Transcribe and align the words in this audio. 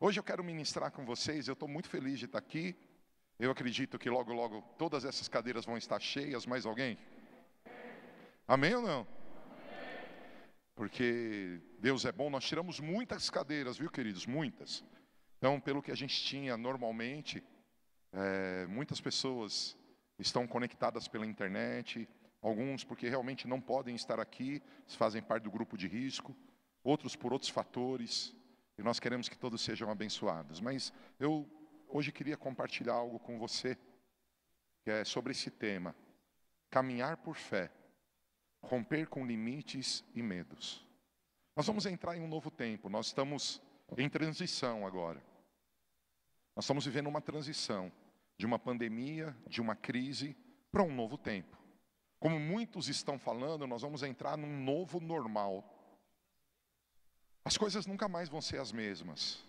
Hoje 0.00 0.20
eu 0.20 0.22
quero 0.22 0.44
ministrar 0.44 0.92
com 0.92 1.04
vocês, 1.04 1.48
eu 1.48 1.54
estou 1.54 1.68
muito 1.68 1.88
feliz 1.88 2.20
de 2.20 2.26
estar 2.26 2.38
aqui. 2.38 2.76
Eu 3.36 3.50
acredito 3.50 3.98
que 3.98 4.08
logo, 4.08 4.32
logo 4.32 4.62
todas 4.78 5.04
essas 5.04 5.26
cadeiras 5.26 5.64
vão 5.64 5.76
estar 5.76 5.98
cheias. 5.98 6.46
Mais 6.46 6.64
alguém? 6.64 6.96
Amém 8.46 8.76
ou 8.76 8.82
não? 8.82 9.04
Porque 10.76 11.60
Deus 11.80 12.04
é 12.04 12.12
bom, 12.12 12.30
nós 12.30 12.44
tiramos 12.44 12.78
muitas 12.78 13.28
cadeiras, 13.28 13.76
viu, 13.76 13.90
queridos? 13.90 14.24
Muitas. 14.24 14.84
Então, 15.36 15.58
pelo 15.58 15.82
que 15.82 15.90
a 15.90 15.96
gente 15.96 16.22
tinha 16.22 16.56
normalmente, 16.56 17.42
é, 18.12 18.66
muitas 18.68 19.00
pessoas 19.00 19.76
estão 20.16 20.46
conectadas 20.46 21.08
pela 21.08 21.26
internet, 21.26 22.08
alguns 22.40 22.84
porque 22.84 23.08
realmente 23.08 23.48
não 23.48 23.60
podem 23.60 23.96
estar 23.96 24.20
aqui, 24.20 24.62
fazem 24.96 25.20
parte 25.20 25.42
do 25.42 25.50
grupo 25.50 25.76
de 25.76 25.88
risco, 25.88 26.36
outros 26.84 27.16
por 27.16 27.32
outros 27.32 27.50
fatores. 27.50 28.37
E 28.78 28.82
nós 28.82 29.00
queremos 29.00 29.28
que 29.28 29.36
todos 29.36 29.60
sejam 29.60 29.90
abençoados. 29.90 30.60
Mas 30.60 30.92
eu 31.18 31.46
hoje 31.88 32.12
queria 32.12 32.36
compartilhar 32.36 32.94
algo 32.94 33.18
com 33.18 33.38
você, 33.38 33.76
que 34.82 34.90
é 34.90 35.04
sobre 35.04 35.32
esse 35.32 35.50
tema: 35.50 35.94
caminhar 36.70 37.16
por 37.16 37.34
fé, 37.34 37.70
romper 38.62 39.08
com 39.08 39.26
limites 39.26 40.04
e 40.14 40.22
medos. 40.22 40.86
Nós 41.56 41.66
vamos 41.66 41.86
entrar 41.86 42.16
em 42.16 42.20
um 42.20 42.28
novo 42.28 42.50
tempo, 42.50 42.88
nós 42.88 43.06
estamos 43.06 43.60
em 43.96 44.08
transição 44.08 44.86
agora. 44.86 45.20
Nós 46.54 46.64
estamos 46.64 46.84
vivendo 46.84 47.08
uma 47.08 47.20
transição 47.20 47.90
de 48.36 48.46
uma 48.46 48.58
pandemia, 48.58 49.36
de 49.46 49.60
uma 49.60 49.74
crise, 49.74 50.36
para 50.70 50.82
um 50.82 50.94
novo 50.94 51.18
tempo. 51.18 51.56
Como 52.20 52.38
muitos 52.38 52.88
estão 52.88 53.18
falando, 53.18 53.66
nós 53.66 53.82
vamos 53.82 54.02
entrar 54.02 54.36
num 54.36 54.62
novo 54.62 55.00
normal. 55.00 55.77
As 57.48 57.56
coisas 57.56 57.86
nunca 57.86 58.06
mais 58.08 58.28
vão 58.28 58.42
ser 58.42 58.60
as 58.60 58.72
mesmas. 58.72 59.42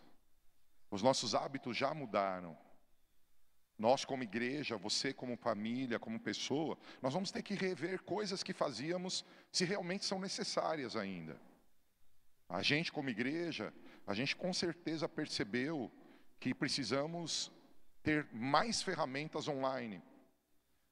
Os 0.89 1.01
nossos 1.01 1.35
hábitos 1.35 1.75
já 1.75 1.93
mudaram. 1.93 2.57
Nós, 3.77 4.05
como 4.05 4.23
igreja, 4.23 4.77
você, 4.77 5.13
como 5.13 5.35
família, 5.35 5.99
como 5.99 6.17
pessoa, 6.17 6.77
nós 7.01 7.13
vamos 7.13 7.29
ter 7.29 7.43
que 7.43 7.55
rever 7.55 8.01
coisas 8.03 8.41
que 8.41 8.53
fazíamos 8.53 9.25
se 9.51 9.65
realmente 9.65 10.05
são 10.05 10.17
necessárias 10.17 10.95
ainda. 10.95 11.35
A 12.47 12.61
gente, 12.61 12.89
como 12.89 13.09
igreja, 13.09 13.73
a 14.07 14.13
gente 14.13 14.33
com 14.33 14.53
certeza 14.53 15.09
percebeu 15.09 15.91
que 16.39 16.53
precisamos 16.53 17.51
ter 18.01 18.25
mais 18.31 18.81
ferramentas 18.81 19.45
online. 19.49 20.01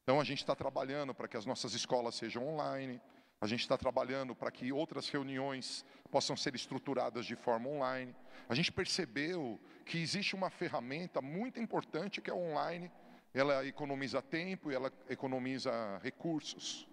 Então, 0.03 0.19
a 0.19 0.25
gente 0.25 0.39
está 0.39 0.53
trabalhando 0.53 1.15
para 1.15 1.29
que 1.29 1.37
as 1.37 1.45
nossas 1.45 1.73
escolas 1.73 2.15
sejam 2.15 2.45
online, 2.45 2.99
a 3.39 3.45
gente 3.45 3.61
está 3.61 3.77
trabalhando 3.77 4.35
para 4.35 4.51
que 4.51 4.71
outras 4.71 5.09
reuniões 5.09 5.85
possam 6.09 6.35
ser 6.35 6.55
estruturadas 6.55 7.25
de 7.25 7.35
forma 7.35 7.69
online. 7.69 8.15
A 8.49 8.55
gente 8.55 8.71
percebeu 8.71 9.59
que 9.85 9.99
existe 9.99 10.35
uma 10.35 10.49
ferramenta 10.49 11.21
muito 11.21 11.59
importante 11.59 12.21
que 12.21 12.31
é 12.31 12.33
online. 12.33 12.91
Ela 13.33 13.65
economiza 13.65 14.21
tempo 14.21 14.71
e 14.71 14.75
ela 14.75 14.91
economiza 15.07 15.71
recursos. 15.99 16.87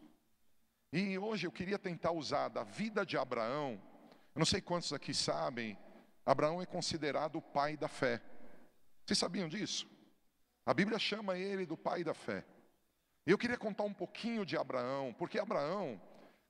E 0.93 1.17
hoje 1.19 1.47
eu 1.47 1.53
queria 1.53 1.79
tentar 1.79 2.13
usar 2.13 2.49
da 2.49 2.63
vida 2.63 3.07
de 3.07 3.17
Abraão. 3.17 3.81
Eu 4.35 4.39
não 4.39 4.47
sei 4.47 4.61
quantos 4.61 4.93
aqui 4.93 5.15
sabem, 5.15 5.79
Abraão 6.27 6.61
é 6.61 6.67
considerado 6.67 7.37
o 7.37 7.43
pai 7.43 7.77
da 7.77 7.89
fé. 7.89 8.21
Vocês 9.05 9.19
sabiam 9.19 9.49
disso? 9.49 9.89
A 10.67 10.75
Bíblia 10.75 10.99
chama 10.99 11.39
ele 11.39 11.65
do 11.65 11.77
pai 11.77 12.05
da 12.05 12.15
fé. 12.15 12.45
Eu 13.27 13.39
queria 13.39 13.57
contar 13.57 13.85
um 13.85 13.93
pouquinho 13.93 14.45
de 14.45 14.57
Abraão, 14.57 15.15
porque 15.15 15.39
Abraão 15.39 16.01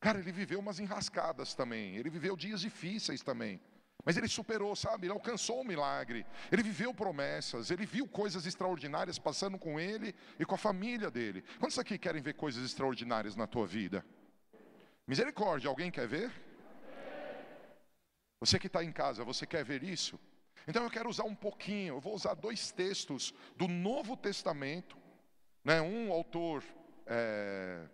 Cara, 0.04 0.18
ele 0.18 0.32
viveu 0.32 0.60
umas 0.60 0.78
enrascadas 0.78 1.54
também, 1.54 1.96
ele 1.96 2.10
viveu 2.10 2.36
dias 2.36 2.60
difíceis 2.60 3.22
também. 3.22 3.58
Mas 4.04 4.18
ele 4.18 4.28
superou, 4.28 4.76
sabe? 4.76 5.06
Ele 5.06 5.14
alcançou 5.14 5.62
o 5.62 5.64
milagre. 5.64 6.26
Ele 6.52 6.62
viveu 6.62 6.92
promessas, 6.92 7.70
ele 7.70 7.86
viu 7.86 8.06
coisas 8.06 8.44
extraordinárias 8.44 9.18
passando 9.18 9.58
com 9.58 9.80
ele 9.80 10.14
e 10.38 10.44
com 10.44 10.54
a 10.54 10.58
família 10.58 11.10
dele. 11.10 11.42
Quantos 11.58 11.78
aqui 11.78 11.96
querem 11.96 12.20
ver 12.20 12.34
coisas 12.34 12.62
extraordinárias 12.62 13.34
na 13.34 13.46
tua 13.46 13.66
vida? 13.66 14.04
Misericórdia, 15.06 15.70
alguém 15.70 15.90
quer 15.90 16.06
ver? 16.06 16.30
Você 18.40 18.58
que 18.58 18.66
está 18.66 18.84
em 18.84 18.92
casa, 18.92 19.24
você 19.24 19.46
quer 19.46 19.64
ver 19.64 19.82
isso? 19.82 20.20
Então 20.68 20.84
eu 20.84 20.90
quero 20.90 21.08
usar 21.08 21.24
um 21.24 21.34
pouquinho, 21.34 21.94
eu 21.94 22.00
vou 22.00 22.14
usar 22.14 22.34
dois 22.34 22.70
textos 22.70 23.32
do 23.56 23.66
Novo 23.66 24.18
Testamento. 24.18 24.98
Né? 25.64 25.80
Um 25.80 26.12
autor 26.12 26.62
é, 27.06 27.88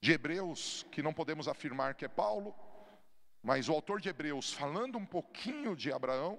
de 0.00 0.12
Hebreus, 0.12 0.86
que 0.90 1.02
não 1.02 1.12
podemos 1.12 1.48
afirmar 1.48 1.94
que 1.94 2.04
é 2.04 2.08
Paulo, 2.08 2.54
mas 3.42 3.68
o 3.68 3.72
autor 3.72 4.00
de 4.00 4.08
Hebreus 4.08 4.52
falando 4.52 4.98
um 4.98 5.06
pouquinho 5.06 5.76
de 5.76 5.92
Abraão, 5.92 6.38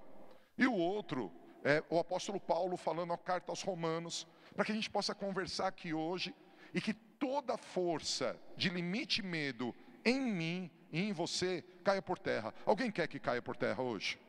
e 0.57 0.66
o 0.68 0.73
outro 0.73 1.31
é 1.63 1.84
o 1.90 2.00
apóstolo 2.00 2.40
Paulo 2.40 2.78
falando 2.78 3.13
a 3.13 3.18
carta 3.18 3.51
aos 3.51 3.62
Romanos, 3.62 4.28
para 4.56 4.66
que 4.66 4.72
a 4.72 4.75
gente 4.75 4.90
possa 4.90 5.13
conversar 5.13 5.68
aqui 5.68 5.94
hoje 5.94 6.34
e 6.73 6.81
que 6.81 6.94
toda 6.94 7.57
força 7.57 8.40
de 8.56 8.69
limite 8.69 9.22
e 9.22 9.23
medo 9.23 9.74
em 10.03 10.19
mim 10.19 10.72
e 10.91 11.01
em 11.01 11.13
você 11.13 11.63
caia 11.84 12.01
por 12.01 12.18
terra. 12.18 12.53
Alguém 12.66 12.91
quer 12.91 13.07
que 13.07 13.19
caia 13.19 13.41
por 13.41 13.56
terra 13.56 13.81
hoje? 13.81 14.19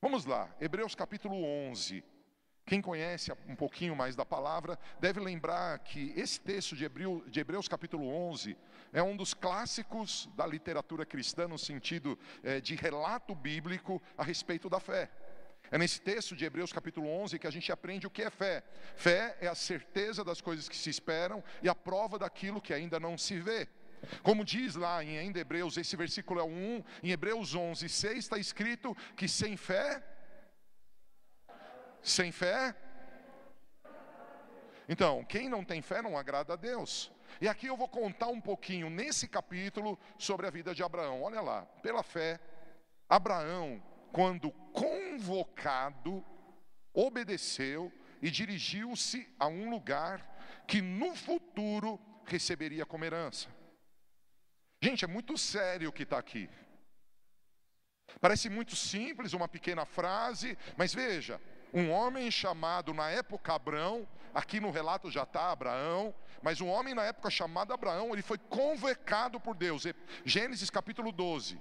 Vamos 0.00 0.24
lá, 0.24 0.54
Hebreus 0.60 0.94
capítulo 0.94 1.44
11. 1.44 2.02
Quem 2.72 2.80
conhece 2.80 3.30
um 3.46 3.54
pouquinho 3.54 3.94
mais 3.94 4.16
da 4.16 4.24
palavra 4.24 4.78
deve 4.98 5.20
lembrar 5.20 5.78
que 5.80 6.10
esse 6.16 6.40
texto 6.40 6.74
de 6.74 6.86
Hebreus, 6.86 7.22
de 7.30 7.38
Hebreus 7.38 7.68
capítulo 7.68 8.08
11 8.08 8.56
é 8.94 9.02
um 9.02 9.14
dos 9.14 9.34
clássicos 9.34 10.26
da 10.34 10.46
literatura 10.46 11.04
cristã 11.04 11.46
no 11.46 11.58
sentido 11.58 12.18
é, 12.42 12.62
de 12.62 12.74
relato 12.74 13.34
bíblico 13.34 14.00
a 14.16 14.24
respeito 14.24 14.70
da 14.70 14.80
fé. 14.80 15.10
É 15.70 15.76
nesse 15.76 16.00
texto 16.00 16.34
de 16.34 16.46
Hebreus 16.46 16.72
capítulo 16.72 17.06
11 17.08 17.38
que 17.38 17.46
a 17.46 17.50
gente 17.50 17.70
aprende 17.70 18.06
o 18.06 18.10
que 18.10 18.22
é 18.22 18.30
fé. 18.30 18.64
Fé 18.96 19.36
é 19.42 19.48
a 19.48 19.54
certeza 19.54 20.24
das 20.24 20.40
coisas 20.40 20.66
que 20.66 20.76
se 20.78 20.88
esperam 20.88 21.44
e 21.62 21.68
a 21.68 21.74
prova 21.74 22.18
daquilo 22.18 22.58
que 22.58 22.72
ainda 22.72 22.98
não 22.98 23.18
se 23.18 23.38
vê. 23.38 23.68
Como 24.22 24.46
diz 24.46 24.76
lá 24.76 25.04
em 25.04 25.30
Hebreus, 25.36 25.76
esse 25.76 25.94
versículo 25.94 26.40
é 26.40 26.42
o 26.42 26.46
1, 26.46 26.84
em 27.02 27.10
Hebreus 27.10 27.54
11, 27.54 27.86
6 27.86 28.16
está 28.16 28.38
escrito 28.38 28.96
que 29.14 29.28
sem 29.28 29.58
fé 29.58 30.02
sem 32.02 32.32
fé? 32.32 32.74
Então, 34.88 35.24
quem 35.24 35.48
não 35.48 35.64
tem 35.64 35.80
fé 35.80 36.02
não 36.02 36.18
agrada 36.18 36.52
a 36.52 36.56
Deus. 36.56 37.10
E 37.40 37.48
aqui 37.48 37.66
eu 37.66 37.76
vou 37.76 37.88
contar 37.88 38.28
um 38.28 38.40
pouquinho 38.40 38.90
nesse 38.90 39.26
capítulo 39.26 39.98
sobre 40.18 40.46
a 40.46 40.50
vida 40.50 40.74
de 40.74 40.82
Abraão. 40.82 41.22
Olha 41.22 41.40
lá, 41.40 41.62
pela 41.82 42.02
fé, 42.02 42.38
Abraão, 43.08 43.82
quando 44.12 44.50
convocado, 44.72 46.24
obedeceu 46.92 47.92
e 48.20 48.30
dirigiu-se 48.30 49.28
a 49.38 49.46
um 49.46 49.70
lugar 49.70 50.26
que 50.66 50.82
no 50.82 51.14
futuro 51.14 51.98
receberia 52.26 52.84
como 52.84 53.04
herança. 53.04 53.48
Gente, 54.80 55.04
é 55.04 55.08
muito 55.08 55.38
sério 55.38 55.88
o 55.88 55.92
que 55.92 56.02
está 56.02 56.18
aqui. 56.18 56.48
Parece 58.20 58.50
muito 58.50 58.76
simples, 58.76 59.32
uma 59.32 59.48
pequena 59.48 59.84
frase, 59.84 60.58
mas 60.76 60.94
veja, 60.94 61.40
um 61.72 61.90
homem 61.90 62.30
chamado 62.30 62.92
na 62.92 63.10
época 63.10 63.54
Abraão, 63.54 64.06
aqui 64.34 64.60
no 64.60 64.70
relato 64.70 65.10
já 65.10 65.22
está 65.22 65.50
Abraão, 65.50 66.14
mas 66.42 66.60
um 66.60 66.68
homem 66.68 66.94
na 66.94 67.04
época 67.04 67.30
chamado 67.30 67.72
Abraão, 67.72 68.12
ele 68.12 68.22
foi 68.22 68.38
convocado 68.38 69.40
por 69.40 69.54
Deus. 69.54 69.84
Gênesis 70.24 70.68
capítulo 70.68 71.12
12. 71.12 71.58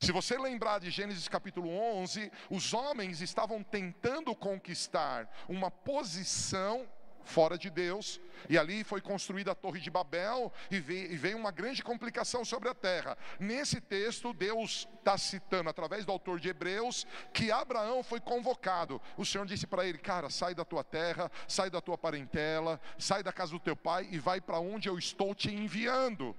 Se 0.00 0.12
você 0.12 0.36
lembrar 0.36 0.80
de 0.80 0.90
Gênesis 0.90 1.28
capítulo 1.28 1.70
11, 1.70 2.30
os 2.50 2.74
homens 2.74 3.22
estavam 3.22 3.62
tentando 3.62 4.34
conquistar 4.34 5.30
uma 5.48 5.70
posição 5.70 6.86
fora 7.24 7.56
de 7.56 7.70
Deus, 7.70 8.20
e 8.48 8.58
ali 8.58 8.84
foi 8.84 9.00
construída 9.00 9.52
a 9.52 9.54
Torre 9.54 9.80
de 9.80 9.90
Babel, 9.90 10.52
e 10.70 10.78
veio 10.78 11.38
uma 11.38 11.50
grande 11.50 11.82
complicação 11.82 12.44
sobre 12.44 12.68
a 12.68 12.74
terra. 12.74 13.16
Nesse 13.40 13.80
texto, 13.80 14.32
Deus 14.32 14.86
está 14.98 15.16
citando, 15.16 15.70
através 15.70 16.04
do 16.04 16.12
autor 16.12 16.38
de 16.38 16.48
Hebreus, 16.48 17.06
que 17.32 17.50
Abraão 17.50 18.02
foi 18.02 18.20
convocado. 18.20 19.00
O 19.16 19.24
Senhor 19.24 19.46
disse 19.46 19.66
para 19.66 19.86
ele: 19.86 19.98
Cara, 19.98 20.30
sai 20.30 20.54
da 20.54 20.64
tua 20.64 20.84
terra, 20.84 21.30
sai 21.48 21.70
da 21.70 21.80
tua 21.80 21.96
parentela, 21.96 22.80
sai 22.98 23.22
da 23.22 23.32
casa 23.32 23.52
do 23.52 23.60
teu 23.60 23.76
pai 23.76 24.08
e 24.10 24.18
vai 24.18 24.40
para 24.40 24.58
onde 24.58 24.88
eu 24.88 24.98
estou 24.98 25.34
te 25.34 25.52
enviando. 25.52 26.36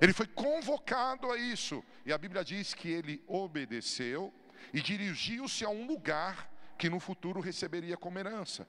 Ele 0.00 0.12
foi 0.12 0.26
convocado 0.26 1.30
a 1.30 1.38
isso, 1.38 1.82
e 2.04 2.12
a 2.12 2.18
Bíblia 2.18 2.44
diz 2.44 2.74
que 2.74 2.90
ele 2.90 3.22
obedeceu 3.28 4.34
e 4.72 4.80
dirigiu-se 4.80 5.64
a 5.64 5.68
um 5.68 5.86
lugar 5.86 6.50
que 6.76 6.90
no 6.90 6.98
futuro 6.98 7.40
receberia 7.40 7.96
como 7.96 8.18
herança 8.18 8.66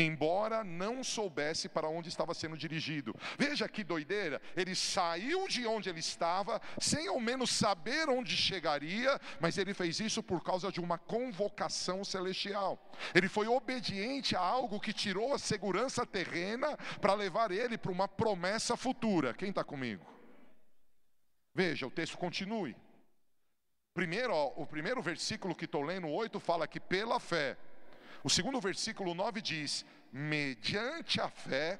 embora 0.00 0.64
não 0.64 1.04
soubesse 1.04 1.68
para 1.68 1.88
onde 1.88 2.08
estava 2.08 2.34
sendo 2.34 2.56
dirigido. 2.56 3.14
Veja 3.38 3.68
que 3.68 3.84
doideira, 3.84 4.40
ele 4.56 4.74
saiu 4.74 5.46
de 5.46 5.66
onde 5.66 5.88
ele 5.88 6.00
estava, 6.00 6.60
sem 6.80 7.06
ao 7.06 7.20
menos 7.20 7.50
saber 7.50 8.08
onde 8.08 8.36
chegaria, 8.36 9.20
mas 9.40 9.58
ele 9.58 9.72
fez 9.74 10.00
isso 10.00 10.22
por 10.22 10.42
causa 10.42 10.72
de 10.72 10.80
uma 10.80 10.98
convocação 10.98 12.04
celestial. 12.04 12.78
Ele 13.14 13.28
foi 13.28 13.46
obediente 13.46 14.34
a 14.34 14.40
algo 14.40 14.80
que 14.80 14.92
tirou 14.92 15.34
a 15.34 15.38
segurança 15.38 16.04
terrena 16.04 16.76
para 17.00 17.14
levar 17.14 17.50
ele 17.50 17.78
para 17.78 17.92
uma 17.92 18.08
promessa 18.08 18.76
futura. 18.76 19.34
Quem 19.34 19.50
está 19.50 19.62
comigo? 19.62 20.04
Veja, 21.54 21.86
o 21.86 21.90
texto 21.90 22.18
continue. 22.18 22.76
Primeiro, 23.94 24.34
ó, 24.34 24.52
o 24.56 24.66
primeiro 24.66 25.00
versículo 25.00 25.54
que 25.54 25.66
estou 25.66 25.82
lendo, 25.82 26.08
8, 26.08 26.40
fala 26.40 26.66
que 26.66 26.80
pela 26.80 27.20
fé. 27.20 27.56
O 28.24 28.30
segundo 28.30 28.58
versículo 28.58 29.14
9 29.14 29.42
diz: 29.42 29.84
mediante 30.10 31.20
a 31.20 31.28
fé, 31.28 31.78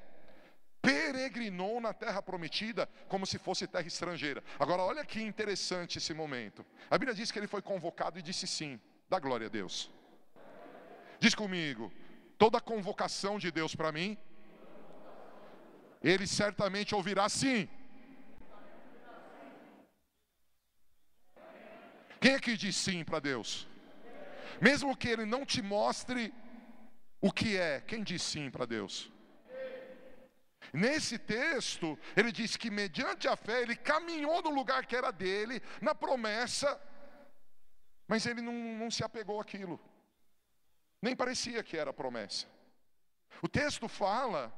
peregrinou 0.79 1.81
na 1.81 1.91
terra 1.91 2.21
prometida 2.21 2.87
como 3.07 3.25
se 3.25 3.39
fosse 3.39 3.65
terra 3.65 3.87
estrangeira. 3.87 4.43
Agora, 4.59 4.83
olha 4.83 5.03
que 5.03 5.19
interessante 5.19 5.97
esse 5.97 6.13
momento. 6.13 6.63
A 6.89 6.99
Bíblia 6.99 7.15
diz 7.15 7.31
que 7.31 7.39
ele 7.39 7.47
foi 7.47 7.63
convocado 7.63 8.19
e 8.19 8.21
disse 8.21 8.45
sim. 8.45 8.79
Dá 9.09 9.17
glória 9.19 9.47
a 9.47 9.49
Deus. 9.49 9.89
Diz 11.19 11.33
comigo: 11.33 11.91
toda 12.37 12.61
convocação 12.61 13.39
de 13.39 13.49
Deus 13.49 13.75
para 13.75 13.91
mim, 13.91 14.15
ele 16.03 16.27
certamente 16.27 16.93
ouvirá 16.93 17.27
sim. 17.27 17.67
Quem 22.21 22.33
é 22.33 22.39
que 22.39 22.55
diz 22.55 22.75
sim 22.75 23.03
para 23.03 23.19
Deus? 23.19 23.67
Mesmo 24.61 24.95
que 24.95 25.07
ele 25.09 25.25
não 25.25 25.45
te 25.45 25.61
mostre 25.61 26.33
o 27.21 27.31
que 27.31 27.57
é, 27.57 27.81
quem 27.81 28.03
diz 28.03 28.21
sim 28.21 28.49
para 28.49 28.65
Deus? 28.65 29.11
Nesse 30.73 31.17
texto, 31.17 31.97
ele 32.15 32.31
diz 32.31 32.57
que 32.57 32.69
mediante 32.69 33.27
a 33.27 33.35
fé, 33.35 33.61
ele 33.61 33.75
caminhou 33.75 34.41
no 34.41 34.49
lugar 34.49 34.85
que 34.85 34.95
era 34.95 35.11
dele, 35.11 35.61
na 35.81 35.93
promessa, 35.93 36.79
mas 38.07 38.25
ele 38.25 38.41
não, 38.41 38.53
não 38.53 38.91
se 38.91 39.03
apegou 39.03 39.39
àquilo, 39.39 39.79
nem 41.01 41.15
parecia 41.15 41.63
que 41.63 41.77
era 41.77 41.93
promessa. 41.93 42.47
O 43.41 43.47
texto 43.47 43.87
fala, 43.87 44.53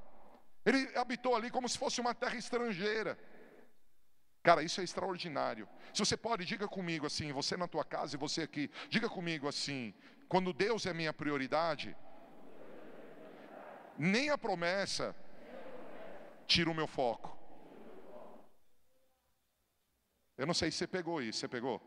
ele 0.65 0.91
habitou 0.97 1.35
ali 1.35 1.49
como 1.49 1.67
se 1.67 1.77
fosse 1.77 1.99
uma 2.01 2.13
terra 2.13 2.35
estrangeira. 2.35 3.17
Cara, 4.47 4.63
isso 4.63 4.79
é 4.79 4.83
extraordinário. 4.85 5.67
Se 5.93 5.99
você 5.99 6.15
pode, 6.15 6.45
diga 6.45 6.69
comigo 6.69 7.05
assim, 7.05 7.33
você 7.33 7.57
na 7.57 7.67
tua 7.67 7.83
casa 7.83 8.15
e 8.15 8.17
você 8.17 8.43
aqui, 8.43 8.71
diga 8.87 9.09
comigo 9.09 9.45
assim: 9.45 9.93
quando 10.29 10.53
Deus 10.53 10.85
é 10.85 10.93
minha 10.93 11.11
prioridade, 11.11 11.93
nem 13.97 14.29
a 14.29 14.37
promessa 14.37 15.13
tira 16.45 16.71
o 16.71 16.73
meu 16.73 16.87
foco. 16.87 17.37
Eu 20.37 20.47
não 20.47 20.53
sei 20.53 20.71
se 20.71 20.77
você 20.77 20.87
pegou 20.87 21.21
isso, 21.21 21.39
você 21.39 21.49
pegou? 21.49 21.81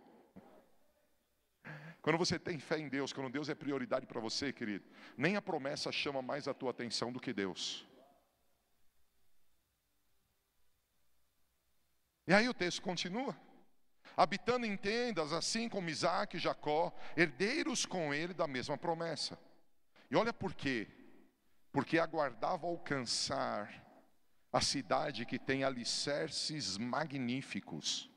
Quando 2.02 2.18
você 2.18 2.38
tem 2.38 2.58
fé 2.58 2.78
em 2.78 2.90
Deus, 2.90 3.10
quando 3.10 3.32
Deus 3.32 3.48
é 3.48 3.54
prioridade 3.54 4.04
para 4.06 4.20
você, 4.20 4.52
querido, 4.52 4.84
nem 5.16 5.34
a 5.34 5.40
promessa 5.40 5.90
chama 5.90 6.20
mais 6.20 6.46
a 6.46 6.52
tua 6.52 6.72
atenção 6.72 7.10
do 7.10 7.20
que 7.20 7.32
Deus. 7.32 7.88
E 12.30 12.32
aí 12.32 12.48
o 12.48 12.54
texto 12.54 12.80
continua. 12.80 13.36
Habitando 14.16 14.64
em 14.64 14.76
tendas, 14.76 15.32
assim 15.32 15.68
como 15.68 15.90
Isaac 15.90 16.36
e 16.36 16.38
Jacó, 16.38 16.94
herdeiros 17.16 17.84
com 17.84 18.14
ele 18.14 18.32
da 18.32 18.46
mesma 18.46 18.78
promessa. 18.78 19.36
E 20.08 20.14
olha 20.14 20.32
por 20.32 20.54
quê. 20.54 20.86
Porque 21.72 21.98
aguardava 21.98 22.68
alcançar 22.68 23.84
a 24.52 24.60
cidade 24.60 25.26
que 25.26 25.40
tem 25.40 25.64
alicerces 25.64 26.78
magníficos, 26.78 28.08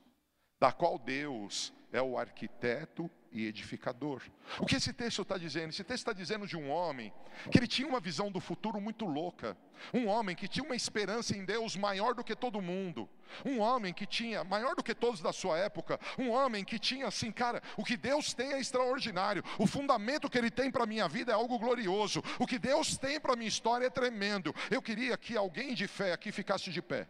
da 0.60 0.70
qual 0.70 0.96
Deus 0.96 1.72
é 1.90 2.00
o 2.00 2.16
arquiteto 2.16 3.10
e 3.34 3.46
edificador. 3.46 4.22
O 4.60 4.64
que 4.64 4.76
esse 4.76 4.92
texto 4.92 5.22
está 5.22 5.36
dizendo? 5.36 5.70
Esse 5.70 5.82
texto 5.82 6.02
está 6.02 6.12
dizendo 6.12 6.46
de 6.46 6.56
um 6.56 6.70
homem 6.70 7.12
que 7.50 7.58
ele 7.58 7.66
tinha 7.66 7.88
uma 7.88 7.98
visão 7.98 8.30
do 8.30 8.38
futuro 8.38 8.80
muito 8.80 9.04
louca, 9.04 9.56
um 9.92 10.06
homem 10.06 10.36
que 10.36 10.46
tinha 10.46 10.64
uma 10.64 10.76
esperança 10.76 11.36
em 11.36 11.44
Deus 11.44 11.74
maior 11.74 12.14
do 12.14 12.22
que 12.22 12.36
todo 12.36 12.62
mundo, 12.62 13.10
um 13.44 13.58
homem 13.58 13.92
que 13.92 14.06
tinha, 14.06 14.44
maior 14.44 14.76
do 14.76 14.84
que 14.84 14.94
todos 14.94 15.20
da 15.20 15.32
sua 15.32 15.58
época, 15.58 15.98
um 16.16 16.30
homem 16.30 16.64
que 16.64 16.78
tinha 16.78 17.08
assim, 17.08 17.32
cara, 17.32 17.60
o 17.76 17.84
que 17.84 17.96
Deus 17.96 18.32
tem 18.32 18.52
é 18.52 18.60
extraordinário, 18.60 19.42
o 19.58 19.66
fundamento 19.66 20.30
que 20.30 20.38
Ele 20.38 20.50
tem 20.50 20.70
para 20.70 20.84
a 20.84 20.86
minha 20.86 21.08
vida 21.08 21.32
é 21.32 21.34
algo 21.34 21.58
glorioso, 21.58 22.22
o 22.38 22.46
que 22.46 22.58
Deus 22.58 22.96
tem 22.96 23.18
para 23.18 23.32
a 23.32 23.36
minha 23.36 23.48
história 23.48 23.86
é 23.86 23.90
tremendo. 23.90 24.54
Eu 24.70 24.80
queria 24.80 25.18
que 25.18 25.36
alguém 25.36 25.74
de 25.74 25.88
fé 25.88 26.12
aqui 26.12 26.30
ficasse 26.30 26.70
de 26.70 26.80
pé. 26.80 27.08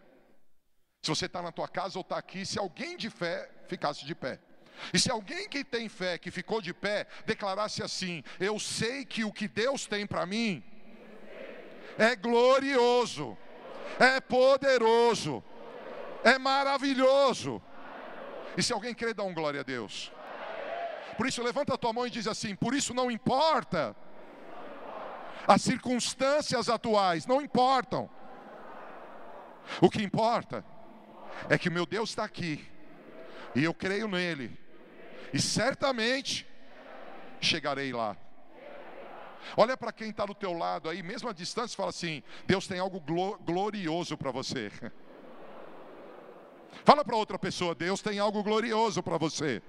Se 1.03 1.11
você 1.11 1.27
está 1.27 1.43
na 1.43 1.53
tua 1.53 1.69
casa 1.69 1.99
ou 1.99 2.01
está 2.01 2.17
aqui, 2.17 2.47
se 2.47 2.59
alguém 2.59 2.97
de 2.97 3.11
fé 3.11 3.51
ficasse 3.69 4.07
de 4.07 4.15
pé. 4.15 4.41
E 4.93 4.99
se 4.99 5.11
alguém 5.11 5.49
que 5.49 5.65
tem 5.65 5.89
fé, 5.89 6.19
que 6.19 6.31
ficou 6.31 6.61
de 6.61 6.75
pé, 6.75 7.07
declarasse 7.25 7.83
assim: 7.83 8.23
Eu 8.39 8.59
sei 8.59 9.05
que 9.05 9.25
o 9.25 9.33
que 9.33 9.49
Deus 9.49 9.87
tem 9.87 10.07
para 10.07 10.27
mim 10.27 10.63
é 11.99 12.17
glorioso, 12.17 13.37
é 13.99 14.21
poderoso, 14.21 15.43
é 16.23 16.39
maravilhoso. 16.39 17.63
E 18.57 18.63
se 18.63 18.73
alguém 18.73 18.95
crê, 18.95 19.13
dá 19.13 19.25
um 19.25 19.35
glória 19.35 19.61
a 19.61 19.65
Deus. 19.65 20.13
Por 21.17 21.27
isso, 21.27 21.43
levanta 21.43 21.75
a 21.75 21.79
tua 21.79 21.93
mão 21.93 22.07
e 22.07 22.11
diz 22.11 22.27
assim: 22.27 22.55
Por 22.55 22.75
isso 22.75 22.93
não 22.93 23.11
importa 23.11 23.97
as 25.47 25.63
circunstâncias 25.63 26.69
atuais, 26.69 27.27
não 27.27 27.41
importam. 27.41 28.09
O 29.81 29.89
que 29.89 30.03
importa 30.03 30.65
é 31.49 31.57
que 31.57 31.69
o 31.69 31.73
meu 31.73 31.87
Deus 31.87 32.11
está 32.11 32.25
aqui, 32.25 32.65
e 33.55 33.65
eu 33.65 33.73
creio 33.73 34.09
nele, 34.09 34.57
e 35.35 35.43
certamente 35.43 36.47
chegarei 37.41 37.93
lá. 37.93 38.17
Olha 39.57 39.77
para 39.77 39.93
quem 39.93 40.11
está 40.11 40.25
do 40.25 40.35
teu 40.35 40.53
lado 40.53 40.89
aí, 40.89 41.03
mesmo 41.03 41.29
à 41.29 41.33
distância, 41.33 41.77
fala 41.77 41.91
assim: 41.91 42.23
Deus 42.47 42.69
tem 42.69 42.79
algo 42.79 43.03
glorioso 43.45 44.17
para 44.17 44.31
você. 44.31 44.71
Fala 46.85 47.05
para 47.05 47.17
outra 47.17 47.37
pessoa: 47.37 47.75
Deus 47.75 48.01
tem 48.01 48.21
algo 48.21 48.45
glorioso 48.45 49.03
para 49.03 49.19
você. 49.19 49.61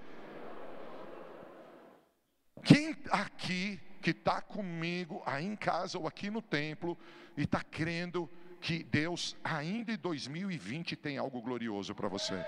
Quem 2.63 2.95
aqui 3.09 3.79
que 4.03 4.11
está 4.11 4.41
comigo 4.41 5.23
aí 5.25 5.45
em 5.45 5.55
casa 5.55 5.97
ou 5.97 6.07
aqui 6.07 6.29
no 6.29 6.43
templo 6.43 6.95
e 7.35 7.43
está 7.43 7.61
crendo 7.61 8.29
que 8.61 8.83
Deus 8.83 9.35
ainda 9.43 9.93
em 9.93 9.97
2020 9.97 10.95
tem 10.95 11.17
algo 11.17 11.41
glorioso 11.41 11.95
para 11.95 12.07
você? 12.07 12.45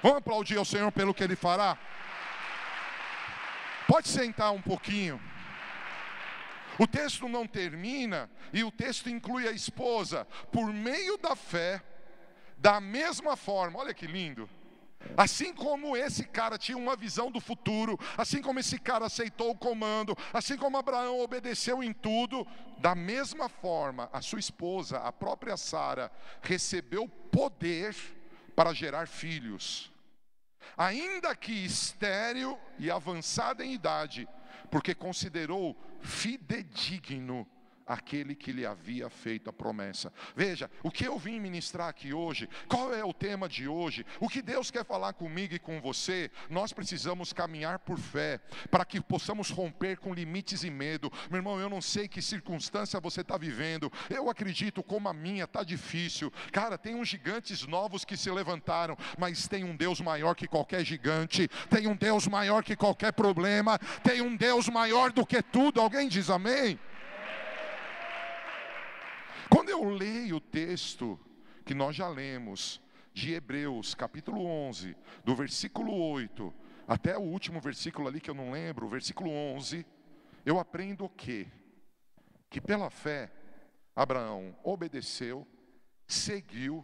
Vamos 0.00 0.18
aplaudir 0.18 0.56
ao 0.56 0.64
Senhor 0.64 0.90
pelo 0.92 1.12
que 1.12 1.24
Ele 1.24 1.36
fará? 1.36 1.76
Pode 3.86 4.08
sentar 4.08 4.52
um 4.52 4.62
pouquinho. 4.62 5.20
O 6.78 6.86
texto 6.86 7.28
não 7.28 7.46
termina 7.46 8.30
e 8.52 8.64
o 8.64 8.70
texto 8.70 9.10
inclui 9.10 9.46
a 9.46 9.52
esposa. 9.52 10.26
Por 10.50 10.72
meio 10.72 11.18
da 11.18 11.36
fé, 11.36 11.82
da 12.56 12.80
mesma 12.80 13.36
forma, 13.36 13.78
olha 13.78 13.92
que 13.92 14.06
lindo. 14.06 14.48
Assim 15.16 15.52
como 15.52 15.96
esse 15.96 16.24
cara 16.24 16.56
tinha 16.56 16.78
uma 16.78 16.96
visão 16.96 17.30
do 17.30 17.40
futuro, 17.40 17.98
assim 18.16 18.40
como 18.40 18.60
esse 18.60 18.78
cara 18.78 19.06
aceitou 19.06 19.50
o 19.50 19.58
comando, 19.58 20.16
assim 20.32 20.56
como 20.56 20.78
Abraão 20.78 21.20
obedeceu 21.20 21.82
em 21.82 21.92
tudo, 21.92 22.46
da 22.78 22.94
mesma 22.94 23.48
forma, 23.48 24.08
a 24.12 24.22
sua 24.22 24.38
esposa, 24.38 24.98
a 24.98 25.12
própria 25.12 25.56
Sara, 25.56 26.10
recebeu 26.40 27.08
poder 27.08 27.94
para 28.54 28.72
gerar 28.72 29.06
filhos, 29.06 29.92
ainda 30.76 31.34
que 31.34 31.52
estéril 31.64 32.58
e 32.78 32.90
avançada 32.90 33.64
em 33.64 33.72
idade, 33.72 34.28
porque 34.70 34.94
considerou 34.94 35.76
fidedigno 36.00 37.46
aquele 37.92 38.34
que 38.34 38.52
lhe 38.52 38.64
havia 38.64 39.10
feito 39.10 39.50
a 39.50 39.52
promessa. 39.52 40.12
Veja, 40.34 40.70
o 40.82 40.90
que 40.90 41.04
eu 41.04 41.18
vim 41.18 41.38
ministrar 41.38 41.88
aqui 41.88 42.12
hoje, 42.14 42.48
qual 42.66 42.94
é 42.94 43.04
o 43.04 43.12
tema 43.12 43.48
de 43.48 43.68
hoje, 43.68 44.06
o 44.18 44.28
que 44.28 44.40
Deus 44.40 44.70
quer 44.70 44.84
falar 44.84 45.12
comigo 45.12 45.54
e 45.54 45.58
com 45.58 45.80
você, 45.80 46.30
nós 46.48 46.72
precisamos 46.72 47.32
caminhar 47.32 47.78
por 47.80 47.98
fé, 47.98 48.40
para 48.70 48.84
que 48.84 49.00
possamos 49.00 49.50
romper 49.50 49.98
com 49.98 50.14
limites 50.14 50.64
e 50.64 50.70
medo. 50.70 51.12
Meu 51.28 51.38
irmão, 51.38 51.60
eu 51.60 51.68
não 51.68 51.80
sei 51.80 52.08
que 52.08 52.22
circunstância 52.22 52.98
você 53.00 53.20
está 53.20 53.36
vivendo, 53.36 53.92
eu 54.08 54.30
acredito 54.30 54.82
como 54.82 55.08
a 55.08 55.14
minha 55.14 55.44
está 55.44 55.62
difícil. 55.62 56.32
Cara, 56.50 56.78
tem 56.78 56.94
uns 56.94 57.08
gigantes 57.08 57.66
novos 57.66 58.04
que 58.04 58.16
se 58.16 58.30
levantaram, 58.30 58.96
mas 59.18 59.46
tem 59.46 59.64
um 59.64 59.76
Deus 59.76 60.00
maior 60.00 60.34
que 60.34 60.48
qualquer 60.48 60.84
gigante, 60.84 61.48
tem 61.68 61.86
um 61.86 61.96
Deus 61.96 62.26
maior 62.26 62.64
que 62.64 62.74
qualquer 62.74 63.12
problema, 63.12 63.78
tem 64.02 64.22
um 64.22 64.34
Deus 64.34 64.68
maior 64.68 65.12
do 65.12 65.26
que 65.26 65.42
tudo. 65.42 65.80
Alguém 65.80 66.08
diz 66.08 66.30
amém? 66.30 66.78
Quando 69.52 69.68
eu 69.68 69.84
leio 69.84 70.36
o 70.36 70.40
texto 70.40 71.20
que 71.66 71.74
nós 71.74 71.94
já 71.94 72.08
lemos, 72.08 72.80
de 73.12 73.34
Hebreus, 73.34 73.94
capítulo 73.94 74.46
11, 74.46 74.96
do 75.26 75.36
versículo 75.36 75.94
8 75.94 76.54
até 76.88 77.18
o 77.18 77.20
último 77.20 77.60
versículo 77.60 78.08
ali 78.08 78.18
que 78.18 78.30
eu 78.30 78.34
não 78.34 78.50
lembro, 78.50 78.86
o 78.86 78.88
versículo 78.88 79.28
11, 79.30 79.84
eu 80.46 80.58
aprendo 80.58 81.04
o 81.04 81.08
quê? 81.10 81.46
Que 82.48 82.62
pela 82.62 82.88
fé, 82.88 83.30
Abraão 83.94 84.56
obedeceu, 84.64 85.46
seguiu 86.06 86.82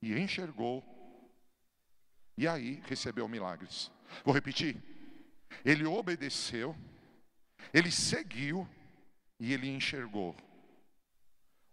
e 0.00 0.18
enxergou, 0.18 0.82
e 2.38 2.48
aí 2.48 2.82
recebeu 2.86 3.28
milagres. 3.28 3.92
Vou 4.24 4.32
repetir. 4.32 4.82
Ele 5.62 5.84
obedeceu, 5.84 6.74
ele 7.70 7.90
seguiu 7.90 8.66
e 9.38 9.52
ele 9.52 9.68
enxergou 9.68 10.34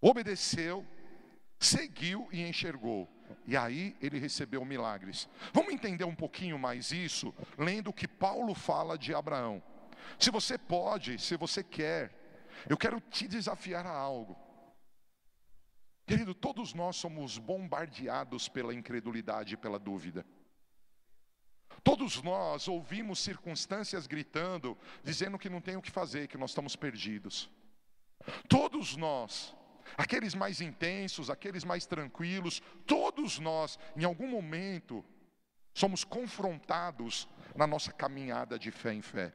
obedeceu, 0.01 0.86
seguiu 1.60 2.27
e 2.32 2.41
enxergou. 2.41 3.08
e 3.46 3.56
aí 3.56 3.96
ele 4.01 4.18
recebeu 4.18 4.65
milagres. 4.65 5.29
Vamos 5.53 5.74
entender 5.74 6.03
um 6.03 6.15
pouquinho 6.15 6.58
mais 6.58 6.91
isso, 6.91 7.34
lendo 7.58 7.89
o 7.89 7.94
que 7.94 8.08
Paulo 8.08 8.56
fala 8.56 8.98
de 8.98 9.13
Abraão. 9.13 9.62
Se 10.18 10.32
você 10.32 10.58
pode, 10.58 11.20
se 11.20 11.38
você 11.38 11.63
quer, 11.63 12.12
eu 12.68 12.77
quero 12.77 13.00
te 13.00 13.27
desafiar 13.27 13.86
a 13.86 13.91
algo. 13.91 14.38
Querido, 16.06 16.34
todos 16.34 16.74
nós 16.74 16.96
somos 16.96 17.38
bombardeados 17.38 18.50
pela 18.50 18.74
incredulidade 18.74 19.53
e 19.53 19.58
pela 19.58 19.77
dúvida. 19.77 20.25
Todos 21.84 22.22
nós 22.22 22.68
ouvimos 22.68 23.20
circunstâncias 23.20 24.08
gritando, 24.08 24.77
dizendo 25.03 25.38
que 25.38 25.50
não 25.50 25.62
tem 25.62 25.75
o 25.77 25.82
que 25.82 25.91
fazer, 25.91 26.27
que 26.27 26.38
nós 26.38 26.51
estamos 26.51 26.75
perdidos. 26.75 27.50
Todos 28.48 28.98
nós, 28.98 29.56
aqueles 29.98 30.36
mais 30.36 30.62
intensos, 30.62 31.29
aqueles 31.29 31.63
mais 31.63 31.86
tranquilos, 31.86 32.62
todos 32.86 33.39
nós, 33.39 33.77
em 33.96 34.03
algum 34.03 34.27
momento, 34.27 35.03
somos 35.74 36.03
confrontados 36.03 37.27
na 37.55 37.65
nossa 37.65 37.91
caminhada 37.91 38.58
de 38.58 38.72
fé 38.72 38.93
em 38.93 39.01
fé. 39.01 39.34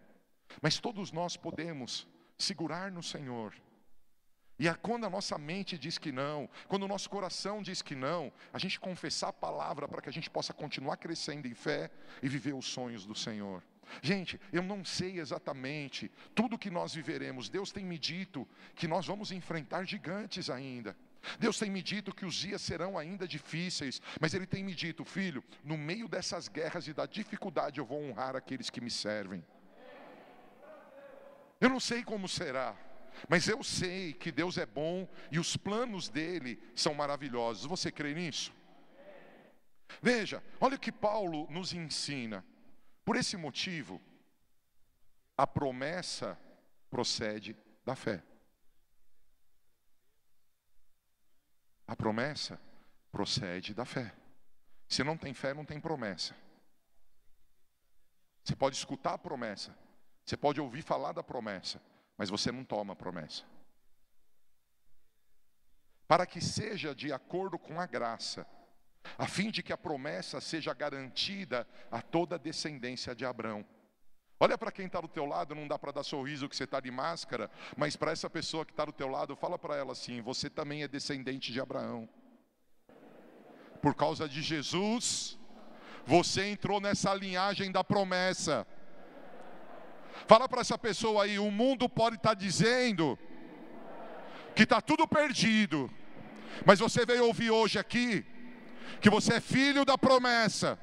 Mas 0.60 0.78
todos 0.78 1.12
nós 1.12 1.36
podemos 1.36 2.06
segurar 2.38 2.90
no 2.90 3.02
Senhor. 3.02 3.54
E 4.58 4.68
é 4.68 4.74
quando 4.74 5.04
a 5.04 5.10
nossa 5.10 5.36
mente 5.36 5.76
diz 5.76 5.98
que 5.98 6.12
não, 6.12 6.48
quando 6.68 6.84
o 6.84 6.88
nosso 6.88 7.10
coração 7.10 7.60
diz 7.60 7.82
que 7.82 7.96
não, 7.96 8.32
a 8.52 8.58
gente 8.58 8.78
confessar 8.78 9.28
a 9.28 9.32
palavra 9.32 9.88
para 9.88 10.00
que 10.00 10.08
a 10.08 10.12
gente 10.12 10.30
possa 10.30 10.52
continuar 10.52 10.96
crescendo 10.96 11.48
em 11.48 11.54
fé 11.54 11.90
e 12.22 12.28
viver 12.28 12.54
os 12.54 12.66
sonhos 12.66 13.04
do 13.04 13.14
Senhor. 13.14 13.62
Gente, 14.02 14.40
eu 14.52 14.62
não 14.62 14.84
sei 14.84 15.18
exatamente 15.18 16.10
tudo 16.34 16.58
que 16.58 16.70
nós 16.70 16.94
viveremos. 16.94 17.48
Deus 17.48 17.72
tem 17.72 17.84
me 17.84 17.98
dito 17.98 18.46
que 18.74 18.88
nós 18.88 19.06
vamos 19.06 19.32
enfrentar 19.32 19.84
gigantes 19.84 20.50
ainda. 20.50 20.96
Deus 21.38 21.58
tem 21.58 21.70
me 21.70 21.82
dito 21.82 22.14
que 22.14 22.26
os 22.26 22.34
dias 22.34 22.60
serão 22.60 22.98
ainda 22.98 23.26
difíceis, 23.26 24.00
mas 24.20 24.34
Ele 24.34 24.46
tem 24.46 24.62
me 24.62 24.74
dito, 24.74 25.04
filho, 25.04 25.42
no 25.64 25.76
meio 25.76 26.06
dessas 26.08 26.48
guerras 26.48 26.86
e 26.86 26.92
da 26.92 27.06
dificuldade 27.06 27.78
eu 27.78 27.86
vou 27.86 28.02
honrar 28.02 28.36
aqueles 28.36 28.70
que 28.70 28.80
me 28.80 28.90
servem. 28.90 29.44
Eu 31.60 31.68
não 31.68 31.80
sei 31.80 32.02
como 32.02 32.28
será, 32.28 32.76
mas 33.28 33.48
eu 33.48 33.62
sei 33.62 34.12
que 34.12 34.30
Deus 34.30 34.58
é 34.58 34.66
bom 34.66 35.08
e 35.30 35.38
os 35.38 35.56
planos 35.56 36.08
dele 36.08 36.60
são 36.74 36.94
maravilhosos. 36.94 37.64
Você 37.64 37.90
crê 37.90 38.12
nisso? 38.14 38.52
Veja, 40.02 40.42
olha 40.60 40.76
o 40.76 40.80
que 40.80 40.92
Paulo 40.92 41.46
nos 41.50 41.72
ensina. 41.72 42.44
Por 43.04 43.16
esse 43.16 43.36
motivo, 43.36 44.00
a 45.36 45.46
promessa 45.46 46.38
procede 46.88 47.56
da 47.84 47.94
fé. 47.94 48.22
A 51.86 51.94
promessa 51.94 52.58
procede 53.12 53.74
da 53.74 53.84
fé. 53.84 54.14
Se 54.88 55.04
não 55.04 55.18
tem 55.18 55.34
fé, 55.34 55.52
não 55.52 55.64
tem 55.64 55.80
promessa. 55.80 56.34
Você 58.42 58.54
pode 58.54 58.76
escutar 58.76 59.14
a 59.14 59.18
promessa, 59.18 59.76
você 60.24 60.36
pode 60.36 60.60
ouvir 60.60 60.82
falar 60.82 61.12
da 61.12 61.22
promessa, 61.22 61.80
mas 62.16 62.28
você 62.28 62.52
não 62.52 62.64
toma 62.64 62.92
a 62.92 62.96
promessa. 62.96 63.44
Para 66.06 66.26
que 66.26 66.40
seja 66.40 66.94
de 66.94 67.12
acordo 67.12 67.58
com 67.58 67.80
a 67.80 67.86
graça, 67.86 68.46
a 69.18 69.26
fim 69.26 69.50
de 69.50 69.62
que 69.62 69.72
a 69.72 69.76
promessa 69.76 70.40
seja 70.40 70.72
garantida 70.72 71.66
a 71.90 72.00
toda 72.00 72.36
a 72.36 72.38
descendência 72.38 73.14
de 73.14 73.24
Abraão. 73.24 73.64
Olha 74.40 74.58
para 74.58 74.72
quem 74.72 74.86
está 74.86 75.00
do 75.00 75.08
teu 75.08 75.24
lado, 75.24 75.54
não 75.54 75.68
dá 75.68 75.78
para 75.78 75.92
dar 75.92 76.02
sorriso 76.02 76.48
que 76.48 76.56
você 76.56 76.64
está 76.64 76.80
de 76.80 76.90
máscara, 76.90 77.50
mas 77.76 77.96
para 77.96 78.10
essa 78.10 78.28
pessoa 78.28 78.64
que 78.64 78.72
está 78.72 78.84
do 78.84 78.92
teu 78.92 79.08
lado, 79.08 79.36
fala 79.36 79.58
para 79.58 79.76
ela 79.76 79.92
assim: 79.92 80.20
você 80.20 80.50
também 80.50 80.82
é 80.82 80.88
descendente 80.88 81.52
de 81.52 81.60
Abraão. 81.60 82.08
Por 83.80 83.94
causa 83.94 84.28
de 84.28 84.42
Jesus, 84.42 85.38
você 86.04 86.46
entrou 86.46 86.80
nessa 86.80 87.14
linhagem 87.14 87.70
da 87.70 87.84
promessa. 87.84 88.66
Fala 90.26 90.48
para 90.48 90.62
essa 90.62 90.78
pessoa 90.78 91.24
aí, 91.24 91.38
o 91.38 91.50
mundo 91.50 91.88
pode 91.88 92.16
estar 92.16 92.30
tá 92.30 92.34
dizendo 92.34 93.18
que 94.54 94.62
está 94.62 94.80
tudo 94.80 95.06
perdido, 95.06 95.90
mas 96.64 96.78
você 96.78 97.04
veio 97.04 97.26
ouvir 97.26 97.50
hoje 97.50 97.78
aqui 97.78 98.24
que 99.00 99.10
você 99.10 99.34
é 99.34 99.40
filho 99.40 99.84
da 99.84 99.98
promessa. 99.98 100.78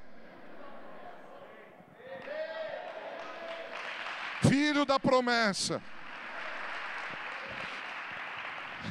Filho 4.42 4.86
da 4.86 5.00
promessa. 5.00 5.82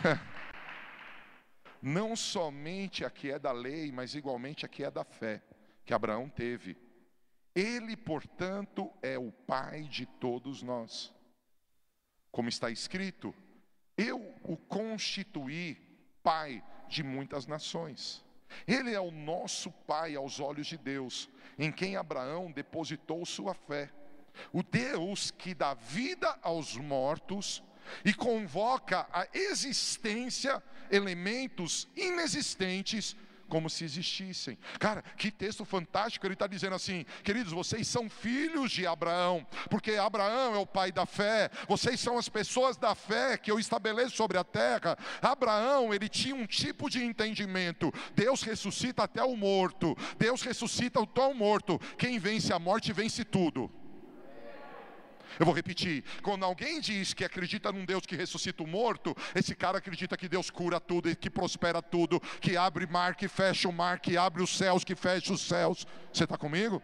Não 1.83 2.15
somente 2.15 3.05
a 3.05 3.11
que 3.11 3.31
é 3.31 3.39
da 3.39 3.53
lei, 3.53 3.91
mas 3.91 4.15
igualmente 4.15 4.65
a 4.65 4.69
que 4.69 4.85
é 4.85 4.91
da 4.91 5.05
fé, 5.05 5.43
que 5.85 5.95
Abraão 5.95 6.29
teve. 6.29 6.77
Ele, 7.55 7.97
portanto, 7.97 8.93
é 9.03 9.19
o 9.19 9.33
Pai 9.33 9.83
de 9.83 10.07
todos 10.07 10.63
nós. 10.63 11.13
Como 12.31 12.49
está 12.49 12.71
escrito, 12.71 13.35
eu 13.97 14.35
o 14.45 14.57
constituí 14.57 15.77
Pai 16.23 16.63
de 16.89 17.03
muitas 17.03 17.47
nações. 17.47 18.25
Ele 18.67 18.93
é 18.93 19.01
o 19.01 19.11
nosso 19.11 19.71
Pai 19.71 20.15
aos 20.15 20.41
olhos 20.41 20.67
de 20.67 20.77
Deus, 20.77 21.29
em 21.59 21.71
quem 21.71 21.97
Abraão 21.97 22.51
depositou 22.51 23.25
sua 23.25 23.55
fé. 23.55 23.91
O 24.53 24.63
Deus 24.63 25.31
que 25.31 25.55
dá 25.55 25.75
vida 25.75 26.39
aos 26.43 26.77
mortos 26.77 27.63
e 28.05 28.15
convoca 28.15 29.07
à 29.13 29.27
existência 29.33 30.63
elementos 30.91 31.89
inexistentes 31.97 33.17
como 33.51 33.69
se 33.69 33.85
existissem. 33.85 34.57
Cara, 34.79 35.03
que 35.19 35.31
texto 35.31 35.65
fantástico, 35.65 36.27
ele 36.27 36.35
está 36.35 36.47
dizendo 36.47 36.77
assim: 36.77 37.05
queridos, 37.23 37.53
vocês 37.53 37.87
são 37.87 38.09
filhos 38.09 38.71
de 38.71 38.87
Abraão, 38.87 39.47
porque 39.69 39.93
Abraão 39.97 40.55
é 40.55 40.59
o 40.59 40.67
pai 40.67 40.93
da 40.93 41.05
fé, 41.05 41.51
vocês 41.69 42.01
são 42.01 42.17
as 42.17 42.29
pessoas 42.29 42.79
da 42.79 42.95
fé 42.95 43.37
que 43.37 43.51
eu 43.51 43.59
estabeleço 43.59 44.17
sobre 44.17 44.39
a 44.39 44.45
terra. 44.45 44.97
Abraão, 45.21 45.93
ele 45.93 46.09
tinha 46.09 46.35
um 46.35 46.47
tipo 46.47 46.89
de 46.89 47.05
entendimento: 47.05 47.93
Deus 48.15 48.43
ressuscita 48.43 49.03
até 49.03 49.23
o 49.23 49.37
morto, 49.37 49.97
Deus 50.17 50.41
ressuscita 50.41 51.01
o 51.01 51.07
tão 51.07 51.35
morto, 51.35 51.79
quem 51.99 52.19
vence 52.19 52.53
a 52.53 52.59
morte 52.59 52.93
vence 52.93 53.25
tudo. 53.25 53.80
Eu 55.39 55.47
vou 55.47 55.55
repetir: 55.55 56.05
quando 56.23 56.45
alguém 56.45 56.81
diz 56.81 57.15
que 57.15 57.25
acredita 57.25 57.71
num 57.73 57.85
Deus 57.85 58.07
que 58.07 58.17
ressuscita 58.17 58.63
o 58.63 58.67
morto, 58.67 59.17
esse 59.35 59.55
cara 59.55 59.79
acredita 59.79 60.17
que 60.17 60.29
Deus 60.29 60.51
cura 60.51 60.81
tudo, 60.81 61.15
que 61.17 61.31
prospera 61.31 61.81
tudo, 61.83 62.21
que 62.41 62.57
abre 62.57 62.87
mar, 62.87 63.15
que 63.15 63.29
fecha 63.29 63.69
o 63.69 63.73
mar, 63.73 64.01
que 64.01 64.17
abre 64.17 64.43
os 64.43 64.57
céus, 64.57 64.85
que 64.85 64.95
fecha 64.95 65.33
os 65.33 65.41
céus. 65.41 65.87
Você 66.13 66.25
está 66.25 66.37
comigo? 66.37 66.83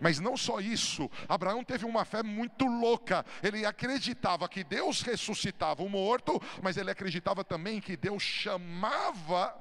Mas 0.00 0.20
não 0.20 0.36
só 0.36 0.60
isso, 0.60 1.10
Abraão 1.28 1.64
teve 1.64 1.84
uma 1.84 2.04
fé 2.04 2.22
muito 2.22 2.64
louca. 2.66 3.26
Ele 3.42 3.66
acreditava 3.66 4.48
que 4.48 4.62
Deus 4.64 5.02
ressuscitava 5.02 5.82
o 5.82 5.88
morto, 5.88 6.40
mas 6.62 6.76
ele 6.76 6.90
acreditava 6.90 7.42
também 7.44 7.80
que 7.80 7.96
Deus 7.96 8.22
chamava, 8.22 9.54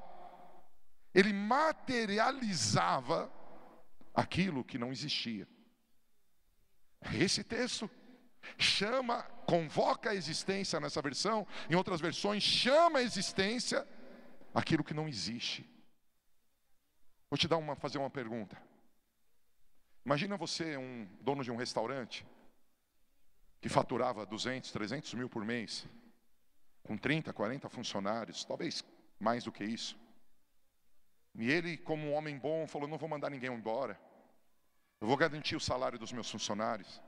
ele 1.14 1.34
materializava 1.34 3.32
aquilo 4.14 4.64
que 4.64 4.78
não 4.78 4.92
existia. 4.92 5.48
Esse 7.14 7.44
texto 7.44 7.90
chama, 8.58 9.24
convoca 9.46 10.12
a 10.12 10.16
existência 10.16 10.80
nessa 10.80 11.02
versão, 11.02 11.48
em 11.70 11.76
outras 11.76 12.00
versões, 12.00 12.44
chama 12.44 13.00
a 13.00 13.04
existência 13.04 13.88
aquilo 14.54 14.84
que 14.84 14.94
não 14.94 15.08
existe. 15.08 15.68
Vou 17.30 17.38
te 17.38 17.48
dar 17.48 17.58
uma, 17.58 17.76
fazer 17.76 17.98
uma 17.98 18.10
pergunta. 18.10 18.62
Imagina 20.06 20.38
você, 20.38 20.78
um 20.78 21.08
dono 21.22 21.44
de 21.44 21.52
um 21.52 21.56
restaurante, 21.56 22.26
que 23.62 23.70
faturava 23.70 24.26
200, 24.26 24.72
300 24.72 25.14
mil 25.14 25.30
por 25.30 25.46
mês, 25.46 25.88
com 26.84 26.98
30, 26.98 27.32
40 27.32 27.70
funcionários, 27.70 28.44
talvez 28.44 28.84
mais 29.20 29.44
do 29.44 29.52
que 29.52 29.64
isso. 29.64 29.98
E 31.36 31.50
ele, 31.50 31.78
como 31.78 32.08
um 32.08 32.14
homem 32.14 32.38
bom, 32.38 32.68
falou: 32.68 32.88
Não 32.88 32.98
vou 32.98 33.08
mandar 33.08 33.30
ninguém 33.30 33.52
embora. 33.52 34.00
Eu 35.02 35.08
vou 35.08 35.18
garantir 35.18 35.56
o 35.56 35.60
salário 35.60 35.98
dos 35.98 36.12
meus 36.12 36.30
funcionários. 36.30 37.02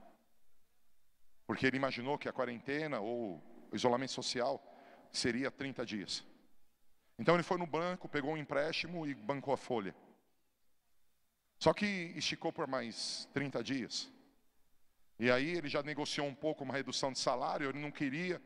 Porque 1.45 1.67
ele 1.67 1.77
imaginou 1.77 2.17
que 2.17 2.27
a 2.27 2.33
quarentena 2.33 2.99
ou 2.99 3.41
o 3.71 3.75
isolamento 3.75 4.11
social 4.11 4.61
seria 5.11 5.51
30 5.51 5.85
dias. 5.85 6.25
Então 7.19 7.35
ele 7.35 7.43
foi 7.43 7.59
no 7.59 7.67
banco, 7.67 8.09
pegou 8.09 8.33
um 8.33 8.37
empréstimo 8.37 9.05
e 9.05 9.13
bancou 9.13 9.53
a 9.53 9.57
folha. 9.57 9.95
Só 11.59 11.71
que 11.71 11.85
esticou 12.15 12.51
por 12.51 12.65
mais 12.67 13.29
30 13.31 13.63
dias. 13.63 14.11
E 15.19 15.29
aí 15.29 15.51
ele 15.51 15.69
já 15.69 15.83
negociou 15.83 16.25
um 16.25 16.33
pouco 16.33 16.63
uma 16.63 16.73
redução 16.73 17.11
de 17.11 17.19
salário, 17.19 17.69
ele 17.69 17.79
não 17.79 17.91
queria, 17.91 18.41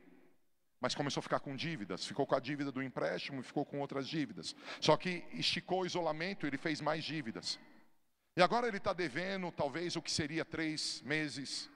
mas 0.81 0.93
começou 0.93 1.21
a 1.21 1.23
ficar 1.23 1.39
com 1.39 1.55
dívidas. 1.55 2.05
Ficou 2.05 2.27
com 2.27 2.35
a 2.35 2.39
dívida 2.39 2.69
do 2.69 2.83
empréstimo 2.83 3.39
e 3.39 3.43
ficou 3.43 3.65
com 3.65 3.79
outras 3.79 4.09
dívidas. 4.09 4.53
Só 4.81 4.97
que 4.97 5.23
esticou 5.31 5.83
o 5.83 5.85
isolamento, 5.85 6.45
ele 6.45 6.57
fez 6.57 6.81
mais 6.81 7.05
dívidas. 7.05 7.57
E 8.37 8.41
agora 8.43 8.67
ele 8.67 8.77
está 8.77 8.93
devendo 8.93 9.51
talvez 9.51 9.95
o 9.95 10.01
que 10.01 10.11
seria 10.11 10.45
três 10.45 11.01
meses, 11.01 11.67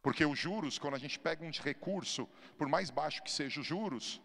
porque 0.00 0.24
os 0.24 0.38
juros, 0.38 0.78
quando 0.78 0.94
a 0.94 0.98
gente 0.98 1.18
pega 1.18 1.44
um 1.44 1.50
recurso, 1.50 2.26
por 2.56 2.66
mais 2.66 2.88
baixo 2.88 3.22
que 3.22 3.30
seja 3.30 3.60
os 3.60 3.66
juros, 3.66 4.18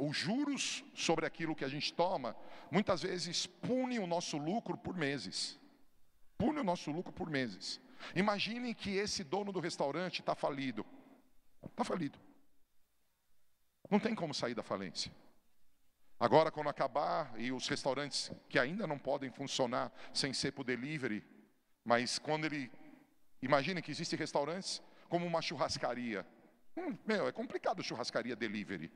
os 0.00 0.16
juros 0.16 0.82
sobre 0.92 1.24
aquilo 1.24 1.54
que 1.54 1.64
a 1.64 1.68
gente 1.68 1.94
toma, 1.94 2.34
muitas 2.72 3.02
vezes 3.02 3.46
pune 3.46 4.00
o 4.00 4.06
nosso 4.06 4.36
lucro 4.36 4.76
por 4.76 4.96
meses. 4.96 5.60
Pune 6.36 6.58
o 6.58 6.64
nosso 6.64 6.90
lucro 6.90 7.12
por 7.12 7.30
meses. 7.30 7.80
Imaginem 8.16 8.74
que 8.74 8.96
esse 8.96 9.22
dono 9.22 9.52
do 9.52 9.60
restaurante 9.60 10.18
está 10.18 10.34
falido. 10.34 10.84
Está 11.62 11.84
falido. 11.84 12.18
Não 13.88 14.00
tem 14.00 14.12
como 14.12 14.34
sair 14.34 14.56
da 14.56 14.64
falência. 14.64 15.12
Agora, 16.20 16.50
quando 16.50 16.68
acabar, 16.68 17.32
e 17.40 17.50
os 17.50 17.66
restaurantes 17.66 18.30
que 18.46 18.58
ainda 18.58 18.86
não 18.86 18.98
podem 18.98 19.30
funcionar 19.30 19.90
sem 20.12 20.34
ser 20.34 20.52
por 20.52 20.64
delivery, 20.64 21.24
mas 21.82 22.18
quando 22.18 22.44
ele. 22.44 22.70
Imagine 23.40 23.80
que 23.80 23.90
existem 23.90 24.18
restaurantes 24.18 24.82
como 25.08 25.26
uma 25.26 25.40
churrascaria. 25.40 26.26
Hum, 26.76 26.94
meu, 27.06 27.26
é 27.26 27.32
complicado 27.32 27.82
churrascaria 27.82 28.36
delivery. 28.36 28.92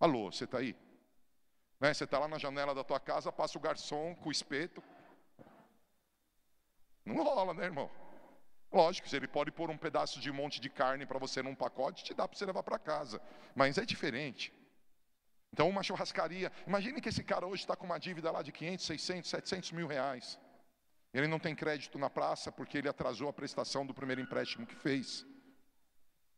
Alô, 0.00 0.32
você 0.32 0.44
está 0.44 0.58
aí? 0.58 0.74
Né? 1.78 1.92
Você 1.92 2.04
está 2.04 2.18
lá 2.18 2.26
na 2.26 2.38
janela 2.38 2.74
da 2.74 2.82
tua 2.82 2.98
casa, 2.98 3.30
passa 3.30 3.58
o 3.58 3.60
garçom 3.60 4.14
com 4.14 4.30
o 4.30 4.32
espeto. 4.32 4.82
Não 7.04 7.22
rola, 7.22 7.52
né, 7.52 7.64
irmão? 7.64 7.90
Lógico, 8.72 9.14
ele 9.14 9.28
pode 9.28 9.50
pôr 9.50 9.70
um 9.70 9.76
pedaço 9.76 10.20
de 10.20 10.32
monte 10.32 10.58
de 10.58 10.70
carne 10.70 11.04
para 11.04 11.18
você 11.18 11.42
num 11.42 11.54
pacote, 11.54 12.02
te 12.02 12.14
dá 12.14 12.26
para 12.26 12.36
você 12.38 12.46
levar 12.46 12.62
para 12.62 12.78
casa. 12.78 13.20
Mas 13.54 13.76
é 13.76 13.84
diferente. 13.84 14.57
Então, 15.52 15.68
uma 15.68 15.82
churrascaria. 15.82 16.52
Imagine 16.66 17.00
que 17.00 17.08
esse 17.08 17.24
cara 17.24 17.46
hoje 17.46 17.62
está 17.62 17.74
com 17.74 17.86
uma 17.86 17.98
dívida 17.98 18.30
lá 18.30 18.42
de 18.42 18.52
500, 18.52 18.84
600, 18.84 19.30
700 19.30 19.72
mil 19.72 19.86
reais. 19.86 20.38
Ele 21.12 21.26
não 21.26 21.38
tem 21.38 21.54
crédito 21.54 21.98
na 21.98 22.10
praça 22.10 22.52
porque 22.52 22.78
ele 22.78 22.88
atrasou 22.88 23.28
a 23.28 23.32
prestação 23.32 23.86
do 23.86 23.94
primeiro 23.94 24.20
empréstimo 24.20 24.66
que 24.66 24.74
fez. 24.74 25.26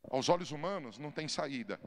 Aos 0.08 0.28
olhos 0.28 0.50
humanos, 0.52 0.98
não 0.98 1.10
tem 1.10 1.28
saída. 1.28 1.80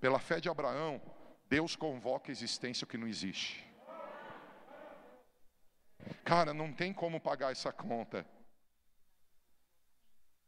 Pela 0.00 0.18
fé 0.18 0.40
de 0.40 0.48
Abraão, 0.48 1.00
Deus 1.48 1.76
convoca 1.76 2.30
a 2.30 2.32
existência 2.32 2.86
que 2.86 2.96
não 2.96 3.06
existe. 3.06 3.66
Cara, 6.24 6.54
não 6.54 6.72
tem 6.72 6.92
como 6.92 7.20
pagar 7.20 7.52
essa 7.52 7.72
conta. 7.72 8.26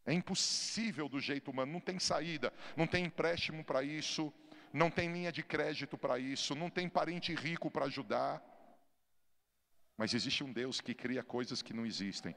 É 0.06 0.12
impossível 0.12 1.08
do 1.08 1.18
jeito 1.18 1.50
humano, 1.50 1.72
não 1.72 1.80
tem 1.80 1.98
saída, 1.98 2.52
não 2.76 2.86
tem 2.86 3.06
empréstimo 3.06 3.64
para 3.64 3.82
isso, 3.82 4.32
não 4.74 4.90
tem 4.90 5.10
linha 5.12 5.30
de 5.30 5.40
crédito 5.44 5.96
para 5.96 6.18
isso, 6.18 6.52
não 6.56 6.68
tem 6.68 6.88
parente 6.88 7.32
rico 7.32 7.70
para 7.70 7.84
ajudar. 7.84 8.42
Mas 9.96 10.12
existe 10.12 10.42
um 10.42 10.52
Deus 10.52 10.80
que 10.80 10.92
cria 10.92 11.22
coisas 11.22 11.62
que 11.62 11.72
não 11.72 11.86
existem. 11.86 12.34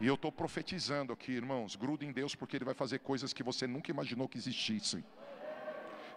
E 0.00 0.06
eu 0.06 0.14
estou 0.14 0.32
profetizando 0.32 1.12
aqui, 1.12 1.32
irmãos, 1.32 1.76
gruda 1.76 2.02
em 2.02 2.12
Deus 2.12 2.34
porque 2.34 2.56
Ele 2.56 2.64
vai 2.64 2.72
fazer 2.72 3.00
coisas 3.00 3.34
que 3.34 3.42
você 3.42 3.66
nunca 3.66 3.90
imaginou 3.90 4.26
que 4.26 4.38
existissem. 4.38 5.04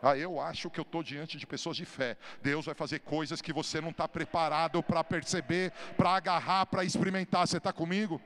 Ah, 0.01 0.17
eu 0.17 0.39
acho 0.39 0.69
que 0.69 0.79
eu 0.79 0.83
estou 0.83 1.03
diante 1.03 1.37
de 1.37 1.45
pessoas 1.45 1.75
de 1.75 1.83
fé. 1.83 2.15
Deus 2.41 2.65
vai 2.65 2.73
fazer 2.73 2.99
coisas 2.99 3.41
que 3.41 3.51
você 3.51 3.81
não 3.81 3.89
está 3.89 4.07
preparado 4.07 4.81
para 4.81 5.03
perceber, 5.03 5.73
para 5.97 6.11
agarrar, 6.11 6.67
para 6.67 6.85
experimentar. 6.85 7.45
Você 7.45 7.57
está 7.57 7.73
comigo? 7.73 8.21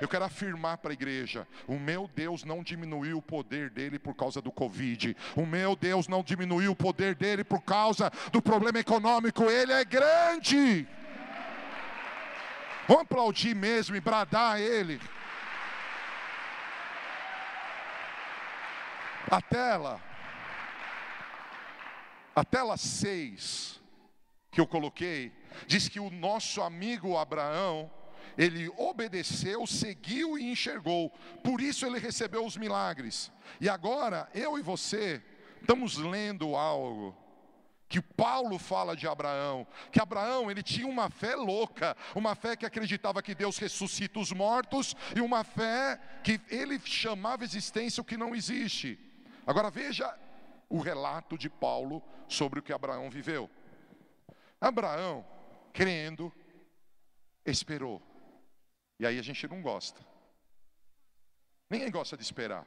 Eu 0.00 0.08
quero 0.08 0.24
afirmar 0.24 0.78
para 0.78 0.90
a 0.90 0.94
igreja: 0.94 1.46
o 1.66 1.78
meu 1.78 2.08
Deus 2.14 2.44
não 2.44 2.62
diminuiu 2.62 3.18
o 3.18 3.22
poder 3.22 3.70
dele 3.70 3.98
por 3.98 4.14
causa 4.14 4.40
do 4.40 4.50
Covid, 4.50 5.16
o 5.36 5.46
meu 5.46 5.76
Deus 5.76 6.08
não 6.08 6.22
diminuiu 6.22 6.72
o 6.72 6.76
poder 6.76 7.14
dele 7.14 7.44
por 7.44 7.60
causa 7.62 8.10
do 8.30 8.42
problema 8.42 8.78
econômico, 8.78 9.44
ele 9.44 9.72
é 9.72 9.84
grande. 9.84 10.86
Vamos 12.88 13.02
aplaudir 13.02 13.54
mesmo 13.54 13.94
e 13.94 14.00
bradar 14.00 14.56
a 14.56 14.60
ele. 14.60 15.00
A 19.30 19.40
tela. 19.40 20.00
A 22.34 22.44
tela 22.44 22.76
6 22.76 23.80
que 24.50 24.60
eu 24.60 24.66
coloquei 24.66 25.32
diz 25.66 25.88
que 25.88 25.98
o 25.98 26.10
nosso 26.10 26.60
amigo 26.60 27.16
Abraão, 27.16 27.90
ele 28.36 28.68
obedeceu, 28.76 29.66
seguiu 29.66 30.38
e 30.38 30.50
enxergou. 30.50 31.10
Por 31.42 31.60
isso 31.60 31.86
ele 31.86 31.98
recebeu 31.98 32.44
os 32.44 32.56
milagres. 32.56 33.30
E 33.60 33.68
agora 33.68 34.28
eu 34.34 34.58
e 34.58 34.62
você 34.62 35.22
estamos 35.60 35.96
lendo 35.96 36.56
algo 36.56 37.16
que 37.92 38.00
Paulo 38.00 38.58
fala 38.58 38.96
de 38.96 39.06
Abraão, 39.06 39.66
que 39.90 40.00
Abraão 40.00 40.50
ele 40.50 40.62
tinha 40.62 40.86
uma 40.86 41.10
fé 41.10 41.36
louca, 41.36 41.94
uma 42.14 42.34
fé 42.34 42.56
que 42.56 42.64
acreditava 42.64 43.22
que 43.22 43.34
Deus 43.34 43.58
ressuscita 43.58 44.18
os 44.18 44.32
mortos 44.32 44.96
e 45.14 45.20
uma 45.20 45.44
fé 45.44 46.00
que 46.24 46.40
ele 46.48 46.80
chamava 46.80 47.44
existência 47.44 48.00
o 48.00 48.04
que 48.04 48.16
não 48.16 48.34
existe. 48.34 48.98
Agora 49.46 49.70
veja 49.70 50.18
o 50.70 50.78
relato 50.78 51.36
de 51.36 51.50
Paulo 51.50 52.02
sobre 52.26 52.60
o 52.60 52.62
que 52.62 52.72
Abraão 52.72 53.10
viveu. 53.10 53.50
Abraão, 54.58 55.22
crendo, 55.70 56.32
esperou. 57.44 58.00
E 59.02 59.06
aí 59.06 59.18
a 59.18 59.22
gente 59.22 59.48
não 59.48 59.60
gosta. 59.60 60.00
Ninguém 61.68 61.90
gosta 61.90 62.16
de 62.16 62.22
esperar. 62.22 62.64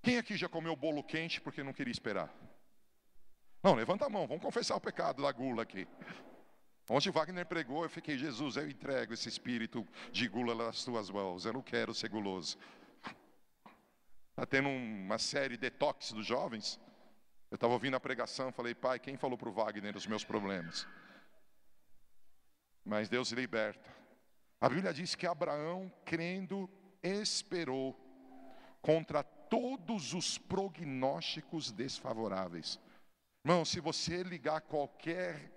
Quem 0.00 0.16
aqui 0.16 0.36
já 0.36 0.48
comeu 0.48 0.76
bolo 0.76 1.02
quente 1.02 1.40
porque 1.40 1.64
não 1.64 1.72
queria 1.72 1.90
esperar? 1.90 2.32
Não, 3.60 3.74
levanta 3.74 4.06
a 4.06 4.08
mão, 4.08 4.28
vamos 4.28 4.44
confessar 4.44 4.76
o 4.76 4.80
pecado 4.80 5.24
da 5.24 5.32
gula 5.32 5.64
aqui. 5.64 5.88
Onde 6.88 7.10
Wagner 7.10 7.44
pregou, 7.46 7.82
eu 7.82 7.90
fiquei, 7.90 8.16
Jesus, 8.16 8.54
eu 8.54 8.70
entrego 8.70 9.12
esse 9.12 9.28
espírito 9.28 9.84
de 10.12 10.28
gula 10.28 10.54
nas 10.54 10.84
tuas 10.84 11.10
mãos, 11.10 11.44
eu 11.44 11.52
não 11.52 11.60
quero 11.60 11.92
ser 11.92 12.10
guloso. 12.10 12.56
Está 14.30 14.46
tendo 14.46 14.68
uma 14.68 15.18
série 15.18 15.56
detox 15.56 16.12
dos 16.12 16.24
jovens. 16.24 16.78
Eu 17.50 17.56
estava 17.56 17.72
ouvindo 17.72 17.96
a 17.96 18.00
pregação, 18.00 18.52
falei, 18.52 18.72
pai, 18.72 19.00
quem 19.00 19.16
falou 19.16 19.36
para 19.36 19.48
o 19.48 19.52
Wagner 19.52 19.96
os 19.96 20.06
meus 20.06 20.22
problemas? 20.22 20.86
Mas 22.88 23.06
Deus 23.06 23.32
liberta. 23.32 23.94
A 24.58 24.66
Bíblia 24.66 24.94
diz 24.94 25.14
que 25.14 25.26
Abraão, 25.26 25.92
crendo, 26.06 26.70
esperou 27.02 27.94
contra 28.80 29.22
todos 29.22 30.14
os 30.14 30.38
prognósticos 30.38 31.70
desfavoráveis. 31.70 32.80
Irmão, 33.44 33.62
se 33.62 33.78
você 33.78 34.22
ligar 34.22 34.62
qualquer 34.62 35.52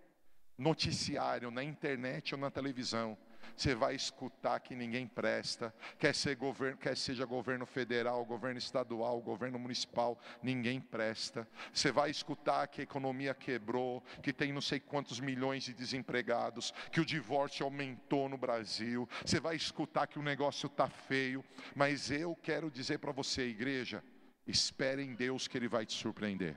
noticiário 0.58 1.50
na 1.50 1.64
internet 1.64 2.36
ou 2.36 2.42
na 2.42 2.52
televisão, 2.52 3.18
você 3.56 3.76
vai 3.76 3.96
escutar 3.96 4.60
que 4.60 4.76
ninguém 4.76 5.08
presta, 5.08 5.74
quer, 5.98 6.16
ser 6.16 6.36
governo, 6.36 6.78
quer 6.78 6.98
seja 6.98 7.26
governo 7.26 7.66
federal, 7.66 8.26
governo 8.26 8.58
estadual, 8.58 9.22
governo 9.22 9.60
municipal, 9.60 10.20
ninguém 10.42 10.80
presta. 10.80 11.48
Você 11.74 11.92
vai 11.92 12.10
escutar 12.10 12.68
que 12.68 12.82
a 12.82 12.84
economia 12.84 13.34
quebrou, 13.34 14.04
que 14.22 14.34
tem 14.34 14.52
não 14.52 14.62
sei 14.62 14.80
quantos 14.80 15.20
milhões 15.20 15.64
de 15.64 15.74
desempregados, 15.74 16.74
que 16.92 17.00
o 17.00 17.06
divórcio 17.06 17.66
aumentou 17.66 18.28
no 18.28 18.38
Brasil. 18.38 19.08
Você 19.26 19.40
vai 19.40 19.56
escutar 19.56 20.08
que 20.08 20.20
o 20.20 20.24
negócio 20.24 20.68
está 20.68 20.88
feio, 20.88 21.44
mas 21.76 22.10
eu 22.12 22.36
quero 22.42 22.72
dizer 22.72 23.00
para 23.00 23.12
você, 23.12 23.44
igreja, 23.44 24.04
espere 24.48 25.04
em 25.04 25.14
Deus 25.14 25.48
que 25.48 25.58
Ele 25.58 25.68
vai 25.68 25.86
te 25.86 25.94
surpreender. 25.94 26.56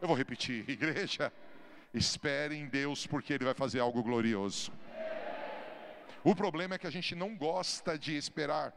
Eu 0.00 0.08
vou 0.08 0.16
repetir, 0.16 0.64
igreja, 0.70 1.32
espere 1.92 2.54
em 2.56 2.66
Deus 2.66 3.06
porque 3.06 3.32
Ele 3.32 3.44
vai 3.44 3.54
fazer 3.54 3.80
algo 3.80 4.02
glorioso. 4.02 4.72
O 6.24 6.34
problema 6.34 6.74
é 6.74 6.78
que 6.78 6.86
a 6.86 6.90
gente 6.90 7.14
não 7.14 7.36
gosta 7.36 7.98
de 7.98 8.16
esperar. 8.16 8.72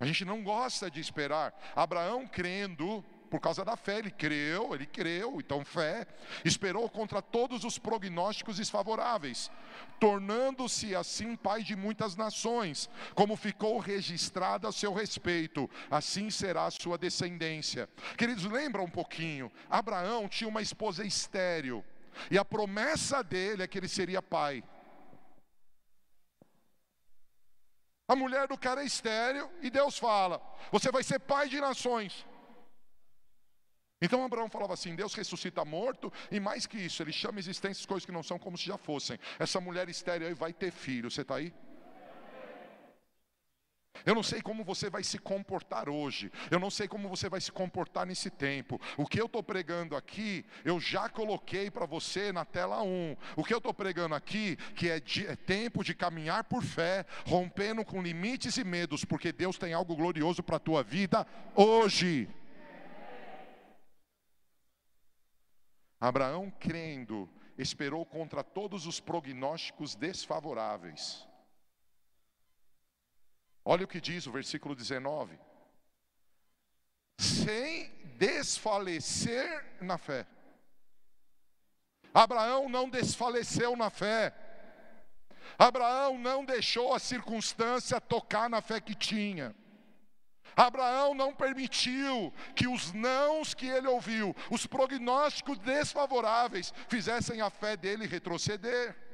A 0.00 0.04
gente 0.04 0.24
não 0.24 0.42
gosta 0.42 0.90
de 0.90 1.00
esperar. 1.00 1.54
Abraão 1.74 2.26
crendo, 2.26 3.02
por 3.30 3.40
causa 3.40 3.64
da 3.64 3.76
fé, 3.76 3.98
ele 3.98 4.10
creu, 4.10 4.74
ele 4.74 4.84
creu, 4.84 5.36
então 5.38 5.64
fé, 5.64 6.06
esperou 6.44 6.88
contra 6.90 7.22
todos 7.22 7.64
os 7.64 7.78
prognósticos 7.78 8.56
desfavoráveis, 8.56 9.50
tornando-se 9.98 10.94
assim 10.94 11.36
pai 11.36 11.62
de 11.62 11.76
muitas 11.76 12.16
nações, 12.16 12.90
como 13.14 13.36
ficou 13.36 13.78
registrado 13.78 14.66
a 14.66 14.72
seu 14.72 14.92
respeito, 14.92 15.70
assim 15.90 16.30
será 16.30 16.66
a 16.66 16.70
sua 16.70 16.98
descendência. 16.98 17.88
Queridos, 18.16 18.44
lembra 18.44 18.82
um 18.82 18.90
pouquinho, 18.90 19.50
Abraão 19.70 20.28
tinha 20.28 20.48
uma 20.48 20.62
esposa 20.62 21.04
estéril, 21.04 21.84
e 22.30 22.38
a 22.38 22.44
promessa 22.44 23.22
dele 23.22 23.62
é 23.62 23.66
que 23.66 23.78
ele 23.78 23.88
seria 23.88 24.22
pai. 24.22 24.62
A 28.08 28.14
mulher 28.14 28.46
do 28.46 28.56
cara 28.56 28.82
é 28.82 28.86
estéreo 28.86 29.50
e 29.60 29.70
Deus 29.70 29.98
fala: 29.98 30.40
Você 30.70 30.90
vai 30.90 31.02
ser 31.02 31.18
pai 31.18 31.48
de 31.48 31.60
nações. 31.60 32.24
Então 34.00 34.24
Abraão 34.24 34.48
falava 34.48 34.74
assim: 34.74 34.94
Deus 34.94 35.14
ressuscita 35.14 35.64
morto, 35.64 36.12
e 36.30 36.38
mais 36.38 36.66
que 36.66 36.78
isso, 36.78 37.02
ele 37.02 37.12
chama 37.12 37.38
existências 37.38 37.86
coisas 37.86 38.04
que 38.04 38.12
não 38.12 38.22
são 38.22 38.38
como 38.38 38.56
se 38.56 38.66
já 38.66 38.76
fossem. 38.76 39.18
Essa 39.38 39.60
mulher 39.60 39.88
estéreo 39.88 40.26
aí 40.26 40.34
vai 40.34 40.52
ter 40.52 40.70
filho, 40.70 41.10
você 41.10 41.22
está 41.22 41.36
aí? 41.36 41.52
Eu 44.04 44.14
não 44.14 44.22
sei 44.22 44.42
como 44.42 44.64
você 44.64 44.90
vai 44.90 45.02
se 45.02 45.18
comportar 45.18 45.88
hoje, 45.88 46.30
eu 46.50 46.58
não 46.58 46.70
sei 46.70 46.88
como 46.88 47.08
você 47.08 47.28
vai 47.28 47.40
se 47.40 47.50
comportar 47.50 48.06
nesse 48.06 48.30
tempo. 48.30 48.80
O 48.96 49.06
que 49.06 49.20
eu 49.20 49.26
estou 49.26 49.42
pregando 49.42 49.96
aqui, 49.96 50.44
eu 50.64 50.80
já 50.80 51.08
coloquei 51.08 51.70
para 51.70 51.86
você 51.86 52.32
na 52.32 52.44
tela 52.44 52.82
1. 52.82 53.16
O 53.36 53.44
que 53.44 53.54
eu 53.54 53.58
estou 53.58 53.72
pregando 53.72 54.14
aqui, 54.14 54.56
que 54.74 54.90
é, 54.90 55.00
de, 55.00 55.26
é 55.26 55.36
tempo 55.36 55.84
de 55.84 55.94
caminhar 55.94 56.44
por 56.44 56.62
fé, 56.62 57.04
rompendo 57.26 57.84
com 57.84 58.02
limites 58.02 58.56
e 58.56 58.64
medos, 58.64 59.04
porque 59.04 59.32
Deus 59.32 59.58
tem 59.58 59.72
algo 59.72 59.96
glorioso 59.96 60.42
para 60.42 60.56
a 60.56 60.60
tua 60.60 60.82
vida 60.82 61.26
hoje. 61.54 62.28
Abraão 65.98 66.52
crendo, 66.60 67.28
esperou 67.56 68.04
contra 68.04 68.44
todos 68.44 68.86
os 68.86 69.00
prognósticos 69.00 69.94
desfavoráveis. 69.94 71.26
Olha 73.68 73.84
o 73.84 73.88
que 73.88 74.00
diz 74.00 74.28
o 74.28 74.30
versículo 74.30 74.76
19: 74.76 75.36
sem 77.18 77.90
desfalecer 78.16 79.64
na 79.80 79.98
fé. 79.98 80.24
Abraão 82.14 82.68
não 82.68 82.88
desfaleceu 82.88 83.74
na 83.74 83.90
fé. 83.90 84.32
Abraão 85.58 86.16
não 86.16 86.44
deixou 86.44 86.94
a 86.94 87.00
circunstância 87.00 88.00
tocar 88.00 88.48
na 88.48 88.62
fé 88.62 88.80
que 88.80 88.94
tinha. 88.94 89.52
Abraão 90.54 91.12
não 91.12 91.34
permitiu 91.34 92.32
que 92.54 92.68
os 92.68 92.92
nãos 92.92 93.52
que 93.52 93.66
ele 93.66 93.88
ouviu, 93.88 94.34
os 94.48 94.64
prognósticos 94.64 95.58
desfavoráveis, 95.58 96.72
fizessem 96.88 97.40
a 97.40 97.50
fé 97.50 97.76
dele 97.76 98.06
retroceder. 98.06 99.05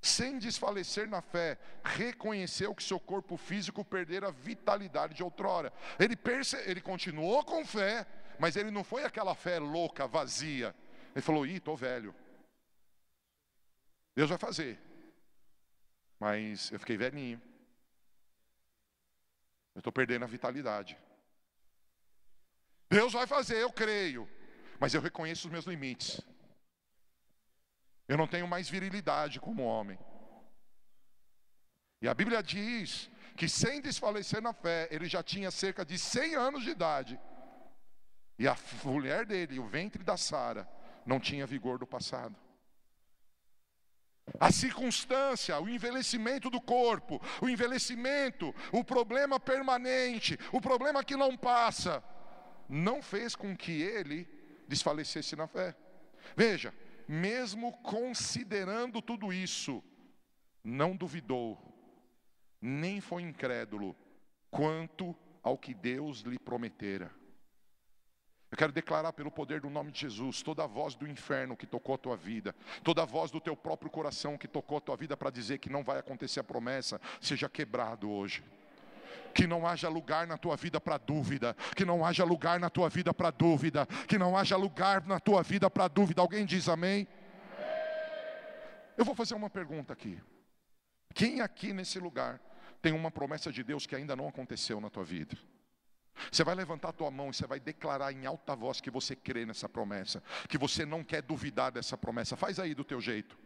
Sem 0.00 0.38
desfalecer 0.38 1.08
na 1.08 1.20
fé, 1.20 1.58
reconheceu 1.84 2.74
que 2.74 2.82
seu 2.82 3.00
corpo 3.00 3.36
físico 3.36 3.84
perdera 3.84 4.28
a 4.28 4.32
vitalidade 4.32 5.14
de 5.14 5.22
outrora. 5.22 5.72
Ele, 5.98 6.14
perce... 6.14 6.56
ele 6.70 6.80
continuou 6.80 7.44
com 7.44 7.64
fé, 7.64 8.06
mas 8.38 8.56
ele 8.56 8.70
não 8.70 8.84
foi 8.84 9.04
aquela 9.04 9.34
fé 9.34 9.58
louca, 9.58 10.06
vazia. 10.06 10.74
Ele 11.14 11.22
falou: 11.22 11.44
Ih, 11.44 11.56
estou 11.56 11.76
velho. 11.76 12.14
Deus 14.14 14.30
vai 14.30 14.38
fazer. 14.38 14.78
Mas 16.18 16.70
eu 16.70 16.78
fiquei 16.78 16.96
velhinho. 16.96 17.40
Eu 19.74 19.80
estou 19.80 19.92
perdendo 19.92 20.24
a 20.24 20.28
vitalidade. 20.28 20.98
Deus 22.88 23.12
vai 23.12 23.26
fazer, 23.26 23.58
eu 23.58 23.72
creio. 23.72 24.28
Mas 24.80 24.94
eu 24.94 25.00
reconheço 25.00 25.46
os 25.46 25.52
meus 25.52 25.66
limites. 25.66 26.20
Eu 28.08 28.16
não 28.16 28.26
tenho 28.26 28.48
mais 28.48 28.68
virilidade 28.68 29.38
como 29.38 29.62
homem. 29.62 29.98
E 32.00 32.08
a 32.08 32.14
Bíblia 32.14 32.42
diz 32.42 33.10
que 33.36 33.48
sem 33.48 33.80
desfalecer 33.80 34.40
na 34.40 34.52
fé, 34.52 34.88
ele 34.90 35.06
já 35.06 35.22
tinha 35.22 35.50
cerca 35.50 35.84
de 35.84 35.98
100 35.98 36.34
anos 36.34 36.64
de 36.64 36.70
idade. 36.70 37.20
E 38.38 38.48
a 38.48 38.56
mulher 38.84 39.26
dele, 39.26 39.58
o 39.58 39.66
ventre 39.66 40.02
da 40.02 40.16
Sara, 40.16 40.68
não 41.04 41.20
tinha 41.20 41.46
vigor 41.46 41.78
do 41.78 41.86
passado. 41.86 42.34
A 44.38 44.52
circunstância, 44.52 45.58
o 45.58 45.68
envelhecimento 45.68 46.50
do 46.50 46.60
corpo, 46.60 47.20
o 47.40 47.48
envelhecimento, 47.48 48.54
o 48.72 48.84
problema 48.84 49.40
permanente, 49.40 50.38
o 50.52 50.60
problema 50.60 51.02
que 51.02 51.16
não 51.16 51.36
passa, 51.36 52.02
não 52.68 53.02
fez 53.02 53.34
com 53.34 53.56
que 53.56 53.82
ele 53.82 54.28
desfalecesse 54.68 55.34
na 55.34 55.46
fé. 55.46 55.74
Veja, 56.36 56.74
mesmo 57.08 57.72
considerando 57.78 59.00
tudo 59.00 59.32
isso, 59.32 59.82
não 60.62 60.94
duvidou, 60.94 61.58
nem 62.60 63.00
foi 63.00 63.22
incrédulo 63.22 63.96
quanto 64.50 65.16
ao 65.42 65.56
que 65.56 65.72
Deus 65.72 66.20
lhe 66.20 66.38
prometera. 66.38 67.10
Eu 68.50 68.56
quero 68.56 68.72
declarar 68.72 69.12
pelo 69.12 69.30
poder 69.30 69.60
do 69.60 69.68
nome 69.68 69.92
de 69.92 70.00
Jesus, 70.00 70.42
toda 70.42 70.66
voz 70.66 70.94
do 70.94 71.06
inferno 71.06 71.56
que 71.56 71.66
tocou 71.66 71.94
a 71.94 71.98
tua 71.98 72.16
vida, 72.16 72.54
toda 72.82 73.04
voz 73.04 73.30
do 73.30 73.40
teu 73.40 73.56
próprio 73.56 73.90
coração 73.90 74.38
que 74.38 74.48
tocou 74.48 74.78
a 74.78 74.80
tua 74.80 74.96
vida 74.96 75.16
para 75.16 75.30
dizer 75.30 75.58
que 75.58 75.70
não 75.70 75.84
vai 75.84 75.98
acontecer 75.98 76.40
a 76.40 76.44
promessa, 76.44 77.00
seja 77.20 77.48
quebrado 77.48 78.10
hoje. 78.10 78.42
Que 79.34 79.46
não 79.46 79.66
haja 79.66 79.88
lugar 79.88 80.26
na 80.26 80.36
tua 80.36 80.56
vida 80.56 80.80
para 80.80 80.98
dúvida, 80.98 81.54
que 81.76 81.84
não 81.84 82.04
haja 82.04 82.24
lugar 82.24 82.58
na 82.58 82.68
tua 82.68 82.88
vida 82.88 83.14
para 83.14 83.30
dúvida, 83.30 83.86
que 84.06 84.18
não 84.18 84.36
haja 84.36 84.56
lugar 84.56 85.06
na 85.06 85.20
tua 85.20 85.42
vida 85.42 85.70
para 85.70 85.88
dúvida. 85.88 86.20
Alguém 86.20 86.44
diz 86.44 86.68
amém? 86.68 87.06
Eu 88.96 89.04
vou 89.04 89.14
fazer 89.14 89.34
uma 89.34 89.48
pergunta 89.48 89.92
aqui. 89.92 90.20
Quem 91.14 91.40
aqui 91.40 91.72
nesse 91.72 91.98
lugar 91.98 92.40
tem 92.82 92.92
uma 92.92 93.10
promessa 93.10 93.52
de 93.52 93.62
Deus 93.62 93.86
que 93.86 93.94
ainda 93.94 94.16
não 94.16 94.28
aconteceu 94.28 94.80
na 94.80 94.90
tua 94.90 95.04
vida? 95.04 95.36
Você 96.30 96.42
vai 96.42 96.54
levantar 96.54 96.88
a 96.88 96.92
tua 96.92 97.10
mão 97.10 97.30
e 97.30 97.34
você 97.34 97.46
vai 97.46 97.60
declarar 97.60 98.12
em 98.12 98.26
alta 98.26 98.56
voz 98.56 98.80
que 98.80 98.90
você 98.90 99.14
crê 99.14 99.46
nessa 99.46 99.68
promessa, 99.68 100.22
que 100.48 100.58
você 100.58 100.84
não 100.84 101.04
quer 101.04 101.22
duvidar 101.22 101.70
dessa 101.70 101.96
promessa. 101.96 102.36
Faz 102.36 102.58
aí 102.58 102.74
do 102.74 102.84
teu 102.84 103.00
jeito. 103.00 103.38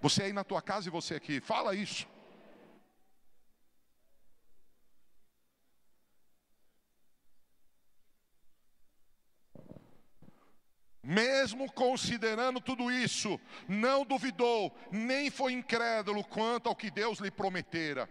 Você 0.00 0.24
aí 0.24 0.32
na 0.32 0.42
tua 0.42 0.62
casa 0.62 0.88
e 0.88 0.90
você 0.90 1.14
aqui, 1.14 1.40
fala 1.40 1.74
isso. 1.74 2.08
Mesmo 11.06 11.70
considerando 11.70 12.60
tudo 12.60 12.90
isso, 12.90 13.40
não 13.68 14.04
duvidou, 14.04 14.76
nem 14.90 15.30
foi 15.30 15.52
incrédulo 15.52 16.24
quanto 16.24 16.68
ao 16.68 16.74
que 16.74 16.90
Deus 16.90 17.20
lhe 17.20 17.30
prometera. 17.30 18.08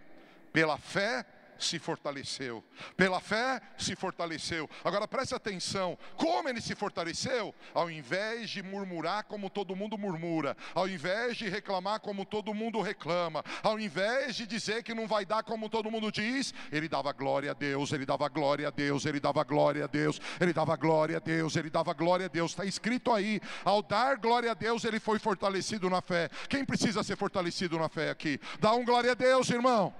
Pela 0.50 0.78
fé, 0.78 1.22
se 1.58 1.78
fortaleceu. 1.78 2.64
Pela 2.96 3.20
fé 3.20 3.60
se 3.78 3.96
fortaleceu. 3.96 4.68
Agora 4.84 5.08
preste 5.08 5.34
atenção: 5.34 5.98
como 6.16 6.48
ele 6.48 6.60
se 6.60 6.74
fortaleceu? 6.74 7.54
Ao 7.74 7.90
invés 7.90 8.50
de 8.50 8.62
murmurar 8.62 9.24
como 9.24 9.50
todo 9.50 9.76
mundo 9.76 9.98
murmura, 9.98 10.56
ao 10.74 10.88
invés 10.88 11.36
de 11.36 11.48
reclamar 11.48 12.00
como 12.00 12.24
todo 12.24 12.54
mundo 12.54 12.80
reclama, 12.80 13.44
ao 13.62 13.78
invés 13.78 14.36
de 14.36 14.46
dizer 14.46 14.82
que 14.82 14.94
não 14.94 15.06
vai 15.06 15.24
dar 15.24 15.42
como 15.42 15.68
todo 15.68 15.90
mundo 15.90 16.10
diz, 16.10 16.52
ele 16.70 16.88
dava 16.88 17.12
glória 17.12 17.50
a 17.50 17.54
Deus, 17.54 17.92
ele 17.92 18.06
dava 18.06 18.28
glória 18.28 18.68
a 18.68 18.70
Deus, 18.70 19.04
ele 19.04 19.20
dava 19.20 19.44
glória 19.44 19.84
a 19.84 19.86
Deus, 19.86 20.20
ele 20.40 20.52
dava 20.52 20.76
glória 20.76 21.16
a 21.16 21.20
Deus, 21.20 21.56
ele 21.56 21.70
dava 21.70 21.92
glória 21.92 22.26
a 22.26 22.28
Deus. 22.28 22.50
Está 22.52 22.64
escrito 22.64 23.12
aí: 23.12 23.40
ao 23.64 23.82
dar 23.82 24.16
glória 24.16 24.50
a 24.50 24.54
Deus, 24.54 24.84
ele 24.84 25.00
foi 25.00 25.18
fortalecido 25.18 25.88
na 25.90 26.00
fé. 26.00 26.28
Quem 26.48 26.64
precisa 26.64 27.02
ser 27.02 27.16
fortalecido 27.16 27.78
na 27.78 27.88
fé 27.88 28.10
aqui? 28.10 28.40
Dá 28.60 28.72
um 28.72 28.84
glória 28.84 29.12
a 29.12 29.14
Deus, 29.14 29.50
irmão. 29.50 29.94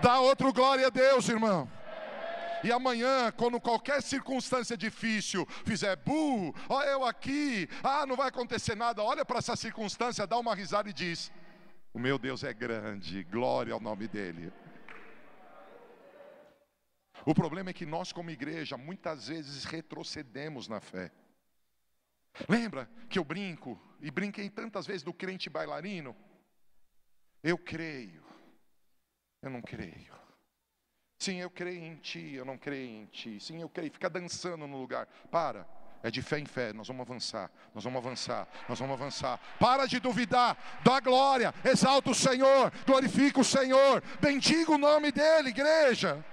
Dá 0.00 0.20
outro 0.20 0.52
glória 0.52 0.86
a 0.86 0.90
Deus, 0.90 1.28
irmão. 1.28 1.68
E 2.64 2.70
amanhã, 2.70 3.32
quando 3.32 3.60
qualquer 3.60 4.00
circunstância 4.02 4.76
difícil 4.76 5.44
fizer 5.64 5.96
bu, 5.96 6.54
ó 6.68 6.82
eu 6.82 7.04
aqui, 7.04 7.68
ah, 7.82 8.06
não 8.06 8.14
vai 8.14 8.28
acontecer 8.28 8.76
nada, 8.76 9.02
olha 9.02 9.24
para 9.24 9.38
essa 9.38 9.56
circunstância, 9.56 10.26
dá 10.26 10.38
uma 10.38 10.54
risada 10.54 10.88
e 10.88 10.92
diz: 10.92 11.32
O 11.92 11.98
meu 11.98 12.18
Deus 12.18 12.44
é 12.44 12.52
grande, 12.52 13.24
glória 13.24 13.74
ao 13.74 13.80
nome 13.80 14.06
dEle. 14.06 14.52
O 17.24 17.34
problema 17.34 17.70
é 17.70 17.72
que 17.72 17.86
nós, 17.86 18.12
como 18.12 18.30
igreja, 18.30 18.76
muitas 18.76 19.28
vezes 19.28 19.64
retrocedemos 19.64 20.68
na 20.68 20.80
fé. 20.80 21.12
Lembra 22.48 22.88
que 23.08 23.18
eu 23.18 23.24
brinco, 23.24 23.80
e 24.00 24.10
brinquei 24.10 24.48
tantas 24.48 24.86
vezes 24.86 25.02
do 25.02 25.12
crente 25.12 25.50
bailarino? 25.50 26.16
Eu 27.42 27.58
creio, 27.58 28.21
eu 29.42 29.50
não 29.50 29.60
creio. 29.60 30.12
Sim, 31.18 31.40
eu 31.40 31.50
creio 31.50 31.84
em 31.84 31.96
ti, 31.96 32.34
eu 32.34 32.44
não 32.44 32.56
creio 32.56 33.02
em 33.02 33.06
ti. 33.06 33.40
Sim, 33.40 33.60
eu 33.60 33.68
creio. 33.68 33.92
Fica 33.92 34.08
dançando 34.08 34.66
no 34.66 34.80
lugar. 34.80 35.06
Para. 35.30 35.66
É 36.02 36.10
de 36.10 36.20
fé 36.20 36.40
em 36.40 36.44
fé, 36.44 36.72
nós 36.72 36.88
vamos 36.88 37.02
avançar, 37.02 37.48
nós 37.72 37.84
vamos 37.84 38.04
avançar, 38.04 38.48
nós 38.68 38.76
vamos 38.76 39.00
avançar. 39.00 39.38
Para 39.60 39.86
de 39.86 40.00
duvidar, 40.00 40.80
dá 40.82 40.98
glória, 40.98 41.54
exalta 41.64 42.10
o 42.10 42.14
Senhor, 42.14 42.72
glorifica 42.84 43.38
o 43.38 43.44
Senhor, 43.44 44.02
bendiga 44.20 44.72
o 44.72 44.78
nome 44.78 45.12
dEle, 45.12 45.50
igreja. 45.50 46.26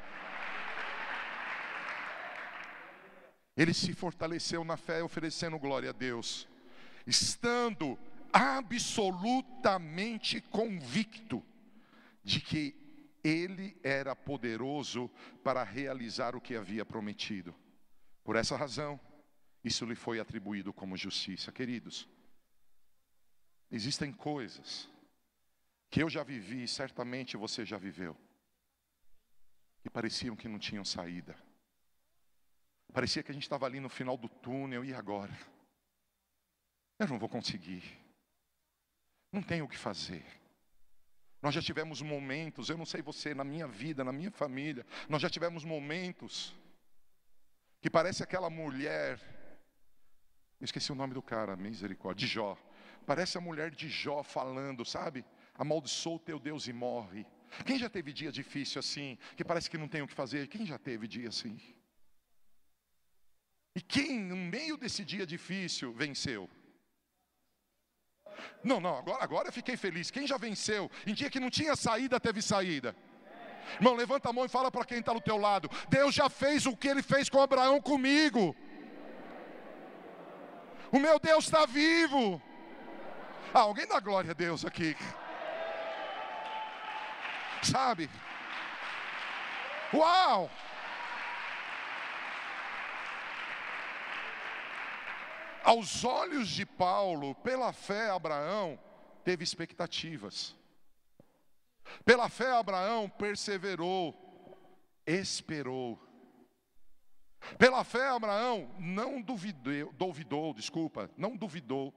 Ele 3.55 3.75
se 3.75 3.93
fortaleceu 3.93 4.63
na 4.63 4.75
fé, 4.75 5.03
oferecendo 5.03 5.59
glória 5.59 5.91
a 5.91 5.93
Deus, 5.93 6.47
estando 7.05 7.95
absolutamente 8.33 10.41
convicto 10.41 11.45
de 12.23 12.41
que 12.41 12.75
ele 13.23 13.79
era 13.83 14.15
poderoso 14.15 15.09
para 15.43 15.63
realizar 15.63 16.35
o 16.35 16.41
que 16.41 16.55
havia 16.55 16.85
prometido. 16.85 17.55
Por 18.23 18.35
essa 18.35 18.55
razão, 18.55 18.99
isso 19.63 19.85
lhe 19.85 19.95
foi 19.95 20.19
atribuído 20.19 20.73
como 20.73 20.95
justiça. 20.97 21.51
Queridos, 21.51 22.07
existem 23.69 24.11
coisas 24.11 24.89
que 25.89 26.01
eu 26.01 26.09
já 26.09 26.23
vivi, 26.23 26.67
certamente 26.67 27.35
você 27.35 27.65
já 27.65 27.77
viveu, 27.77 28.15
que 29.81 29.89
pareciam 29.89 30.35
que 30.35 30.47
não 30.47 30.59
tinham 30.59 30.85
saída. 30.85 31.35
Parecia 32.93 33.23
que 33.23 33.31
a 33.31 33.33
gente 33.33 33.43
estava 33.43 33.65
ali 33.65 33.79
no 33.79 33.89
final 33.89 34.17
do 34.17 34.29
túnel, 34.29 34.83
e 34.83 34.93
agora? 34.93 35.37
Eu 36.97 37.07
não 37.07 37.19
vou 37.19 37.29
conseguir. 37.29 37.83
Não 39.31 39.41
tenho 39.41 39.65
o 39.65 39.69
que 39.69 39.77
fazer. 39.77 40.25
Nós 41.41 41.55
já 41.55 41.61
tivemos 41.61 42.01
momentos, 42.01 42.69
eu 42.69 42.77
não 42.77 42.85
sei 42.85 43.01
você, 43.01 43.33
na 43.33 43.43
minha 43.43 43.67
vida, 43.67 44.03
na 44.03 44.11
minha 44.11 44.31
família, 44.31 44.85
nós 45.07 45.21
já 45.21 45.29
tivemos 45.29 45.63
momentos 45.63 46.53
que 47.81 47.89
parece 47.89 48.21
aquela 48.21 48.49
mulher, 48.49 49.17
eu 50.59 50.65
esqueci 50.65 50.91
o 50.91 50.95
nome 50.95 51.13
do 51.13 51.21
cara, 51.21 51.55
misericórdia, 51.55 52.27
de 52.27 52.33
Jó. 52.33 52.57
Parece 53.05 53.37
a 53.37 53.41
mulher 53.41 53.71
de 53.71 53.87
Jó 53.87 54.21
falando, 54.21 54.83
sabe? 54.83 55.23
Amaldiçoa 55.55 56.19
teu 56.19 56.39
Deus 56.39 56.67
e 56.67 56.73
morre. 56.73 57.25
Quem 57.65 57.79
já 57.79 57.89
teve 57.89 58.11
dia 58.11 58.31
difícil 58.31 58.79
assim, 58.79 59.17
que 59.37 59.43
parece 59.43 59.69
que 59.69 59.77
não 59.77 59.87
tem 59.87 60.01
o 60.01 60.07
que 60.07 60.13
fazer? 60.13 60.47
Quem 60.47 60.65
já 60.65 60.77
teve 60.77 61.07
dia 61.07 61.29
assim? 61.29 61.57
E 63.75 63.81
quem, 63.81 64.19
no 64.19 64.35
meio 64.35 64.75
desse 64.75 65.05
dia 65.05 65.25
difícil, 65.25 65.93
venceu? 65.93 66.49
Não, 68.63 68.79
não, 68.79 68.97
agora, 68.97 69.23
agora 69.23 69.47
eu 69.47 69.53
fiquei 69.53 69.77
feliz. 69.77 70.11
Quem 70.11 70.27
já 70.27 70.37
venceu? 70.37 70.89
Em 71.05 71.13
dia 71.13 71.29
que 71.29 71.39
não 71.39 71.49
tinha 71.49 71.75
saída, 71.75 72.19
teve 72.19 72.41
saída. 72.41 72.95
Irmão, 73.75 73.93
levanta 73.95 74.29
a 74.29 74.33
mão 74.33 74.45
e 74.45 74.49
fala 74.49 74.71
para 74.71 74.85
quem 74.85 74.99
está 74.99 75.13
do 75.13 75.21
teu 75.21 75.37
lado. 75.37 75.69
Deus 75.89 76.13
já 76.15 76.29
fez 76.29 76.65
o 76.65 76.75
que 76.75 76.87
ele 76.87 77.03
fez 77.03 77.29
com 77.29 77.41
Abraão 77.41 77.79
comigo. 77.81 78.55
O 80.91 80.99
meu 80.99 81.19
Deus 81.19 81.45
está 81.45 81.65
vivo. 81.65 82.41
Ah, 83.53 83.59
alguém 83.59 83.87
dá 83.87 83.99
glória 83.99 84.31
a 84.31 84.33
Deus 84.33 84.65
aqui. 84.65 84.95
Sabe? 87.61 88.09
Uau! 89.93 90.49
Aos 95.69 96.03
olhos 96.03 96.47
de 96.49 96.65
Paulo, 96.65 97.35
pela 97.35 97.71
fé, 97.71 98.09
Abraão 98.09 98.79
teve 99.23 99.43
expectativas. 99.43 100.55
Pela 102.03 102.27
fé, 102.27 102.49
Abraão 102.53 103.07
perseverou, 103.07 104.15
esperou. 105.05 105.99
Pela 107.59 107.83
fé, 107.83 108.07
Abraão 108.07 108.67
não 108.79 109.21
duvidou, 109.21 109.93
duvidou, 109.93 110.55
desculpa, 110.55 111.07
não 111.15 111.37
duvidou. 111.37 111.93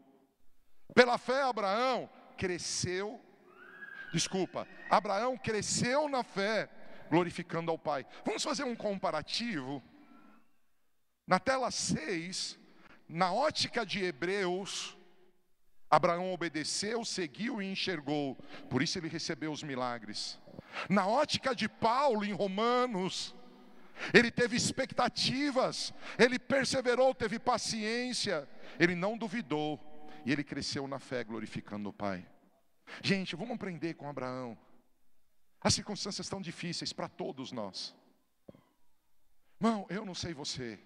Pela 0.95 1.17
fé, 1.17 1.41
Abraão 1.41 2.11
cresceu, 2.37 3.19
desculpa, 4.13 4.69
Abraão 4.91 5.35
cresceu 5.39 6.11
na 6.11 6.23
fé, 6.23 6.69
glorificando 7.09 7.71
ao 7.71 7.79
Pai. 7.79 8.05
Vamos 8.23 8.43
fazer 8.43 8.65
um 8.65 8.77
comparativo? 8.77 9.83
Na 11.27 11.39
tela 11.41 11.71
6, 11.71 12.61
na 13.13 13.33
ótica 13.33 13.85
de 13.85 14.03
Hebreus, 14.03 14.97
Abraão 15.91 16.33
obedeceu, 16.33 17.05
seguiu 17.05 17.61
e 17.61 17.71
enxergou, 17.71 18.37
por 18.71 18.81
isso 18.83 18.99
ele 18.99 19.09
recebeu 19.09 19.53
os 19.53 19.63
milagres. 19.63 20.41
Na 20.89 21.07
ótica 21.07 21.55
de 21.55 21.69
Paulo, 21.69 22.25
em 22.25 22.33
Romanos, 22.33 23.35
ele 24.15 24.31
teve 24.31 24.57
expectativas, 24.57 25.93
ele 26.19 26.39
perseverou, 26.39 27.15
teve 27.15 27.39
paciência, 27.39 28.49
ele 28.81 28.95
não 28.95 29.19
duvidou 29.19 29.79
e 30.25 30.33
ele 30.33 30.43
cresceu 30.43 30.89
na 30.89 30.99
fé, 30.99 31.23
glorificando 31.23 31.91
o 31.91 31.93
Pai. 31.93 32.27
Gente, 33.03 33.37
vamos 33.37 33.55
aprender 33.55 33.93
com 33.93 34.09
Abraão. 34.09 34.57
As 35.61 35.75
circunstâncias 35.75 36.25
estão 36.25 36.41
difíceis 36.41 36.95
para 36.95 37.09
todos 37.09 37.53
nós. 37.53 37.95
Irmão, 39.61 39.87
eu 39.91 40.07
não 40.07 40.15
sei 40.15 40.33
você. 40.33 40.81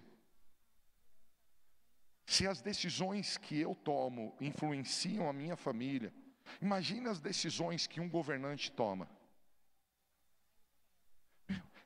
Se 2.27 2.45
as 2.45 2.61
decisões 2.61 3.37
que 3.37 3.57
eu 3.57 3.73
tomo 3.73 4.35
influenciam 4.41 5.29
a 5.29 5.33
minha 5.33 5.55
família, 5.55 6.13
imagine 6.61 7.07
as 7.07 7.21
decisões 7.21 7.87
que 7.87 8.01
um 8.01 8.09
governante 8.09 8.69
toma. 8.69 9.09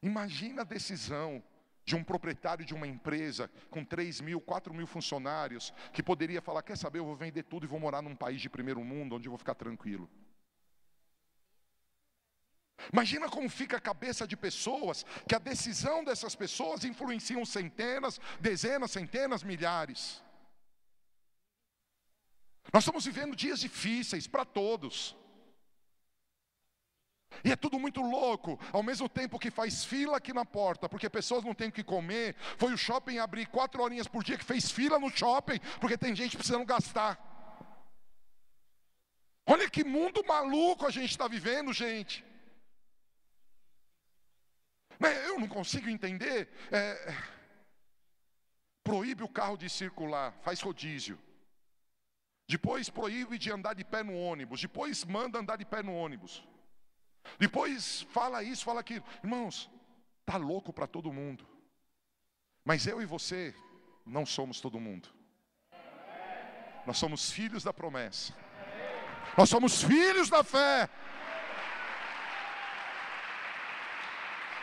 Imagina 0.01 0.63
a 0.63 0.65
decisão 0.65 1.43
de 1.85 1.95
um 1.95 2.03
proprietário 2.03 2.65
de 2.65 2.73
uma 2.73 2.87
empresa 2.87 3.51
com 3.69 3.85
3 3.85 4.19
mil, 4.21 4.41
4 4.41 4.73
mil 4.73 4.87
funcionários, 4.87 5.71
que 5.93 6.01
poderia 6.01 6.41
falar: 6.41 6.63
Quer 6.63 6.75
saber, 6.75 6.97
eu 6.97 7.05
vou 7.05 7.15
vender 7.15 7.43
tudo 7.43 7.67
e 7.67 7.69
vou 7.69 7.79
morar 7.79 8.01
num 8.01 8.15
país 8.15 8.41
de 8.41 8.49
primeiro 8.49 8.83
mundo, 8.83 9.17
onde 9.17 9.27
eu 9.27 9.31
vou 9.31 9.37
ficar 9.37 9.53
tranquilo. 9.53 10.09
Imagina 12.91 13.29
como 13.29 13.47
fica 13.47 13.77
a 13.77 13.81
cabeça 13.81 14.27
de 14.27 14.35
pessoas, 14.35 15.05
que 15.27 15.35
a 15.35 15.39
decisão 15.39 16.03
dessas 16.03 16.35
pessoas 16.35 16.83
influenciam 16.83 17.45
centenas, 17.45 18.19
dezenas, 18.39 18.89
centenas, 18.89 19.43
milhares. 19.43 20.23
Nós 22.73 22.83
estamos 22.83 23.05
vivendo 23.05 23.35
dias 23.35 23.59
difíceis 23.59 24.27
para 24.27 24.45
todos. 24.45 25.15
E 27.43 27.51
é 27.51 27.55
tudo 27.55 27.79
muito 27.79 28.01
louco, 28.01 28.59
ao 28.71 28.83
mesmo 28.83 29.07
tempo 29.09 29.39
que 29.39 29.49
faz 29.49 29.83
fila 29.83 30.17
aqui 30.17 30.33
na 30.33 30.45
porta, 30.45 30.87
porque 30.87 31.09
pessoas 31.09 31.43
não 31.43 31.53
têm 31.53 31.69
o 31.69 31.71
que 31.71 31.83
comer. 31.83 32.35
Foi 32.57 32.73
o 32.73 32.77
shopping 32.77 33.17
abrir 33.17 33.47
quatro 33.47 33.81
horinhas 33.81 34.07
por 34.07 34.23
dia 34.23 34.37
que 34.37 34.45
fez 34.45 34.69
fila 34.69 34.99
no 34.99 35.09
shopping, 35.09 35.59
porque 35.79 35.97
tem 35.97 36.15
gente 36.15 36.37
precisando 36.37 36.65
gastar. 36.65 37.19
Olha 39.45 39.69
que 39.69 39.83
mundo 39.83 40.23
maluco 40.25 40.85
a 40.85 40.91
gente 40.91 41.09
está 41.09 41.27
vivendo, 41.27 41.73
gente. 41.73 42.23
Eu 45.25 45.39
não 45.39 45.47
consigo 45.47 45.89
entender. 45.89 46.47
É, 46.71 47.15
proíbe 48.83 49.23
o 49.23 49.29
carro 49.29 49.57
de 49.57 49.67
circular, 49.69 50.33
faz 50.43 50.61
rodízio. 50.61 51.17
Depois 52.47 52.89
proíbe 52.89 53.37
de 53.37 53.51
andar 53.51 53.73
de 53.73 53.83
pé 53.83 54.03
no 54.03 54.15
ônibus. 54.15 54.61
Depois 54.61 55.05
manda 55.05 55.39
andar 55.39 55.57
de 55.57 55.65
pé 55.65 55.81
no 55.81 55.95
ônibus. 55.95 56.43
Depois 57.39 58.01
fala 58.09 58.43
isso, 58.43 58.65
fala 58.65 58.81
aquilo. 58.81 59.05
Irmãos, 59.23 59.69
tá 60.25 60.37
louco 60.37 60.73
para 60.73 60.87
todo 60.87 61.13
mundo. 61.13 61.47
Mas 62.65 62.85
eu 62.85 63.01
e 63.01 63.05
você 63.05 63.55
não 64.05 64.25
somos 64.25 64.59
todo 64.59 64.79
mundo. 64.79 65.09
Nós 66.85 66.97
somos 66.97 67.31
filhos 67.31 67.63
da 67.63 67.71
promessa. 67.71 68.33
Nós 69.37 69.49
somos 69.49 69.83
filhos 69.83 70.29
da 70.29 70.43
fé. 70.43 70.89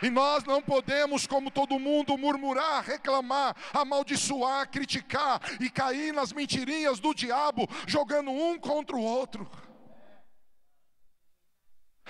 E 0.01 0.09
nós 0.09 0.43
não 0.43 0.61
podemos, 0.61 1.27
como 1.27 1.51
todo 1.51 1.79
mundo, 1.79 2.17
murmurar, 2.17 2.83
reclamar, 2.83 3.55
amaldiçoar, 3.73 4.69
criticar 4.69 5.41
e 5.59 5.69
cair 5.69 6.13
nas 6.13 6.31
mentirinhas 6.31 6.99
do 6.99 7.13
diabo, 7.13 7.67
jogando 7.85 8.31
um 8.31 8.57
contra 8.57 8.95
o 8.95 9.01
outro. 9.01 9.49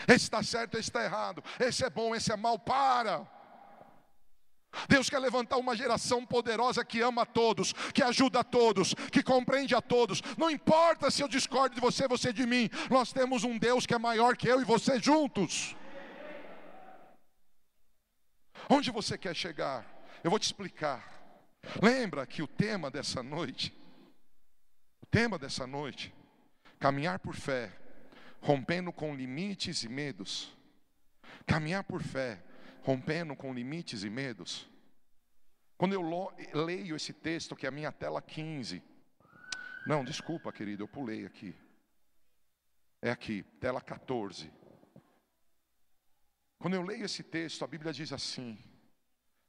Esse 0.07 0.25
está 0.25 0.41
certo, 0.43 0.75
esse 0.75 0.89
está 0.89 1.03
errado, 1.03 1.43
esse 1.59 1.83
é 1.83 1.89
bom, 1.89 2.15
esse 2.15 2.31
é 2.31 2.37
mal, 2.37 2.57
para. 2.57 3.27
Deus 4.87 5.09
quer 5.09 5.19
levantar 5.19 5.57
uma 5.57 5.75
geração 5.75 6.25
poderosa 6.25 6.85
que 6.85 7.01
ama 7.01 7.23
a 7.23 7.25
todos, 7.25 7.73
que 7.93 8.03
ajuda 8.03 8.41
a 8.41 8.43
todos, 8.43 8.93
que 9.11 9.23
compreende 9.23 9.75
a 9.75 9.81
todos. 9.81 10.21
Não 10.37 10.49
importa 10.49 11.09
se 11.09 11.23
eu 11.23 11.27
discordo 11.27 11.75
de 11.75 11.81
você, 11.81 12.07
você 12.07 12.31
de 12.31 12.45
mim. 12.45 12.69
Nós 12.89 13.11
temos 13.11 13.43
um 13.43 13.57
Deus 13.57 13.85
que 13.85 13.95
é 13.95 13.97
maior 13.97 14.37
que 14.37 14.47
eu 14.47 14.61
e 14.61 14.65
você 14.65 14.99
juntos. 14.99 15.75
Onde 18.69 18.91
você 18.91 19.17
quer 19.17 19.35
chegar? 19.35 19.83
Eu 20.23 20.29
vou 20.29 20.39
te 20.39 20.43
explicar. 20.43 21.03
Lembra 21.81 22.25
que 22.27 22.43
o 22.43 22.47
tema 22.47 22.91
dessa 22.91 23.23
noite, 23.23 23.73
o 25.01 25.05
tema 25.07 25.39
dessa 25.39 25.65
noite, 25.65 26.13
caminhar 26.79 27.17
por 27.17 27.35
fé, 27.35 27.75
rompendo 28.39 28.93
com 28.93 29.15
limites 29.15 29.83
e 29.83 29.89
medos. 29.89 30.55
Caminhar 31.47 31.83
por 31.83 32.03
fé, 32.03 32.43
rompendo 32.83 33.35
com 33.35 33.53
limites 33.53 34.03
e 34.03 34.09
medos. 34.09 34.69
Quando 35.75 35.93
eu 35.93 36.31
leio 36.53 36.95
esse 36.95 37.11
texto, 37.11 37.55
que 37.55 37.65
é 37.65 37.69
a 37.69 37.71
minha 37.71 37.91
tela 37.91 38.21
15, 38.21 38.83
não, 39.87 40.03
desculpa, 40.03 40.51
querido, 40.51 40.83
eu 40.83 40.87
pulei 40.87 41.25
aqui. 41.25 41.55
É 43.01 43.09
aqui, 43.09 43.41
tela 43.59 43.81
14. 43.81 44.51
Quando 46.59 46.73
eu 46.73 46.81
leio 46.81 47.05
esse 47.05 47.23
texto, 47.23 47.63
a 47.63 47.67
Bíblia 47.67 47.93
diz 47.93 48.11
assim: 48.11 48.57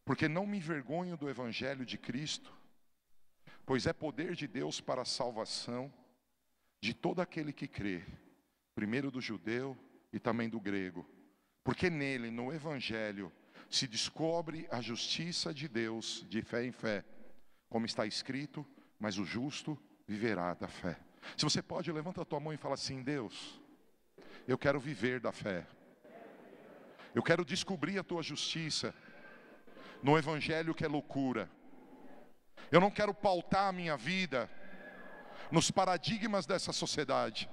Porque 0.05 0.29
não 0.29 0.47
me 0.47 0.59
envergonho 0.59 1.17
do 1.17 1.29
Evangelho 1.29 1.85
de 1.85 1.99
Cristo, 1.99 2.57
pois 3.67 3.85
é 3.85 3.93
poder 3.93 4.37
de 4.37 4.47
Deus 4.47 4.81
para 4.81 5.03
a 5.03 5.05
salvação 5.05 5.93
de 6.81 6.95
todo 6.95 7.21
aquele 7.21 7.53
que 7.53 7.67
crê, 7.67 8.05
primeiro 8.75 9.11
do 9.11 9.21
judeu 9.21 9.77
e 10.13 10.21
também 10.21 10.49
do 10.49 10.61
grego, 10.61 11.05
porque 11.65 11.91
nele, 11.91 12.31
no 12.31 12.53
Evangelho, 12.53 13.33
se 13.69 13.87
descobre 13.87 14.67
a 14.71 14.81
justiça 14.81 15.53
de 15.53 15.69
Deus 15.69 16.25
de 16.29 16.43
fé 16.43 16.65
em 16.65 16.73
fé, 16.73 17.05
como 17.69 17.87
está 17.87 18.07
escrito, 18.07 18.67
mas 18.99 19.19
o 19.19 19.25
justo 19.25 19.77
viverá 20.07 20.55
da 20.55 20.69
fé. 20.69 20.99
Se 21.37 21.45
você 21.45 21.61
pode, 21.61 21.91
levanta 21.93 22.23
a 22.23 22.25
tua 22.25 22.41
mão 22.41 22.53
e 22.53 22.57
fala 22.57 22.75
assim: 22.75 23.03
Deus, 23.03 23.61
eu 24.47 24.57
quero 24.57 24.79
viver 24.79 25.19
da 25.19 25.33
fé. 25.33 25.67
Eu 27.15 27.23
quero 27.23 27.45
descobrir 27.45 27.99
a 27.99 28.05
tua 28.05 28.23
justiça 28.23 28.95
no 30.03 30.17
evangelho 30.17 30.75
que 30.75 30.85
é 30.85 30.89
loucura. 30.89 31.51
Eu 32.71 32.81
não 32.81 32.91
quero 32.91 33.13
pautar 33.13 33.69
a 33.69 33.73
minha 33.73 33.97
vida 33.97 34.49
nos 35.51 35.71
paradigmas 35.71 36.47
dessa 36.47 36.73
sociedade, 36.73 37.51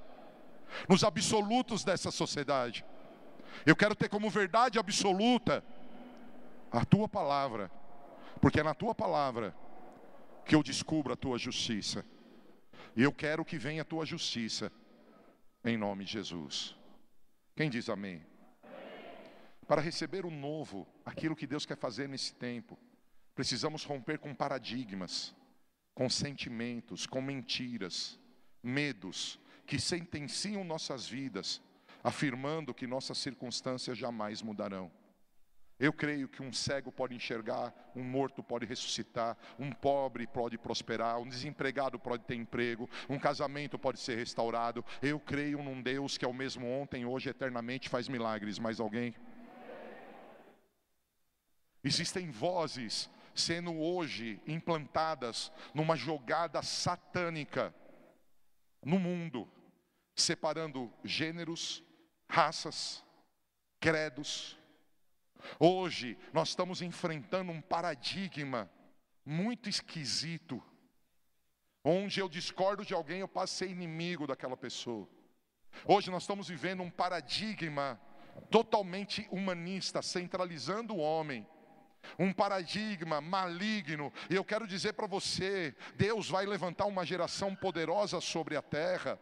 nos 0.87 1.03
absolutos 1.03 1.83
dessa 1.83 2.11
sociedade. 2.11 2.85
Eu 3.65 3.75
quero 3.75 3.95
ter 3.95 4.09
como 4.09 4.29
verdade 4.29 4.77
absoluta 4.77 5.63
a 6.71 6.85
tua 6.85 7.09
palavra, 7.09 7.71
porque 8.39 8.59
é 8.59 8.63
na 8.63 8.75
tua 8.75 8.93
palavra 8.93 9.55
que 10.45 10.53
eu 10.53 10.61
descubro 10.61 11.13
a 11.13 11.17
tua 11.17 11.37
justiça. 11.37 12.05
E 12.95 13.01
eu 13.01 13.11
quero 13.11 13.43
que 13.43 13.57
venha 13.57 13.81
a 13.81 13.85
tua 13.85 14.05
justiça, 14.05 14.71
em 15.63 15.77
nome 15.77 16.05
de 16.05 16.13
Jesus. 16.13 16.75
Quem 17.55 17.69
diz 17.69 17.89
amém? 17.89 18.23
Para 19.67 19.81
receber 19.81 20.25
o 20.25 20.31
novo, 20.31 20.87
aquilo 21.05 21.35
que 21.35 21.45
Deus 21.45 21.65
quer 21.65 21.77
fazer 21.77 22.07
nesse 22.07 22.33
tempo. 22.33 22.79
Precisamos 23.35 23.83
romper 23.83 24.17
com 24.17 24.33
paradigmas, 24.33 25.35
com 25.93 26.09
sentimentos, 26.09 27.05
com 27.05 27.21
mentiras, 27.21 28.19
medos 28.63 29.39
que 29.65 29.79
sentenciam 29.79 30.63
nossas 30.63 31.07
vidas, 31.07 31.61
afirmando 32.03 32.73
que 32.73 32.87
nossas 32.87 33.17
circunstâncias 33.17 33.97
jamais 33.97 34.41
mudarão. 34.41 34.89
Eu 35.79 35.93
creio 35.93 36.27
que 36.27 36.41
um 36.41 36.51
cego 36.51 36.91
pode 36.91 37.13
enxergar, 37.13 37.71
um 37.95 38.03
morto 38.03 38.41
pode 38.41 38.65
ressuscitar, 38.65 39.37
um 39.59 39.71
pobre 39.71 40.25
pode 40.25 40.57
prosperar, 40.57 41.19
um 41.19 41.27
desempregado 41.27 41.99
pode 41.99 42.23
ter 42.23 42.33
emprego, 42.33 42.89
um 43.07 43.19
casamento 43.19 43.77
pode 43.77 43.99
ser 43.99 44.17
restaurado. 44.17 44.83
Eu 45.03 45.19
creio 45.19 45.61
num 45.61 45.79
Deus 45.79 46.17
que 46.17 46.25
é 46.25 46.27
o 46.27 46.33
mesmo 46.33 46.67
ontem, 46.67 47.05
hoje, 47.05 47.29
eternamente 47.29 47.89
faz 47.89 48.07
milagres. 48.07 48.57
Mais 48.57 48.79
alguém? 48.79 49.13
Existem 51.87 52.29
vozes 52.29 53.09
sendo 53.33 53.79
hoje 53.79 54.41
implantadas 54.45 55.49
numa 55.73 55.95
jogada 55.95 56.61
satânica 56.61 57.73
no 58.83 58.99
mundo, 58.99 59.49
separando 60.13 60.91
gêneros, 61.01 61.81
raças, 62.29 63.05
credos. 63.79 64.59
Hoje 65.57 66.17
nós 66.33 66.49
estamos 66.49 66.81
enfrentando 66.81 67.53
um 67.53 67.61
paradigma 67.61 68.69
muito 69.25 69.69
esquisito, 69.69 70.61
onde 71.85 72.19
eu 72.19 72.27
discordo 72.27 72.83
de 72.83 72.93
alguém, 72.93 73.21
eu 73.21 73.29
ser 73.47 73.69
inimigo 73.69 74.27
daquela 74.27 74.57
pessoa. 74.57 75.07
Hoje 75.85 76.11
nós 76.11 76.23
estamos 76.23 76.49
vivendo 76.49 76.83
um 76.83 76.91
paradigma 76.91 77.97
totalmente 78.51 79.25
humanista, 79.31 80.01
centralizando 80.01 80.93
o 80.93 80.99
homem 80.99 81.47
um 82.17 82.31
paradigma 82.33 83.21
maligno. 83.21 84.11
E 84.29 84.35
eu 84.35 84.43
quero 84.43 84.67
dizer 84.67 84.93
para 84.93 85.07
você: 85.07 85.75
Deus 85.95 86.29
vai 86.29 86.45
levantar 86.45 86.85
uma 86.85 87.05
geração 87.05 87.55
poderosa 87.55 88.19
sobre 88.21 88.55
a 88.55 88.61
terra 88.61 89.19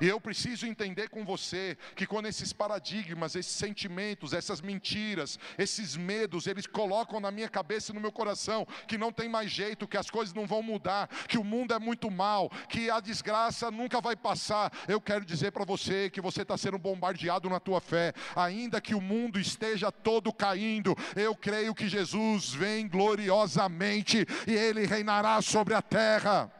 e 0.00 0.06
eu 0.06 0.20
preciso 0.20 0.66
entender 0.66 1.08
com 1.08 1.24
você 1.24 1.76
que 1.94 2.06
quando 2.06 2.26
esses 2.26 2.52
paradigmas, 2.52 3.34
esses 3.34 3.52
sentimentos, 3.52 4.32
essas 4.32 4.60
mentiras, 4.60 5.38
esses 5.56 5.96
medos, 5.96 6.46
eles 6.46 6.66
colocam 6.66 7.20
na 7.20 7.30
minha 7.30 7.48
cabeça 7.48 7.92
e 7.92 7.94
no 7.94 8.00
meu 8.00 8.12
coração 8.12 8.66
que 8.86 8.98
não 8.98 9.12
tem 9.12 9.28
mais 9.28 9.50
jeito, 9.50 9.88
que 9.88 9.96
as 9.96 10.10
coisas 10.10 10.34
não 10.34 10.46
vão 10.46 10.62
mudar, 10.62 11.08
que 11.28 11.38
o 11.38 11.44
mundo 11.44 11.74
é 11.74 11.78
muito 11.78 12.10
mal, 12.10 12.50
que 12.68 12.90
a 12.90 13.00
desgraça 13.00 13.70
nunca 13.70 14.00
vai 14.00 14.16
passar. 14.16 14.72
Eu 14.86 15.00
quero 15.00 15.24
dizer 15.24 15.52
para 15.52 15.64
você 15.64 16.10
que 16.10 16.20
você 16.20 16.42
está 16.42 16.56
sendo 16.56 16.78
bombardeado 16.78 17.48
na 17.48 17.60
tua 17.60 17.80
fé, 17.80 18.12
ainda 18.34 18.80
que 18.80 18.94
o 18.94 19.00
mundo 19.00 19.38
esteja 19.38 19.90
todo 19.90 20.32
caindo. 20.32 20.96
Eu 21.16 21.34
creio 21.34 21.74
que 21.74 21.88
Jesus 21.88 22.52
vem 22.52 22.88
gloriosamente 22.88 24.26
e 24.46 24.52
ele 24.52 24.86
reinará 24.86 25.40
sobre 25.42 25.74
a 25.74 25.82
terra. 25.82 26.57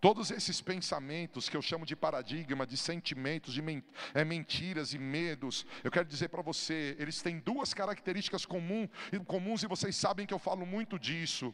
Todos 0.00 0.30
esses 0.30 0.60
pensamentos 0.60 1.48
que 1.48 1.56
eu 1.56 1.62
chamo 1.62 1.84
de 1.84 1.96
paradigma, 1.96 2.64
de 2.64 2.76
sentimentos, 2.76 3.52
de 3.52 3.60
men 3.60 3.82
é, 4.14 4.24
mentiras 4.24 4.94
e 4.94 4.98
medos, 4.98 5.66
eu 5.82 5.90
quero 5.90 6.06
dizer 6.06 6.28
para 6.28 6.40
você, 6.40 6.94
eles 7.00 7.20
têm 7.20 7.40
duas 7.40 7.74
características 7.74 8.46
comum, 8.46 8.88
comuns 9.26 9.64
e 9.64 9.66
vocês 9.66 9.96
sabem 9.96 10.24
que 10.24 10.32
eu 10.32 10.38
falo 10.38 10.64
muito 10.64 11.00
disso. 11.00 11.52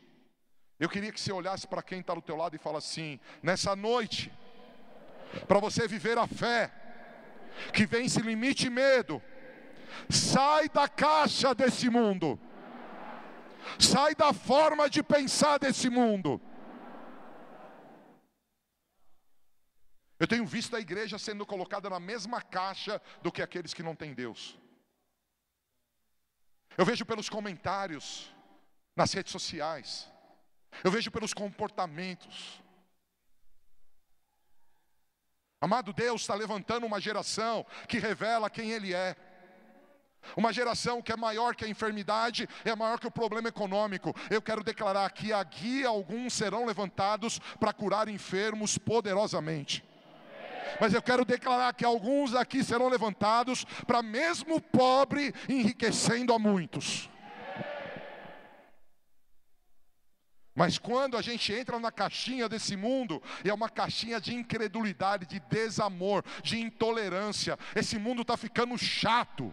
Eu 0.78 0.90
queria 0.90 1.10
que 1.10 1.18
você 1.18 1.32
olhasse 1.32 1.66
para 1.66 1.82
quem 1.82 2.00
está 2.00 2.14
do 2.14 2.20
teu 2.20 2.36
lado 2.36 2.54
e 2.54 2.58
fala 2.58 2.78
assim: 2.78 3.18
nessa 3.42 3.74
noite, 3.74 4.30
para 5.48 5.58
você 5.58 5.88
viver 5.88 6.18
a 6.18 6.26
fé, 6.26 6.70
que 7.72 7.86
vence 7.86 8.20
limite 8.20 8.66
e 8.66 8.70
medo, 8.70 9.22
sai 10.10 10.68
da 10.68 10.86
caixa 10.86 11.54
desse 11.54 11.88
mundo, 11.88 12.38
sai 13.78 14.14
da 14.14 14.34
forma 14.34 14.90
de 14.90 15.02
pensar 15.02 15.56
desse 15.56 15.88
mundo 15.88 16.38
Eu 20.18 20.28
tenho 20.28 20.46
visto 20.46 20.76
a 20.76 20.80
igreja 20.80 21.18
sendo 21.18 21.44
colocada 21.44 21.90
na 21.90 21.98
mesma 21.98 22.40
caixa 22.40 23.00
do 23.22 23.32
que 23.32 23.42
aqueles 23.42 23.74
que 23.74 23.82
não 23.82 23.96
têm 23.96 24.14
Deus. 24.14 24.56
Eu 26.76 26.84
vejo 26.84 27.04
pelos 27.04 27.28
comentários 27.28 28.32
nas 28.96 29.12
redes 29.12 29.32
sociais, 29.32 30.10
eu 30.82 30.90
vejo 30.90 31.10
pelos 31.10 31.34
comportamentos. 31.34 32.62
Amado 35.60 35.92
Deus 35.92 36.20
está 36.20 36.34
levantando 36.34 36.84
uma 36.84 37.00
geração 37.00 37.64
que 37.88 37.98
revela 37.98 38.50
quem 38.50 38.70
Ele 38.70 38.92
é. 38.92 39.16
Uma 40.36 40.52
geração 40.52 41.02
que 41.02 41.12
é 41.12 41.16
maior 41.16 41.54
que 41.54 41.64
a 41.64 41.68
enfermidade, 41.68 42.48
é 42.64 42.74
maior 42.74 42.98
que 42.98 43.06
o 43.06 43.10
problema 43.10 43.48
econômico. 43.48 44.14
Eu 44.30 44.40
quero 44.40 44.64
declarar 44.64 45.10
que 45.10 45.32
aqui 45.32 45.84
alguns 45.84 46.32
serão 46.34 46.64
levantados 46.64 47.38
para 47.58 47.72
curar 47.72 48.08
enfermos 48.08 48.78
poderosamente. 48.78 49.84
Mas 50.80 50.92
eu 50.92 51.02
quero 51.02 51.24
declarar 51.24 51.72
que 51.74 51.84
alguns 51.84 52.34
aqui 52.34 52.62
serão 52.62 52.88
levantados 52.88 53.64
para 53.86 54.02
mesmo 54.02 54.60
pobre 54.60 55.34
enriquecendo 55.48 56.32
a 56.32 56.38
muitos. 56.38 57.08
Mas 60.54 60.78
quando 60.78 61.16
a 61.16 61.22
gente 61.22 61.52
entra 61.52 61.80
na 61.80 61.90
caixinha 61.90 62.48
desse 62.48 62.76
mundo, 62.76 63.20
é 63.44 63.52
uma 63.52 63.68
caixinha 63.68 64.20
de 64.20 64.32
incredulidade, 64.34 65.26
de 65.26 65.40
desamor, 65.40 66.24
de 66.42 66.60
intolerância. 66.60 67.58
Esse 67.74 67.98
mundo 67.98 68.22
está 68.22 68.36
ficando 68.36 68.78
chato. 68.78 69.52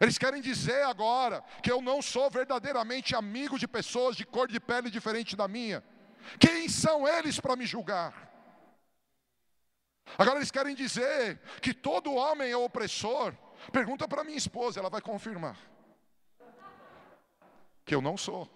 Eles 0.00 0.18
querem 0.18 0.42
dizer 0.42 0.84
agora 0.84 1.44
que 1.62 1.70
eu 1.70 1.80
não 1.80 2.02
sou 2.02 2.28
verdadeiramente 2.28 3.14
amigo 3.14 3.58
de 3.58 3.68
pessoas 3.68 4.16
de 4.16 4.24
cor 4.24 4.48
de 4.48 4.58
pele 4.58 4.90
diferente 4.90 5.36
da 5.36 5.46
minha. 5.46 5.82
Quem 6.38 6.68
são 6.68 7.06
eles 7.06 7.38
para 7.38 7.56
me 7.56 7.66
julgar? 7.66 8.29
Agora 10.18 10.38
eles 10.38 10.50
querem 10.50 10.74
dizer 10.74 11.40
que 11.60 11.72
todo 11.72 12.14
homem 12.14 12.50
é 12.50 12.56
opressor. 12.56 13.34
Pergunta 13.72 14.08
para 14.08 14.24
minha 14.24 14.38
esposa, 14.38 14.80
ela 14.80 14.90
vai 14.90 15.00
confirmar. 15.00 15.56
Que 17.84 17.94
eu 17.94 18.00
não 18.00 18.16
sou. 18.16 18.48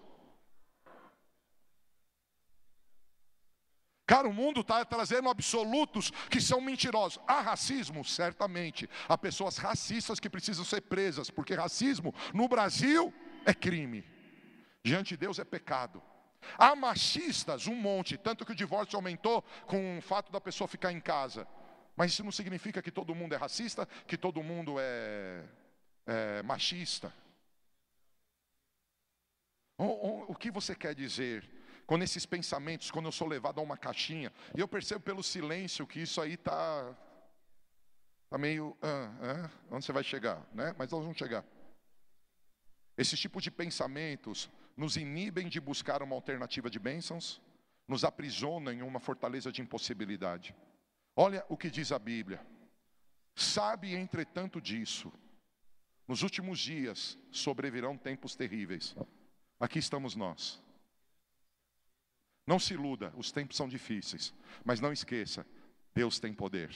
Cara, 4.05 4.27
o 4.27 4.33
mundo 4.33 4.61
está 4.61 4.85
trazendo 4.85 5.29
absolutos 5.29 6.11
que 6.29 6.39
são 6.39 6.61
mentirosos. 6.61 7.19
Há 7.27 7.41
racismo? 7.41 8.05
Certamente. 8.05 8.87
Há 9.09 9.17
pessoas 9.17 9.57
racistas 9.57 10.19
que 10.19 10.29
precisam 10.29 10.63
ser 10.63 10.81
presas, 10.81 11.31
porque 11.31 11.55
racismo 11.55 12.13
no 12.33 12.47
Brasil 12.47 13.11
é 13.45 13.53
crime. 13.53 14.03
Diante 14.83 15.09
de 15.09 15.17
Deus 15.17 15.39
é 15.39 15.43
pecado. 15.43 16.01
Há 16.57 16.75
machistas, 16.75 17.67
um 17.67 17.75
monte, 17.75 18.17
tanto 18.17 18.45
que 18.45 18.51
o 18.51 18.55
divórcio 18.55 18.95
aumentou 18.95 19.43
com 19.65 19.97
o 19.97 20.01
fato 20.01 20.31
da 20.31 20.39
pessoa 20.39 20.67
ficar 20.67 20.91
em 20.91 20.99
casa. 20.99 21.47
Mas 21.95 22.11
isso 22.11 22.23
não 22.23 22.31
significa 22.31 22.81
que 22.81 22.91
todo 22.91 23.15
mundo 23.15 23.33
é 23.33 23.37
racista, 23.37 23.87
que 24.05 24.17
todo 24.17 24.43
mundo 24.43 24.75
é, 24.79 25.43
é 26.05 26.43
machista. 26.43 27.13
O, 29.77 29.83
o, 29.85 30.31
o 30.31 30.35
que 30.35 30.51
você 30.51 30.75
quer 30.75 30.93
dizer 30.95 31.49
com 31.85 31.97
esses 32.01 32.25
pensamentos, 32.25 32.89
quando 32.89 33.05
eu 33.05 33.11
sou 33.11 33.27
levado 33.27 33.59
a 33.59 33.63
uma 33.63 33.77
caixinha? 33.77 34.31
E 34.55 34.59
eu 34.59 34.67
percebo 34.67 35.01
pelo 35.01 35.23
silêncio 35.23 35.85
que 35.85 36.01
isso 36.01 36.19
aí 36.19 36.33
está 36.33 36.95
tá 38.29 38.37
meio. 38.37 38.75
Ah, 38.81 39.11
ah, 39.21 39.49
onde 39.71 39.85
você 39.85 39.91
vai 39.91 40.03
chegar? 40.03 40.41
Né? 40.53 40.75
Mas 40.77 40.89
nós 40.91 41.01
vamos 41.01 41.17
chegar. 41.17 41.45
Esse 42.97 43.17
tipo 43.17 43.41
de 43.41 43.51
pensamentos 43.51 44.49
nos 44.75 44.97
inibem 44.97 45.47
de 45.47 45.59
buscar 45.59 46.01
uma 46.01 46.15
alternativa 46.15 46.69
de 46.69 46.79
bênçãos, 46.79 47.41
nos 47.87 48.03
aprisionam 48.03 48.73
em 48.73 48.81
uma 48.81 48.99
fortaleza 48.99 49.51
de 49.51 49.61
impossibilidade. 49.61 50.55
Olha 51.15 51.45
o 51.47 51.55
que 51.55 51.69
diz 51.69 51.91
a 51.91 51.99
Bíblia. 51.99 52.45
Sabe, 53.35 53.95
entretanto, 53.95 54.59
disso. 54.59 55.11
Nos 56.07 56.21
últimos 56.21 56.59
dias 56.59 57.17
sobrevirão 57.31 57.97
tempos 57.97 58.35
terríveis. 58.35 58.95
Aqui 59.59 59.79
estamos 59.79 60.15
nós. 60.15 60.61
Não 62.45 62.59
se 62.59 62.73
iluda, 62.73 63.13
os 63.17 63.31
tempos 63.31 63.57
são 63.57 63.67
difíceis, 63.67 64.33
mas 64.63 64.79
não 64.79 64.93
esqueça, 64.93 65.45
Deus 65.93 66.19
tem 66.19 66.33
poder. 66.33 66.69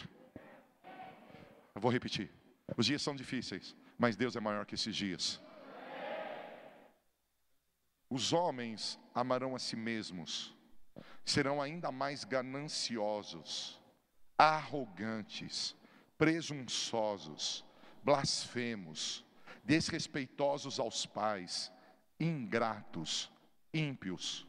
Eu 1.76 1.82
vou 1.82 1.92
repetir. 1.92 2.32
Os 2.76 2.86
dias 2.86 3.02
são 3.02 3.16
difíceis, 3.16 3.76
mas 3.98 4.16
Deus 4.16 4.36
é 4.36 4.40
maior 4.40 4.66
que 4.66 4.76
esses 4.76 4.96
dias. 4.96 5.40
Os 8.10 8.34
homens 8.34 9.00
amarão 9.14 9.56
a 9.56 9.60
si 9.60 9.76
mesmos, 9.76 10.56
serão 11.24 11.62
ainda 11.62 11.92
mais 11.92 12.24
gananciosos, 12.24 13.80
arrogantes, 14.38 15.76
presunçosos, 16.18 17.64
blasfemos, 18.04 19.24
desrespeitosos 19.64 20.80
aos 20.80 21.06
pais, 21.06 21.72
ingratos, 22.20 23.32
ímpios, 23.72 24.48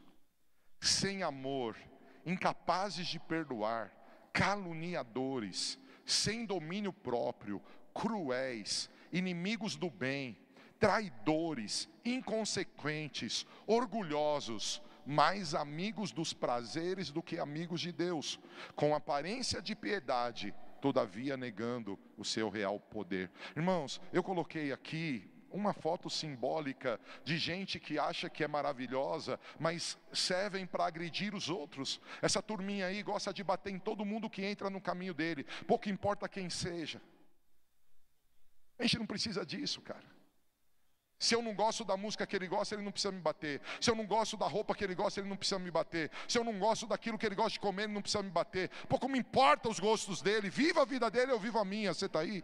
sem 0.79 1.21
amor, 1.21 1.77
incapazes 2.25 3.07
de 3.07 3.19
perdoar, 3.19 3.93
caluniadores, 4.33 5.77
sem 6.03 6.45
domínio 6.45 6.91
próprio, 6.91 7.61
cruéis, 7.93 8.89
inimigos 9.11 9.75
do 9.75 9.89
bem, 9.89 10.37
traidores, 10.81 11.87
inconsequentes, 12.03 13.45
orgulhosos, 13.67 14.81
mais 15.05 15.53
amigos 15.53 16.11
dos 16.11 16.33
prazeres 16.33 17.11
do 17.11 17.21
que 17.21 17.37
amigos 17.37 17.81
de 17.81 17.91
Deus, 17.91 18.39
com 18.75 18.95
aparência 18.95 19.61
de 19.61 19.75
piedade, 19.75 20.53
todavia 20.81 21.37
negando 21.37 21.99
o 22.17 22.25
seu 22.25 22.49
real 22.49 22.79
poder. 22.79 23.29
Irmãos, 23.55 24.01
eu 24.11 24.23
coloquei 24.23 24.71
aqui 24.71 25.29
uma 25.51 25.71
foto 25.71 26.09
simbólica 26.09 26.99
de 27.23 27.37
gente 27.37 27.79
que 27.79 27.99
acha 27.99 28.27
que 28.27 28.43
é 28.43 28.47
maravilhosa, 28.47 29.39
mas 29.59 29.99
servem 30.11 30.65
para 30.65 30.87
agredir 30.87 31.35
os 31.35 31.47
outros. 31.47 32.01
Essa 32.23 32.41
turminha 32.41 32.87
aí 32.87 33.03
gosta 33.03 33.31
de 33.31 33.43
bater 33.43 33.71
em 33.71 33.77
todo 33.77 34.03
mundo 34.03 34.29
que 34.29 34.43
entra 34.43 34.67
no 34.67 34.81
caminho 34.81 35.13
dele, 35.13 35.45
pouco 35.67 35.89
importa 35.89 36.27
quem 36.27 36.49
seja. 36.49 36.99
A 38.79 38.83
gente 38.83 38.97
não 38.97 39.05
precisa 39.05 39.45
disso, 39.45 39.79
cara. 39.81 40.20
Se 41.21 41.35
eu 41.35 41.41
não 41.43 41.53
gosto 41.53 41.85
da 41.85 41.95
música 41.95 42.25
que 42.25 42.35
ele 42.35 42.47
gosta, 42.47 42.73
ele 42.73 42.81
não 42.81 42.91
precisa 42.91 43.11
me 43.11 43.21
bater. 43.21 43.61
Se 43.79 43.91
eu 43.91 43.95
não 43.95 44.07
gosto 44.07 44.35
da 44.35 44.47
roupa 44.47 44.73
que 44.73 44.83
ele 44.83 44.95
gosta, 44.95 45.19
ele 45.19 45.29
não 45.29 45.37
precisa 45.37 45.59
me 45.59 45.69
bater. 45.69 46.09
Se 46.27 46.35
eu 46.35 46.43
não 46.43 46.57
gosto 46.57 46.87
daquilo 46.87 47.15
que 47.15 47.27
ele 47.27 47.35
gosta 47.35 47.51
de 47.51 47.59
comer, 47.59 47.83
ele 47.83 47.93
não 47.93 48.01
precisa 48.01 48.23
me 48.23 48.31
bater. 48.31 48.71
Pouco 48.89 49.07
me 49.07 49.19
importa 49.19 49.69
os 49.69 49.79
gostos 49.79 50.19
dele. 50.19 50.49
Viva 50.49 50.81
a 50.81 50.85
vida 50.85 51.11
dele, 51.11 51.31
eu 51.31 51.39
vivo 51.39 51.59
a 51.59 51.63
minha. 51.63 51.93
Você 51.93 52.07
está 52.07 52.21
aí? 52.21 52.43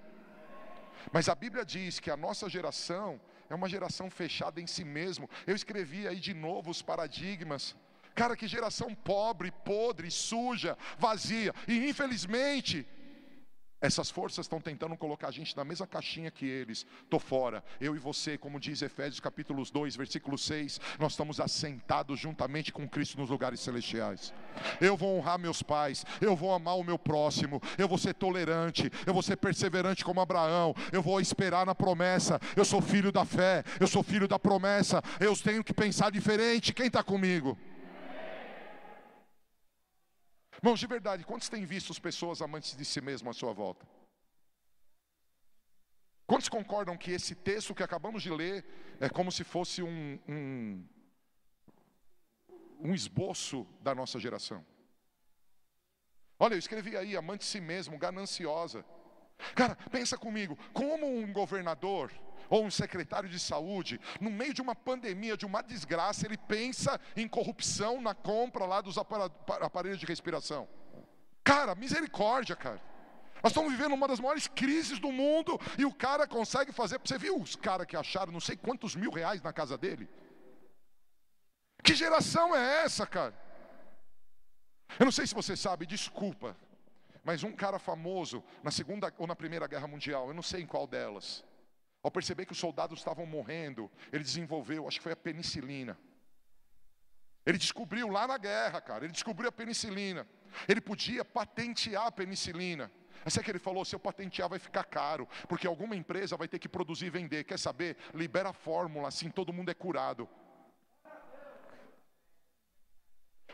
Mas 1.12 1.28
a 1.28 1.34
Bíblia 1.34 1.66
diz 1.66 2.00
que 2.00 2.12
a 2.12 2.16
nossa 2.16 2.48
geração 2.48 3.20
é 3.50 3.56
uma 3.56 3.68
geração 3.68 4.12
fechada 4.12 4.62
em 4.62 4.68
si 4.68 4.84
mesmo. 4.84 5.28
Eu 5.48 5.56
escrevi 5.56 6.08
aí 6.08 6.20
de 6.20 6.36
novo 6.36 6.70
os 6.70 6.84
paradigmas. 6.84 7.76
Cara, 8.14 8.38
que 8.38 8.48
geração 8.48 8.94
pobre, 8.94 9.50
podre, 9.50 10.12
suja, 10.12 10.78
vazia. 11.00 11.52
E 11.68 11.90
infelizmente, 11.90 12.86
essas 13.80 14.10
forças 14.10 14.46
estão 14.46 14.60
tentando 14.60 14.98
colocar 14.98 15.28
a 15.28 15.32
gente 15.32 15.56
na 15.56 15.64
mesma 15.64 15.86
caixinha 15.86 16.32
que 16.32 16.46
eles. 16.46 16.86
Estou 17.04 17.20
fora. 17.20 17.64
Eu 17.80 17.96
e 17.96 18.00
você, 18.00 18.38
como 18.38 18.60
diz 18.60 18.82
Efésios 18.82 19.20
capítulo 19.20 19.64
2, 19.64 19.96
versículo 19.96 20.38
6, 20.38 20.80
nós 21.00 21.14
estamos 21.14 21.40
assentados 21.40 22.20
juntamente 22.20 22.72
com 22.74 22.88
Cristo 22.88 23.20
nos 23.20 23.30
lugares 23.30 23.60
celestiais. 23.60 24.34
Eu 24.82 24.98
vou 24.98 25.18
honrar 25.18 25.38
meus 25.38 25.62
pais, 25.62 26.06
eu 26.20 26.36
vou 26.36 26.54
amar 26.54 26.78
o 26.78 26.84
meu 26.84 26.98
próximo, 26.98 27.62
eu 27.78 27.88
vou 27.88 27.98
ser 27.98 28.14
tolerante, 28.14 28.90
eu 29.06 29.14
vou 29.14 29.22
ser 29.22 29.38
perseverante 29.38 30.04
como 30.04 30.22
Abraão, 30.22 30.74
eu 30.92 31.02
vou 31.02 31.22
esperar 31.22 31.66
na 31.66 31.76
promessa. 31.76 32.40
Eu 32.56 32.66
sou 32.66 32.82
filho 32.82 33.12
da 33.12 33.26
fé, 33.26 33.64
eu 33.80 33.88
sou 33.88 34.02
filho 34.02 34.28
da 34.28 34.40
promessa. 34.40 35.02
Eu 35.20 35.36
tenho 35.36 35.64
que 35.64 35.74
pensar 35.74 36.12
diferente. 36.12 36.74
Quem 36.74 36.88
está 36.88 37.04
comigo? 37.04 37.58
Irmãos, 40.58 40.80
de 40.80 40.88
verdade, 40.88 41.24
quantos 41.24 41.50
têm 41.50 41.66
visto 41.66 41.92
as 41.92 42.00
pessoas 42.00 42.42
amantes 42.42 42.76
de 42.76 42.84
si 42.84 43.00
mesmo 43.00 43.30
à 43.30 43.34
sua 43.34 43.54
volta? 43.54 43.88
Quantos 46.26 46.50
concordam 46.50 46.98
que 46.98 47.12
esse 47.12 47.36
texto 47.36 47.76
que 47.76 47.84
acabamos 47.84 48.22
de 48.24 48.30
ler 48.30 48.66
é 49.00 49.08
como 49.08 49.32
se 49.32 49.44
fosse 49.44 49.82
um, 49.82 50.20
um, 50.28 50.86
um 52.80 52.94
esboço 52.94 53.66
da 53.82 53.94
nossa 53.94 54.20
geração? 54.20 54.66
Olha, 56.40 56.56
eu 56.56 56.60
escrevi 56.60 56.98
aí, 56.98 57.16
amante 57.16 57.42
de 57.42 57.46
si 57.46 57.62
mesmo, 57.62 57.98
gananciosa. 57.98 58.84
Cara, 59.56 59.76
pensa 59.92 60.18
comigo, 60.18 60.58
como 60.74 61.06
um 61.08 61.32
governador 61.32 62.12
ou 62.50 62.66
um 62.66 62.72
secretário 62.72 63.30
de 63.30 63.40
saúde, 63.40 64.00
no 64.20 64.30
meio 64.30 64.54
de 64.54 64.62
uma 64.62 64.76
pandemia, 64.76 65.38
de 65.38 65.46
uma 65.46 65.62
desgraça, 65.62 66.26
ele 66.26 66.38
pensa 66.38 67.00
em 67.16 67.28
corrupção 67.28 68.02
na 68.02 68.14
compra 68.14 68.66
lá 68.66 68.82
dos 68.82 68.98
aparelhos 68.98 70.00
de 70.00 70.06
respiração. 70.06 70.68
Cara, 71.44 71.76
misericórdia, 71.76 72.56
cara. 72.56 72.82
Nós 73.44 73.52
estamos 73.52 73.72
vivendo 73.72 73.94
uma 73.94 74.08
das 74.08 74.20
maiores 74.20 74.48
crises 74.48 75.00
do 75.00 75.12
mundo 75.12 75.60
e 75.78 75.86
o 75.86 75.94
cara 75.94 76.28
consegue 76.28 76.72
fazer. 76.72 77.00
Você 77.00 77.18
viu 77.18 77.40
os 77.40 77.56
caras 77.56 77.86
que 77.86 77.96
acharam 77.96 78.32
não 78.32 78.40
sei 78.40 78.58
quantos 78.58 78.96
mil 78.96 79.12
reais 79.12 79.42
na 79.42 79.54
casa 79.54 79.78
dele? 79.78 80.10
Que 81.84 81.94
geração 81.94 82.56
é 82.56 82.84
essa, 82.84 83.06
cara? 83.06 83.34
Eu 85.00 85.06
não 85.06 85.12
sei 85.12 85.28
se 85.28 85.36
você 85.36 85.56
sabe, 85.56 85.86
desculpa, 85.86 86.58
mas 87.24 87.44
um 87.44 87.52
cara 87.52 87.78
famoso 87.78 88.44
na 88.64 88.72
segunda 88.72 89.14
ou 89.18 89.28
na 89.28 89.36
primeira 89.36 89.68
guerra 89.68 89.88
mundial, 89.88 90.30
eu 90.30 90.34
não 90.34 90.42
sei 90.42 90.64
em 90.64 90.66
qual 90.66 90.88
delas, 90.88 91.46
ao 92.08 92.12
perceber 92.12 92.46
que 92.46 92.54
os 92.54 92.58
soldados 92.58 93.00
estavam 93.00 93.26
morrendo, 93.26 93.92
ele 94.14 94.24
desenvolveu, 94.24 94.88
acho 94.88 94.98
que 94.98 95.04
foi 95.04 95.12
a 95.12 95.16
penicilina. 95.16 96.00
Ele 97.46 97.58
descobriu 97.58 98.08
lá 98.08 98.26
na 98.26 98.38
guerra, 98.38 98.80
cara, 98.80 99.04
ele 99.04 99.12
descobriu 99.12 99.50
a 99.50 99.52
penicilina. 99.52 100.26
Ele 100.70 100.80
podia 100.80 101.26
patentear 101.26 102.06
a 102.06 102.12
penicilina. 102.12 102.90
Assim 103.26 103.42
é 103.42 103.44
que 103.44 103.52
ele 103.52 103.60
falou: 103.60 103.84
se 103.84 103.94
eu 103.94 104.00
patentear 104.00 104.48
vai 104.48 104.58
ficar 104.58 104.86
caro, 104.86 105.28
porque 105.50 105.68
alguma 105.68 105.98
empresa 105.98 106.38
vai 106.38 106.48
ter 106.48 106.60
que 106.60 106.70
produzir 106.70 107.08
e 107.08 107.10
vender. 107.10 107.44
Quer 107.44 107.60
saber? 107.60 107.98
Libera 108.14 108.50
a 108.50 108.54
fórmula, 108.54 109.10
assim 109.10 109.30
todo 109.30 109.52
mundo 109.52 109.70
é 109.70 109.74
curado. 109.74 110.30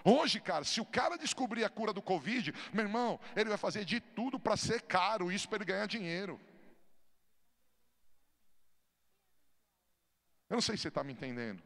Hoje, 0.05 0.39
cara, 0.39 0.63
se 0.63 0.79
o 0.79 0.85
cara 0.85 1.17
descobrir 1.17 1.63
a 1.63 1.69
cura 1.69 1.91
do 1.91 2.03
Covid, 2.03 2.53
meu 2.71 2.85
irmão, 2.85 3.19
ele 3.35 3.49
vai 3.49 3.57
fazer 3.57 3.83
de 3.83 3.99
tudo 3.99 4.39
para 4.39 4.55
ser 4.55 4.83
caro, 4.83 5.31
isso 5.31 5.49
para 5.49 5.57
ele 5.57 5.65
ganhar 5.65 5.87
dinheiro. 5.87 6.39
Eu 10.53 10.57
não 10.57 10.61
sei 10.61 10.77
se 10.77 10.83
você 10.83 10.89
está 10.89 11.03
me 11.03 11.13
entendendo. 11.13 11.63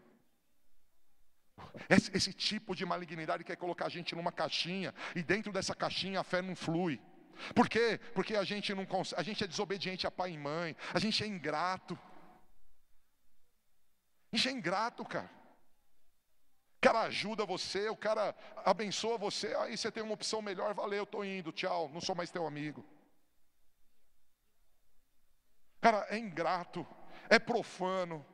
Esse, 1.89 2.09
esse, 2.15 2.31
tipo 2.31 2.73
de 2.73 2.85
malignidade 2.85 3.43
quer 3.43 3.57
colocar 3.57 3.87
a 3.87 3.89
gente 3.89 4.15
numa 4.15 4.31
caixinha 4.31 4.95
e 5.13 5.21
dentro 5.21 5.51
dessa 5.51 5.75
caixinha 5.75 6.21
a 6.21 6.23
fé 6.23 6.41
não 6.41 6.55
flui. 6.55 6.97
Por 7.53 7.67
quê? 7.67 7.99
Porque 8.15 8.37
a 8.37 8.45
gente 8.45 8.73
não 8.73 8.87
a 9.17 9.23
gente 9.23 9.43
é 9.43 9.47
desobediente 9.47 10.07
a 10.07 10.11
pai 10.11 10.31
e 10.31 10.37
mãe, 10.37 10.73
a 10.93 10.99
gente 10.99 11.21
é 11.21 11.27
ingrato. 11.27 11.99
A 14.31 14.37
gente 14.37 14.47
é 14.47 14.51
ingrato, 14.53 15.03
cara. 15.03 15.29
O 16.77 16.79
cara 16.79 17.01
ajuda 17.01 17.45
você, 17.45 17.89
o 17.89 17.97
cara 17.97 18.33
abençoa 18.63 19.17
você, 19.17 19.53
aí 19.55 19.77
você 19.77 19.91
tem 19.91 20.01
uma 20.01 20.13
opção 20.13 20.41
melhor, 20.41 20.73
valeu, 20.73 21.03
estou 21.03 21.25
indo, 21.25 21.51
tchau, 21.51 21.89
não 21.93 21.99
sou 21.99 22.15
mais 22.15 22.31
teu 22.31 22.47
amigo. 22.47 22.85
Cara, 25.81 26.07
é 26.09 26.17
ingrato, 26.17 26.87
é 27.29 27.37
profano 27.37 28.25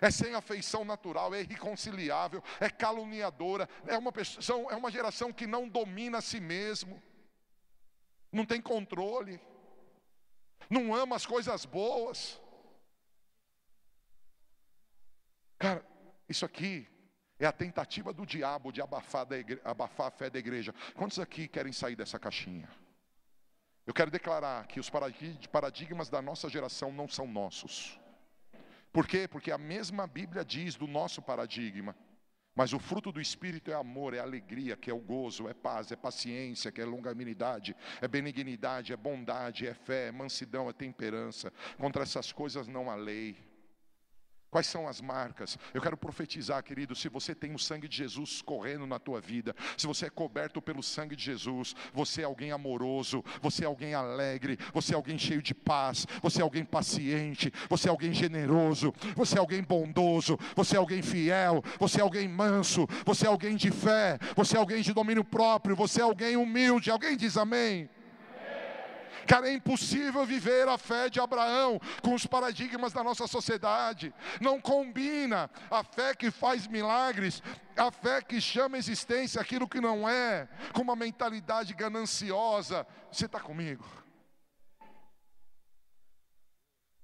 é 0.00 0.10
sem 0.10 0.34
afeição 0.34 0.84
natural, 0.84 1.34
é 1.34 1.40
irreconciliável, 1.40 2.42
é 2.60 2.68
caluniadora, 2.68 3.68
é 3.86 3.96
uma, 3.96 4.12
pessoa, 4.12 4.72
é 4.72 4.76
uma 4.76 4.90
geração 4.90 5.32
que 5.32 5.46
não 5.46 5.68
domina 5.68 6.18
a 6.18 6.22
si 6.22 6.40
mesmo, 6.40 7.02
não 8.32 8.44
tem 8.44 8.60
controle, 8.60 9.40
não 10.68 10.94
ama 10.94 11.16
as 11.16 11.24
coisas 11.24 11.64
boas. 11.64 12.40
Cara, 15.58 15.84
isso 16.28 16.44
aqui 16.44 16.86
é 17.38 17.46
a 17.46 17.52
tentativa 17.52 18.12
do 18.12 18.26
diabo 18.26 18.72
de 18.72 18.82
abafar, 18.82 19.26
abafar 19.64 20.08
a 20.08 20.10
fé 20.10 20.28
da 20.28 20.38
igreja. 20.38 20.74
Quantos 20.94 21.18
aqui 21.18 21.48
querem 21.48 21.72
sair 21.72 21.96
dessa 21.96 22.18
caixinha? 22.18 22.68
Eu 23.86 23.94
quero 23.94 24.10
declarar 24.10 24.66
que 24.66 24.80
os 24.80 24.90
paradigmas 24.90 26.08
da 26.08 26.20
nossa 26.20 26.48
geração 26.48 26.92
não 26.92 27.08
são 27.08 27.26
nossos. 27.26 27.98
Por 28.96 29.06
quê? 29.06 29.28
Porque 29.28 29.52
a 29.52 29.58
mesma 29.58 30.06
Bíblia 30.06 30.42
diz 30.42 30.74
do 30.74 30.86
nosso 30.86 31.20
paradigma. 31.20 31.94
Mas 32.54 32.72
o 32.72 32.78
fruto 32.78 33.12
do 33.12 33.20
Espírito 33.20 33.70
é 33.70 33.74
amor, 33.74 34.14
é 34.14 34.20
alegria, 34.20 34.74
que 34.74 34.90
é 34.90 34.94
o 34.94 34.98
gozo, 34.98 35.46
é 35.46 35.52
paz, 35.52 35.92
é 35.92 35.96
paciência, 35.96 36.72
que 36.72 36.80
é 36.80 36.84
longanimidade, 36.86 37.76
é 38.00 38.08
benignidade, 38.08 38.94
é 38.94 38.96
bondade, 38.96 39.66
é 39.66 39.74
fé, 39.74 40.08
é 40.08 40.12
mansidão, 40.12 40.70
é 40.70 40.72
temperança. 40.72 41.52
Contra 41.76 42.04
essas 42.04 42.32
coisas 42.32 42.66
não 42.66 42.90
há 42.90 42.94
lei. 42.94 43.36
Quais 44.50 44.66
são 44.66 44.86
as 44.86 45.00
marcas? 45.00 45.58
Eu 45.74 45.82
quero 45.82 45.96
profetizar, 45.96 46.62
querido, 46.62 46.94
se 46.94 47.08
você 47.08 47.34
tem 47.34 47.54
o 47.54 47.58
sangue 47.58 47.88
de 47.88 47.96
Jesus 47.96 48.40
correndo 48.40 48.86
na 48.86 48.98
tua 48.98 49.20
vida, 49.20 49.54
se 49.76 49.86
você 49.86 50.06
é 50.06 50.10
coberto 50.10 50.62
pelo 50.62 50.82
sangue 50.82 51.16
de 51.16 51.24
Jesus, 51.24 51.74
você 51.92 52.22
é 52.22 52.24
alguém 52.24 52.52
amoroso, 52.52 53.24
você 53.42 53.64
é 53.64 53.66
alguém 53.66 53.94
alegre, 53.94 54.58
você 54.72 54.92
é 54.92 54.96
alguém 54.96 55.18
cheio 55.18 55.42
de 55.42 55.54
paz, 55.54 56.06
você 56.22 56.40
é 56.40 56.42
alguém 56.42 56.64
paciente, 56.64 57.52
você 57.68 57.88
é 57.88 57.90
alguém 57.90 58.14
generoso, 58.14 58.94
você 59.14 59.36
é 59.36 59.40
alguém 59.40 59.62
bondoso, 59.62 60.38
você 60.54 60.76
é 60.76 60.78
alguém 60.78 61.02
fiel, 61.02 61.62
você 61.78 62.00
é 62.00 62.02
alguém 62.02 62.28
manso, 62.28 62.86
você 63.04 63.26
é 63.26 63.28
alguém 63.28 63.56
de 63.56 63.70
fé, 63.70 64.18
você 64.36 64.56
é 64.56 64.60
alguém 64.60 64.80
de 64.80 64.92
domínio 64.92 65.24
próprio, 65.24 65.76
você 65.76 66.00
é 66.00 66.04
alguém 66.04 66.36
humilde. 66.36 66.90
Alguém 66.90 67.16
diz 67.16 67.36
amém? 67.36 67.90
Cara, 69.26 69.48
é 69.48 69.52
impossível 69.52 70.24
viver 70.24 70.68
a 70.68 70.78
fé 70.78 71.10
de 71.10 71.20
Abraão 71.20 71.80
com 72.02 72.14
os 72.14 72.26
paradigmas 72.26 72.92
da 72.92 73.02
nossa 73.02 73.26
sociedade. 73.26 74.14
Não 74.40 74.60
combina 74.60 75.50
a 75.70 75.82
fé 75.82 76.14
que 76.14 76.30
faz 76.30 76.66
milagres, 76.66 77.42
a 77.76 77.90
fé 77.90 78.22
que 78.22 78.40
chama 78.40 78.78
existência 78.78 79.40
aquilo 79.40 79.68
que 79.68 79.80
não 79.80 80.08
é, 80.08 80.48
com 80.72 80.82
uma 80.82 80.94
mentalidade 80.94 81.74
gananciosa. 81.74 82.86
Você 83.10 83.26
está 83.26 83.40
comigo? 83.40 83.84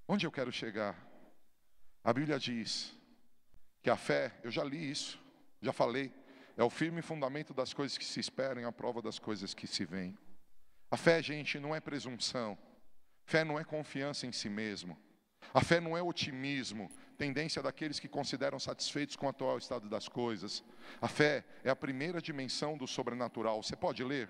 Onde 0.07 0.25
eu 0.25 0.31
quero 0.31 0.51
chegar? 0.51 0.95
A 2.03 2.13
Bíblia 2.13 2.37
diz 2.37 2.93
que 3.81 3.89
a 3.89 3.97
fé, 3.97 4.33
eu 4.43 4.51
já 4.51 4.63
li 4.63 4.91
isso, 4.91 5.19
já 5.61 5.73
falei, 5.73 6.13
é 6.55 6.63
o 6.63 6.69
firme 6.69 7.01
fundamento 7.01 7.53
das 7.53 7.73
coisas 7.73 7.97
que 7.97 8.05
se 8.05 8.19
esperam 8.19 8.67
a 8.67 8.71
prova 8.71 9.01
das 9.01 9.17
coisas 9.17 9.53
que 9.53 9.65
se 9.65 9.85
veem. 9.85 10.17
A 10.93 10.97
fé, 10.97 11.23
gente, 11.23 11.59
não 11.59 11.73
é 11.73 11.79
presunção. 11.79 12.55
Fé 13.25 13.43
não 13.43 13.59
é 13.59 13.63
confiança 13.63 14.27
em 14.27 14.31
si 14.31 14.47
mesmo. 14.47 14.95
A 15.51 15.59
fé 15.59 15.79
não 15.79 15.97
é 15.97 16.03
otimismo, 16.03 16.87
tendência 17.17 17.63
daqueles 17.63 17.99
que 17.99 18.07
consideram 18.07 18.59
satisfeitos 18.59 19.15
com 19.15 19.25
o 19.25 19.29
atual 19.29 19.57
estado 19.57 19.89
das 19.89 20.07
coisas. 20.07 20.63
A 21.01 21.07
fé 21.07 21.43
é 21.63 21.71
a 21.71 21.75
primeira 21.75 22.21
dimensão 22.21 22.77
do 22.77 22.85
sobrenatural. 22.85 23.63
Você 23.63 23.75
pode 23.75 24.03
ler? 24.03 24.29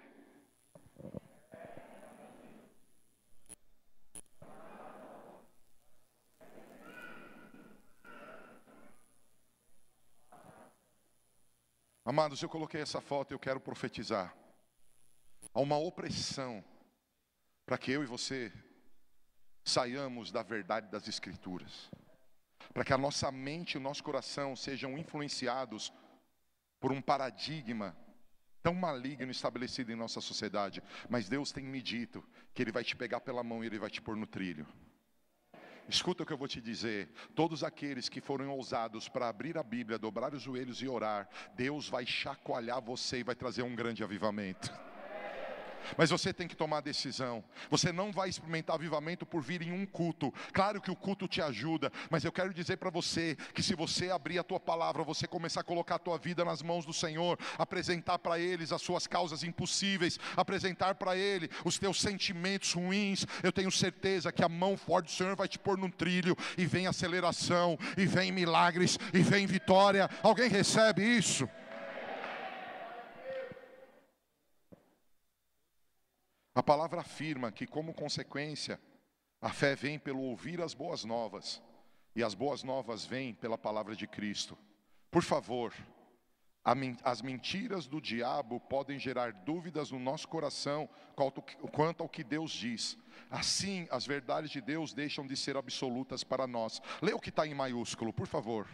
Amados, 12.06 12.42
eu 12.42 12.48
coloquei 12.48 12.80
essa 12.80 13.02
foto 13.02 13.32
e 13.32 13.36
eu 13.36 13.40
quero 13.40 13.60
profetizar. 13.60 14.43
Há 15.54 15.62
uma 15.62 15.78
opressão 15.78 16.64
para 17.66 17.78
que 17.78 17.92
eu 17.92 18.04
e 18.04 18.08
você 18.08 18.52
saiamos 19.64 20.32
da 20.32 20.44
verdade 20.44 20.90
das 20.90 21.08
Escrituras, 21.08 21.90
para 22.74 22.84
que 22.84 22.92
a 22.92 22.98
nossa 22.98 23.32
mente 23.32 23.74
e 23.74 23.78
o 23.78 23.82
nosso 23.82 24.04
coração 24.04 24.56
sejam 24.56 24.98
influenciados 24.98 25.94
por 26.80 26.92
um 26.92 27.02
paradigma 27.02 27.96
tão 28.62 28.74
maligno 28.74 29.30
estabelecido 29.30 29.92
em 29.92 29.96
nossa 29.96 30.20
sociedade. 30.22 30.82
Mas 31.10 31.30
Deus 31.30 31.52
tem 31.52 31.64
me 31.64 31.82
dito 31.82 32.24
que 32.54 32.62
Ele 32.62 32.72
vai 32.72 32.84
te 32.84 32.96
pegar 32.96 33.22
pela 33.22 33.44
mão 33.44 33.64
e 33.64 33.68
Ele 33.68 33.78
vai 33.78 33.90
te 33.90 34.02
pôr 34.02 34.16
no 34.16 34.26
trilho. 34.26 34.66
Escuta 35.88 36.24
o 36.24 36.26
que 36.26 36.32
eu 36.32 36.38
vou 36.38 36.48
te 36.48 36.62
dizer. 36.62 37.12
Todos 37.36 37.64
aqueles 37.64 38.08
que 38.10 38.22
foram 38.22 38.50
ousados 38.50 39.10
para 39.10 39.28
abrir 39.28 39.58
a 39.58 39.64
Bíblia, 39.64 40.00
dobrar 40.00 40.34
os 40.34 40.42
joelhos 40.42 40.82
e 40.82 40.88
orar, 40.88 41.30
Deus 41.56 41.90
vai 41.90 42.06
chacoalhar 42.06 42.82
você 42.82 43.20
e 43.20 43.24
vai 43.24 43.36
trazer 43.36 43.64
um 43.64 43.76
grande 43.76 44.04
avivamento. 44.04 44.74
Mas 45.98 46.10
você 46.10 46.34
tem 46.34 46.48
que 46.48 46.56
tomar 46.56 46.78
a 46.78 46.82
decisão. 46.82 47.44
Você 47.70 47.92
não 47.92 48.12
vai 48.12 48.30
experimentar 48.30 48.76
avivamento 48.76 49.26
por 49.26 49.42
vir 49.42 49.62
em 49.62 49.72
um 49.72 49.86
culto. 49.86 50.34
Claro 50.52 50.82
que 50.82 50.92
o 50.92 50.96
culto 50.96 51.28
te 51.28 51.42
ajuda, 51.42 51.92
mas 52.10 52.24
eu 52.24 52.32
quero 52.32 52.54
dizer 52.54 52.78
para 52.78 52.90
você 52.90 53.36
que 53.54 53.64
se 53.64 53.76
você 53.76 54.10
abrir 54.10 54.40
a 54.40 54.44
tua 54.44 54.60
palavra, 54.60 55.04
você 55.04 55.28
começar 55.28 55.62
a 55.62 55.64
colocar 55.64 55.96
a 55.96 56.00
tua 56.00 56.18
vida 56.18 56.44
nas 56.46 56.62
mãos 56.62 56.86
do 56.86 56.94
Senhor, 56.94 57.38
apresentar 57.58 58.20
para 58.20 58.40
eles 58.40 58.72
as 58.72 58.82
suas 58.82 59.08
causas 59.08 59.44
impossíveis, 59.44 60.20
apresentar 60.36 60.96
para 60.96 61.16
ele 61.16 61.50
os 61.64 61.78
teus 61.78 62.00
sentimentos 62.02 62.74
ruins, 62.74 63.26
eu 63.42 63.52
tenho 63.52 63.72
certeza 63.72 64.32
que 64.32 64.44
a 64.44 64.50
mão 64.50 64.78
forte 64.78 65.06
do 65.06 65.12
Senhor 65.12 65.36
vai 65.36 65.48
te 65.48 65.60
pôr 65.60 65.78
num 65.78 65.90
trilho 65.90 66.36
e 66.58 66.66
vem 66.66 66.88
aceleração, 66.88 67.78
e 67.98 68.06
vem 68.06 68.32
milagres, 68.32 68.98
e 69.14 69.20
vem 69.20 69.46
vitória. 69.46 70.10
Alguém 70.22 70.50
recebe 70.50 71.04
isso? 71.04 71.48
A 76.56 76.62
palavra 76.62 77.02
afirma 77.02 77.52
que, 77.52 77.66
como 77.66 77.94
consequência, 77.94 78.80
a 79.42 79.50
fé 79.50 79.76
vem 79.76 79.98
pelo 79.98 80.22
ouvir 80.22 80.62
as 80.62 80.74
boas 80.74 81.04
novas, 81.04 81.62
e 82.16 82.24
as 82.24 82.36
boas 82.36 82.64
novas 82.64 83.06
vêm 83.06 83.34
pela 83.34 83.58
palavra 83.58 83.96
de 83.96 84.06
Cristo. 84.06 84.58
Por 85.10 85.24
favor, 85.24 85.74
as 87.04 87.22
mentiras 87.22 87.88
do 87.88 88.00
diabo 88.00 88.60
podem 88.60 89.00
gerar 89.00 89.34
dúvidas 89.34 89.92
no 89.92 90.00
nosso 90.00 90.28
coração 90.28 90.88
quanto 91.72 92.04
ao 92.04 92.08
que 92.08 92.24
Deus 92.24 92.52
diz. 92.52 92.98
Assim, 93.30 93.88
as 93.90 94.06
verdades 94.06 94.52
de 94.52 94.62
Deus 94.62 94.94
deixam 94.94 95.26
de 95.26 95.36
ser 95.36 95.58
absolutas 95.58 96.24
para 96.24 96.46
nós. 96.46 96.80
Leia 97.02 97.16
o 97.16 97.20
que 97.20 97.30
está 97.30 97.48
em 97.48 97.56
maiúsculo, 97.56 98.14
por 98.14 98.28
favor. 98.28 98.68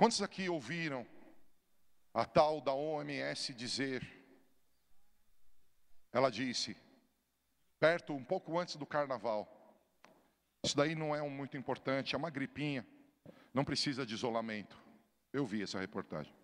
Quantos 0.00 0.22
aqui 0.22 0.48
ouviram 0.48 1.06
a 2.14 2.24
tal 2.24 2.62
da 2.62 2.72
OMS 2.72 3.52
dizer? 3.52 4.02
Ela 6.10 6.30
disse, 6.30 6.74
perto, 7.78 8.14
um 8.14 8.24
pouco 8.24 8.58
antes 8.58 8.76
do 8.76 8.86
carnaval. 8.86 9.46
Isso 10.64 10.74
daí 10.74 10.94
não 10.94 11.14
é 11.14 11.20
um 11.20 11.28
muito 11.28 11.54
importante, 11.58 12.14
é 12.14 12.18
uma 12.18 12.30
gripinha, 12.30 12.86
não 13.52 13.62
precisa 13.62 14.06
de 14.06 14.14
isolamento. 14.14 14.74
Eu 15.34 15.44
vi 15.44 15.62
essa 15.62 15.78
reportagem. 15.78 16.34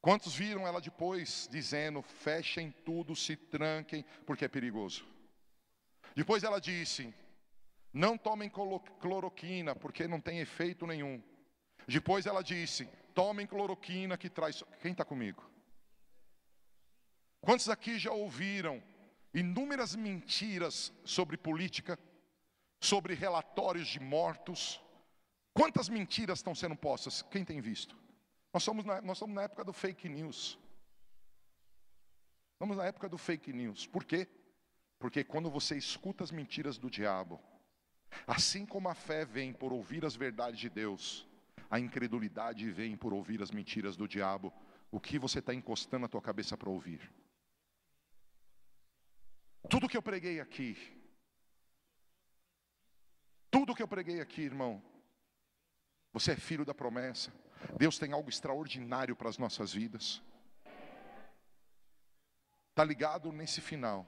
Quantos 0.00 0.32
viram 0.32 0.64
ela 0.64 0.80
depois 0.80 1.48
dizendo: 1.50 2.02
fechem 2.02 2.70
tudo, 2.84 3.16
se 3.16 3.34
tranquem, 3.34 4.04
porque 4.24 4.44
é 4.44 4.48
perigoso? 4.48 5.04
Depois 6.14 6.44
ela 6.44 6.60
disse: 6.60 7.12
não 7.92 8.16
tomem 8.16 8.48
cloroquina, 8.48 9.74
porque 9.74 10.06
não 10.06 10.20
tem 10.20 10.38
efeito 10.38 10.86
nenhum. 10.86 11.20
Depois 11.86 12.26
ela 12.26 12.42
disse: 12.42 12.88
tomem 13.14 13.46
cloroquina 13.46 14.16
que 14.16 14.28
traz. 14.28 14.62
Quem 14.80 14.92
está 14.92 15.04
comigo? 15.04 15.42
Quantos 17.40 17.68
aqui 17.68 17.98
já 17.98 18.12
ouviram 18.12 18.82
inúmeras 19.34 19.94
mentiras 19.96 20.92
sobre 21.04 21.36
política, 21.36 21.98
sobre 22.80 23.14
relatórios 23.14 23.88
de 23.88 24.00
mortos? 24.00 24.80
Quantas 25.52 25.88
mentiras 25.88 26.38
estão 26.38 26.54
sendo 26.54 26.76
postas? 26.76 27.22
Quem 27.22 27.44
tem 27.44 27.60
visto? 27.60 27.96
Nós 28.52 28.62
somos 28.62 28.84
na, 28.84 29.00
nós 29.02 29.18
somos 29.18 29.34
na 29.34 29.42
época 29.42 29.64
do 29.64 29.72
fake 29.72 30.08
news. 30.08 30.58
Estamos 32.54 32.76
na 32.76 32.86
época 32.86 33.08
do 33.08 33.18
fake 33.18 33.52
news. 33.52 33.86
Por 33.86 34.04
quê? 34.04 34.28
Porque 34.98 35.24
quando 35.24 35.50
você 35.50 35.76
escuta 35.76 36.22
as 36.22 36.30
mentiras 36.30 36.78
do 36.78 36.88
diabo, 36.88 37.40
assim 38.24 38.64
como 38.64 38.88
a 38.88 38.94
fé 38.94 39.24
vem 39.24 39.52
por 39.52 39.72
ouvir 39.72 40.04
as 40.04 40.14
verdades 40.14 40.60
de 40.60 40.70
Deus, 40.70 41.26
a 41.72 41.78
incredulidade 41.80 42.70
vem 42.70 42.94
por 42.98 43.14
ouvir 43.14 43.42
as 43.42 43.50
mentiras 43.50 43.96
do 43.96 44.06
diabo. 44.06 44.52
O 44.90 45.00
que 45.00 45.18
você 45.18 45.38
está 45.38 45.54
encostando 45.54 46.04
a 46.04 46.08
tua 46.08 46.20
cabeça 46.20 46.54
para 46.54 46.68
ouvir? 46.68 47.10
Tudo 49.70 49.88
que 49.88 49.96
eu 49.96 50.02
preguei 50.02 50.38
aqui, 50.38 50.76
tudo 53.50 53.74
que 53.74 53.82
eu 53.82 53.88
preguei 53.88 54.20
aqui, 54.20 54.42
irmão, 54.42 54.82
você 56.12 56.32
é 56.32 56.36
filho 56.36 56.62
da 56.62 56.74
promessa. 56.74 57.32
Deus 57.78 57.98
tem 57.98 58.12
algo 58.12 58.28
extraordinário 58.28 59.16
para 59.16 59.30
as 59.30 59.38
nossas 59.38 59.72
vidas. 59.72 60.20
Está 62.68 62.84
ligado 62.84 63.32
nesse 63.32 63.62
final. 63.62 64.06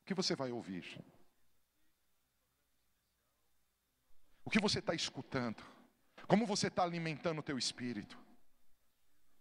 O 0.00 0.04
que 0.06 0.14
você 0.14 0.34
vai 0.34 0.50
ouvir? 0.50 1.00
O 4.44 4.50
que 4.50 4.58
você 4.58 4.80
está 4.80 4.92
escutando? 4.92 5.71
Como 6.26 6.46
você 6.46 6.68
está 6.68 6.82
alimentando 6.82 7.40
o 7.40 7.42
teu 7.42 7.58
espírito? 7.58 8.18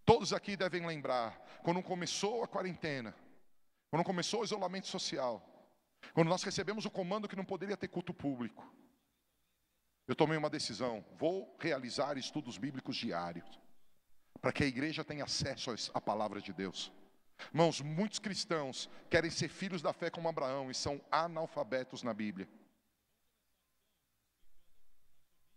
Todos 0.05 0.33
aqui 0.33 0.57
devem 0.57 0.85
lembrar, 0.85 1.39
quando 1.63 1.81
começou 1.81 2.43
a 2.43 2.47
quarentena, 2.47 3.15
quando 3.89 4.03
começou 4.03 4.41
o 4.41 4.43
isolamento 4.43 4.87
social, 4.87 5.41
quando 6.13 6.27
nós 6.27 6.43
recebemos 6.43 6.85
o 6.85 6.91
comando 6.91 7.27
que 7.27 7.35
não 7.35 7.45
poderia 7.45 7.77
ter 7.77 7.87
culto 7.87 8.13
público, 8.13 8.65
eu 10.07 10.15
tomei 10.15 10.37
uma 10.37 10.49
decisão, 10.49 11.05
vou 11.17 11.55
realizar 11.59 12.17
estudos 12.17 12.57
bíblicos 12.57 12.97
diários, 12.97 13.59
para 14.41 14.51
que 14.51 14.63
a 14.63 14.67
igreja 14.67 15.03
tenha 15.03 15.23
acesso 15.23 15.71
à 15.93 16.01
palavra 16.01 16.41
de 16.41 16.51
Deus. 16.51 16.91
Irmãos, 17.53 17.81
muitos 17.81 18.19
cristãos 18.19 18.89
querem 19.09 19.29
ser 19.29 19.49
filhos 19.49 19.81
da 19.81 19.93
fé 19.93 20.09
como 20.09 20.27
Abraão 20.27 20.69
e 20.69 20.75
são 20.75 20.99
analfabetos 21.11 22.03
na 22.03 22.13
Bíblia. 22.13 22.47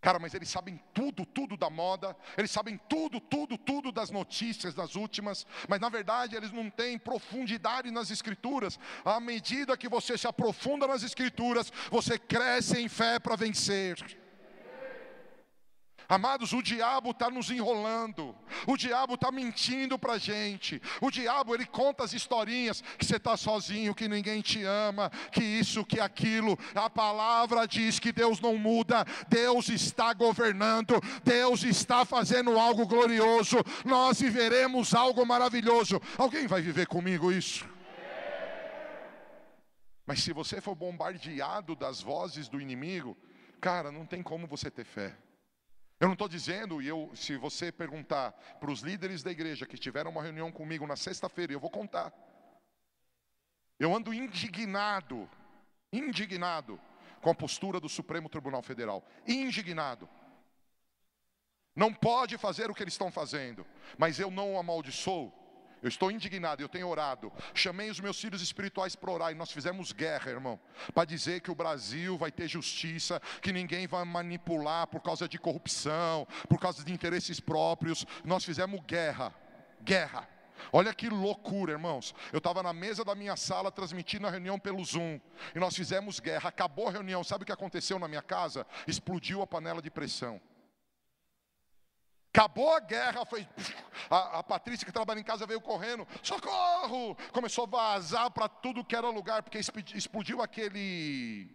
Cara, 0.05 0.19
mas 0.19 0.35
eles 0.35 0.49
sabem 0.49 0.79
tudo, 0.93 1.25
tudo 1.25 1.57
da 1.57 1.67
moda, 1.67 2.15
eles 2.37 2.51
sabem 2.51 2.79
tudo, 2.87 3.19
tudo, 3.19 3.57
tudo 3.57 3.91
das 3.91 4.11
notícias 4.11 4.75
das 4.75 4.95
últimas, 4.95 5.47
mas 5.67 5.79
na 5.79 5.89
verdade 5.89 6.35
eles 6.35 6.51
não 6.51 6.69
têm 6.69 6.95
profundidade 6.99 7.89
nas 7.89 8.11
Escrituras. 8.11 8.79
À 9.03 9.19
medida 9.19 9.75
que 9.75 9.89
você 9.89 10.15
se 10.15 10.27
aprofunda 10.27 10.85
nas 10.85 11.01
Escrituras, 11.01 11.73
você 11.89 12.19
cresce 12.19 12.79
em 12.79 12.87
fé 12.87 13.17
para 13.17 13.35
vencer. 13.35 14.24
Amados, 16.07 16.53
o 16.53 16.61
diabo 16.61 17.11
está 17.11 17.29
nos 17.29 17.49
enrolando, 17.49 18.35
o 18.67 18.77
diabo 18.77 19.15
está 19.15 19.31
mentindo 19.31 19.97
para 19.97 20.13
a 20.13 20.17
gente, 20.17 20.81
o 21.01 21.09
diabo 21.09 21.55
ele 21.55 21.65
conta 21.65 22.03
as 22.03 22.13
historinhas 22.13 22.81
que 22.97 23.05
você 23.05 23.15
está 23.15 23.35
sozinho, 23.35 23.95
que 23.95 24.07
ninguém 24.07 24.41
te 24.41 24.63
ama, 24.63 25.09
que 25.31 25.43
isso, 25.43 25.83
que 25.83 25.99
aquilo. 25.99 26.57
A 26.75 26.89
palavra 26.89 27.67
diz 27.67 27.99
que 27.99 28.11
Deus 28.11 28.39
não 28.39 28.57
muda, 28.57 29.05
Deus 29.27 29.69
está 29.69 30.13
governando, 30.13 31.01
Deus 31.23 31.63
está 31.63 32.05
fazendo 32.05 32.59
algo 32.59 32.85
glorioso, 32.85 33.57
nós 33.83 34.19
viveremos 34.19 34.93
algo 34.93 35.25
maravilhoso. 35.25 35.99
Alguém 36.17 36.45
vai 36.45 36.61
viver 36.61 36.85
comigo 36.85 37.31
isso? 37.31 37.67
Mas 40.05 40.21
se 40.21 40.31
você 40.31 40.61
for 40.61 40.75
bombardeado 40.75 41.75
das 41.75 41.99
vozes 41.99 42.47
do 42.47 42.61
inimigo, 42.61 43.17
cara, 43.59 43.91
não 43.91 44.05
tem 44.05 44.21
como 44.21 44.45
você 44.45 44.69
ter 44.69 44.85
fé. 44.85 45.17
Eu 45.99 46.07
não 46.07 46.13
estou 46.13 46.27
dizendo, 46.27 46.81
e 46.81 46.87
eu, 46.87 47.11
se 47.15 47.37
você 47.37 47.71
perguntar 47.71 48.33
para 48.59 48.69
os 48.69 48.81
líderes 48.81 49.23
da 49.23 49.31
igreja 49.31 49.65
que 49.65 49.77
tiveram 49.77 50.11
uma 50.11 50.21
reunião 50.21 50.51
comigo 50.51 50.85
na 50.85 50.95
sexta-feira, 50.95 51.53
eu 51.53 51.59
vou 51.59 51.69
contar. 51.69 52.13
Eu 53.79 53.95
ando 53.95 54.13
indignado, 54.13 55.29
indignado 55.91 56.79
com 57.21 57.29
a 57.29 57.35
postura 57.35 57.79
do 57.79 57.87
Supremo 57.87 58.29
Tribunal 58.29 58.61
Federal. 58.61 59.05
Indignado. 59.27 60.07
não 61.75 61.93
pode 61.93 62.37
fazer 62.37 62.69
o 62.69 62.73
que 62.73 62.83
eles 62.83 62.93
estão 62.93 63.11
fazendo, 63.11 63.65
mas 63.97 64.19
eu 64.19 64.31
não 64.31 64.53
o 64.53 64.59
amaldiçoo. 64.59 65.33
Eu 65.85 65.89
estou 65.89 66.09
indignado, 66.09 66.63
eu 66.63 66.67
tenho 66.67 66.87
orado. 66.87 67.31
Chamei 67.53 67.91
os 67.91 67.99
meus 67.99 68.19
filhos 68.19 68.41
espirituais 68.41 68.95
para 68.95 69.11
orar 69.11 69.31
e 69.31 69.35
nós 69.35 69.51
fizemos 69.51 69.91
guerra, 69.91 70.31
irmão, 70.31 70.59
para 70.95 71.05
dizer 71.05 71.41
que 71.41 71.51
o 71.51 71.55
Brasil 71.55 72.17
vai 72.17 72.31
ter 72.31 72.47
justiça, 72.47 73.21
que 73.39 73.53
ninguém 73.53 73.85
vai 73.85 74.03
manipular 74.03 74.87
por 74.87 74.99
causa 74.99 75.29
de 75.29 75.37
corrupção, 75.37 76.27
por 76.49 76.59
causa 76.59 76.83
de 76.83 76.91
interesses 76.91 77.39
próprios. 77.39 78.03
Nós 78.23 78.43
fizemos 78.43 78.81
guerra, 78.87 79.31
guerra. 79.83 80.27
Olha 80.73 80.91
que 80.91 81.07
loucura, 81.07 81.73
irmãos. 81.73 82.15
Eu 82.33 82.39
estava 82.39 82.63
na 82.63 82.73
mesa 82.73 83.05
da 83.05 83.13
minha 83.13 83.35
sala 83.35 83.71
transmitindo 83.71 84.25
a 84.25 84.31
reunião 84.31 84.57
pelo 84.57 84.83
Zoom 84.83 85.19
e 85.53 85.59
nós 85.59 85.75
fizemos 85.75 86.19
guerra. 86.19 86.49
Acabou 86.49 86.87
a 86.87 86.91
reunião, 86.93 87.23
sabe 87.23 87.43
o 87.43 87.45
que 87.45 87.51
aconteceu 87.51 87.99
na 87.99 88.07
minha 88.07 88.23
casa? 88.23 88.65
Explodiu 88.87 89.43
a 89.43 89.45
panela 89.45 89.83
de 89.83 89.91
pressão. 89.91 90.41
Acabou 92.35 92.75
a 92.75 92.81
guerra, 92.81 93.25
foi. 93.25 93.47
A, 94.09 94.39
a, 94.39 94.43
Patrícia 94.43 94.85
que 94.85 94.91
trabalha 94.91 95.21
em 95.21 95.23
casa 95.23 95.45
veio 95.45 95.61
correndo, 95.61 96.05
socorro! 96.21 97.15
Começou 97.31 97.63
a 97.63 97.67
vazar 97.67 98.29
para 98.29 98.49
tudo 98.49 98.83
que 98.83 98.93
era 98.93 99.07
lugar, 99.09 99.41
porque 99.41 99.57
explodiu 99.57 100.41
aquele. 100.41 101.49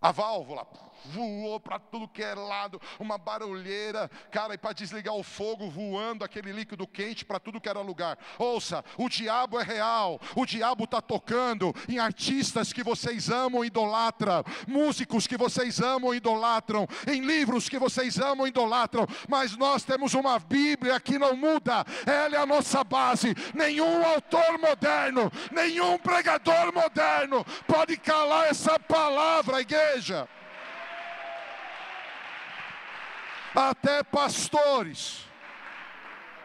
A 0.00 0.10
válvula 0.10 0.66
voou 1.06 1.58
para 1.60 1.78
tudo 1.78 2.08
que 2.08 2.22
é 2.22 2.34
lado, 2.34 2.80
uma 2.98 3.18
barulheira, 3.18 4.10
cara, 4.30 4.54
e 4.54 4.58
para 4.58 4.72
desligar 4.72 5.14
o 5.14 5.22
fogo 5.22 5.70
voando 5.70 6.24
aquele 6.24 6.52
líquido 6.52 6.86
quente 6.86 7.24
para 7.24 7.40
tudo 7.40 7.60
que 7.60 7.68
era 7.68 7.80
lugar. 7.80 8.18
Ouça, 8.38 8.84
o 8.96 9.08
diabo 9.08 9.58
é 9.58 9.62
real, 9.62 10.20
o 10.34 10.46
diabo 10.46 10.84
está 10.84 11.00
tocando 11.00 11.74
em 11.88 11.98
artistas 11.98 12.72
que 12.72 12.82
vocês 12.82 13.30
amam 13.30 13.64
e 13.64 13.68
idolatram, 13.68 14.44
músicos 14.66 15.26
que 15.26 15.36
vocês 15.36 15.80
amam 15.80 16.14
e 16.14 16.18
idolatram, 16.18 16.86
em 17.06 17.20
livros 17.20 17.68
que 17.68 17.78
vocês 17.78 18.18
amam 18.18 18.46
e 18.46 18.50
idolatram, 18.50 19.06
mas 19.28 19.56
nós 19.56 19.82
temos 19.84 20.14
uma 20.14 20.38
Bíblia 20.38 20.98
que 21.00 21.18
não 21.18 21.36
muda, 21.36 21.84
ela 22.06 22.36
é 22.36 22.38
a 22.38 22.46
nossa 22.46 22.84
base. 22.84 23.34
Nenhum 23.54 24.04
autor 24.04 24.58
moderno, 24.58 25.30
nenhum 25.50 25.98
pregador 25.98 26.72
moderno 26.72 27.44
pode 27.66 27.96
calar 27.96 28.48
essa 28.48 28.78
palavra, 28.78 29.60
igreja. 29.60 30.28
Até 33.54 34.02
pastores 34.02 35.32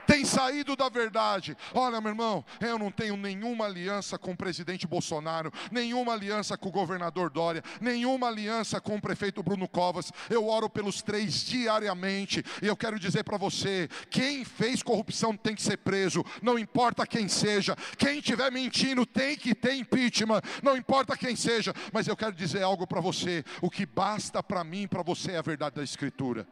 têm 0.07 0.23
saído 0.23 0.75
da 0.75 0.87
verdade. 0.87 1.55
Olha, 1.73 1.99
meu 1.99 2.09
irmão, 2.09 2.43
eu 2.61 2.79
não 2.79 2.89
tenho 2.89 3.17
nenhuma 3.17 3.65
aliança 3.65 4.17
com 4.17 4.31
o 4.31 4.37
presidente 4.37 4.87
Bolsonaro, 4.87 5.51
nenhuma 5.69 6.13
aliança 6.13 6.57
com 6.57 6.69
o 6.69 6.71
governador 6.71 7.29
Dória, 7.29 7.61
nenhuma 7.81 8.29
aliança 8.29 8.79
com 8.79 8.95
o 8.95 9.01
prefeito 9.01 9.43
Bruno 9.43 9.67
Covas. 9.67 10.11
Eu 10.29 10.47
oro 10.47 10.69
pelos 10.69 11.01
três 11.01 11.43
diariamente 11.43 12.43
e 12.61 12.67
eu 12.67 12.77
quero 12.77 12.97
dizer 12.97 13.23
para 13.23 13.37
você: 13.37 13.89
quem 14.09 14.45
fez 14.45 14.81
corrupção 14.81 15.35
tem 15.35 15.53
que 15.53 15.61
ser 15.61 15.77
preso, 15.77 16.25
não 16.41 16.57
importa 16.57 17.05
quem 17.05 17.27
seja. 17.27 17.75
Quem 17.97 18.19
estiver 18.19 18.49
mentindo 18.49 19.05
tem 19.05 19.35
que 19.35 19.53
ter 19.53 19.75
impeachment, 19.75 20.41
não 20.63 20.77
importa 20.77 21.17
quem 21.17 21.35
seja. 21.35 21.73
Mas 21.91 22.07
eu 22.07 22.15
quero 22.15 22.31
dizer 22.31 22.63
algo 22.63 22.87
para 22.87 23.01
você: 23.01 23.43
o 23.61 23.69
que 23.69 23.85
basta 23.85 24.41
para 24.41 24.63
mim 24.63 24.83
e 24.83 24.87
para 24.87 25.03
você 25.03 25.33
é 25.33 25.37
a 25.37 25.41
verdade 25.41 25.75
da 25.75 25.83
Escritura. 25.83 26.47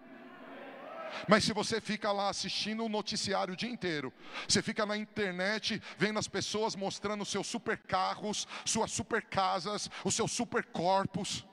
Mas 1.27 1.43
se 1.43 1.53
você 1.53 1.79
fica 1.79 2.11
lá 2.11 2.29
assistindo 2.29 2.83
o 2.83 2.89
noticiário 2.89 3.53
o 3.53 3.57
dia 3.57 3.69
inteiro, 3.69 4.13
você 4.47 4.61
fica 4.61 4.85
na 4.85 4.97
internet 4.97 5.81
vendo 5.97 6.19
as 6.19 6.27
pessoas 6.27 6.75
mostrando 6.75 7.25
seus 7.25 7.47
super 7.47 7.77
carros, 7.77 8.47
suas 8.65 8.91
super 8.91 9.23
casas, 9.23 9.89
os 10.03 10.13
seus 10.15 10.31
super 10.31 10.63
corpos, 10.65 11.45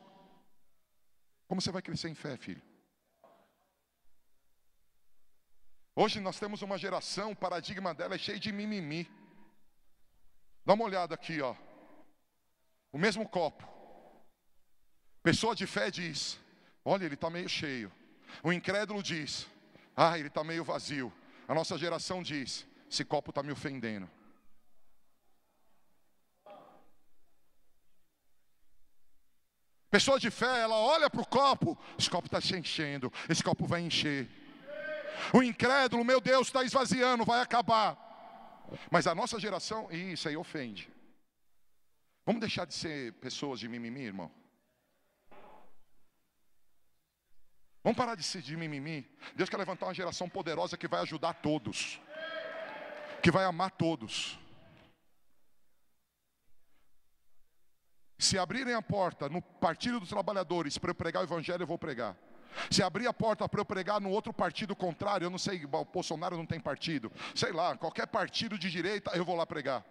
como 1.52 1.60
você 1.60 1.70
vai 1.70 1.82
crescer 1.82 2.08
em 2.08 2.14
fé, 2.14 2.34
filho? 2.38 2.62
Hoje 5.94 6.18
nós 6.18 6.38
temos 6.40 6.62
uma 6.62 6.78
geração, 6.78 7.32
o 7.32 7.36
paradigma 7.36 7.92
dela 7.92 8.14
é 8.14 8.18
cheio 8.18 8.40
de 8.40 8.50
mimimi. 8.50 9.06
Dá 10.64 10.72
uma 10.72 10.84
olhada 10.84 11.14
aqui, 11.14 11.42
ó. 11.42 11.54
O 12.90 12.96
mesmo 12.96 13.28
copo. 13.28 13.68
Pessoa 15.22 15.54
de 15.54 15.66
fé 15.66 15.90
diz: 15.90 16.40
Olha, 16.82 17.04
ele 17.04 17.16
está 17.16 17.28
meio 17.28 17.50
cheio. 17.50 17.92
O 18.42 18.52
incrédulo 18.52 19.02
diz: 19.02 19.46
Ah, 19.96 20.18
ele 20.18 20.28
está 20.28 20.44
meio 20.44 20.64
vazio. 20.64 21.12
A 21.48 21.54
nossa 21.54 21.76
geração 21.76 22.22
diz: 22.22 22.66
Esse 22.90 23.04
copo 23.04 23.30
está 23.30 23.42
me 23.42 23.52
ofendendo. 23.52 24.08
Pessoa 29.90 30.18
de 30.18 30.30
fé, 30.30 30.60
ela 30.60 30.76
olha 30.76 31.10
para 31.10 31.20
o 31.20 31.26
copo, 31.26 31.78
esse 31.98 32.08
copo 32.08 32.26
está 32.26 32.40
se 32.40 32.56
enchendo, 32.56 33.12
esse 33.28 33.44
copo 33.44 33.66
vai 33.66 33.82
encher. 33.82 34.26
O 35.34 35.42
incrédulo, 35.42 36.02
meu 36.02 36.18
Deus, 36.18 36.46
está 36.46 36.64
esvaziando, 36.64 37.26
vai 37.26 37.42
acabar. 37.42 37.98
Mas 38.90 39.06
a 39.06 39.14
nossa 39.14 39.38
geração, 39.38 39.92
isso 39.92 40.28
aí 40.28 40.36
ofende. 40.36 40.90
Vamos 42.24 42.40
deixar 42.40 42.64
de 42.64 42.72
ser 42.72 43.12
pessoas 43.14 43.60
de 43.60 43.68
mimimi, 43.68 44.02
irmão? 44.02 44.30
Vamos 47.82 47.96
parar 47.96 48.14
de 48.14 48.22
ser 48.22 48.42
de 48.42 48.56
mimimi. 48.56 49.06
Deus 49.34 49.48
quer 49.48 49.56
levantar 49.56 49.86
uma 49.86 49.94
geração 49.94 50.28
poderosa 50.28 50.76
que 50.76 50.86
vai 50.86 51.00
ajudar 51.00 51.34
todos, 51.34 52.00
que 53.20 53.30
vai 53.30 53.44
amar 53.44 53.72
todos. 53.72 54.38
Se 58.18 58.38
abrirem 58.38 58.74
a 58.74 58.80
porta 58.80 59.28
no 59.28 59.42
Partido 59.42 59.98
dos 59.98 60.08
Trabalhadores 60.08 60.78
para 60.78 60.90
eu 60.90 60.94
pregar 60.94 61.22
o 61.22 61.26
Evangelho, 61.26 61.64
eu 61.64 61.66
vou 61.66 61.76
pregar. 61.76 62.16
Se 62.70 62.82
abrir 62.82 63.08
a 63.08 63.12
porta 63.12 63.48
para 63.48 63.60
eu 63.60 63.64
pregar 63.64 64.00
no 64.00 64.10
outro 64.10 64.32
partido 64.32 64.76
contrário, 64.76 65.24
eu 65.24 65.30
não 65.30 65.38
sei, 65.38 65.64
o 65.64 65.84
Bolsonaro 65.84 66.36
não 66.36 66.46
tem 66.46 66.60
partido, 66.60 67.10
sei 67.34 67.50
lá, 67.50 67.76
qualquer 67.76 68.06
partido 68.06 68.56
de 68.58 68.70
direita, 68.70 69.10
eu 69.16 69.24
vou 69.24 69.34
lá 69.34 69.44
pregar. 69.44 69.84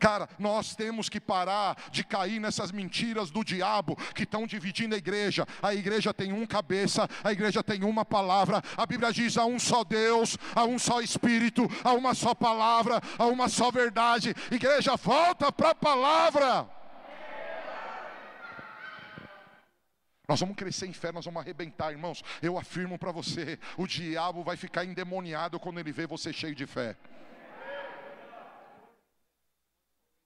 Cara, 0.00 0.28
nós 0.38 0.74
temos 0.74 1.08
que 1.08 1.20
parar 1.20 1.76
de 1.90 2.04
cair 2.04 2.40
nessas 2.40 2.72
mentiras 2.72 3.30
do 3.30 3.44
diabo 3.44 3.96
que 4.14 4.22
estão 4.22 4.46
dividindo 4.46 4.94
a 4.94 4.98
igreja. 4.98 5.46
A 5.62 5.74
igreja 5.74 6.12
tem 6.14 6.32
um 6.32 6.46
cabeça, 6.46 7.08
a 7.22 7.32
igreja 7.32 7.62
tem 7.62 7.84
uma 7.84 8.04
palavra. 8.04 8.62
A 8.76 8.86
Bíblia 8.86 9.12
diz: 9.12 9.36
há 9.36 9.44
um 9.44 9.58
só 9.58 9.84
Deus, 9.84 10.36
há 10.54 10.64
um 10.64 10.78
só 10.78 11.00
Espírito, 11.00 11.68
há 11.84 11.92
uma 11.92 12.14
só 12.14 12.34
palavra, 12.34 13.00
há 13.18 13.26
uma 13.26 13.48
só 13.48 13.70
verdade. 13.70 14.34
Igreja, 14.50 14.96
volta 14.96 15.50
para 15.52 15.70
a 15.70 15.74
palavra. 15.74 16.78
Nós 20.28 20.40
vamos 20.40 20.56
crescer 20.56 20.86
em 20.86 20.92
fé, 20.92 21.10
nós 21.10 21.24
vamos 21.24 21.40
arrebentar, 21.40 21.90
irmãos. 21.90 22.22
Eu 22.42 22.58
afirmo 22.58 22.98
para 22.98 23.10
você: 23.10 23.58
o 23.78 23.86
diabo 23.86 24.44
vai 24.44 24.58
ficar 24.58 24.84
endemoniado 24.84 25.58
quando 25.58 25.80
ele 25.80 25.90
vê 25.90 26.06
você 26.06 26.34
cheio 26.34 26.54
de 26.54 26.66
fé. 26.66 26.94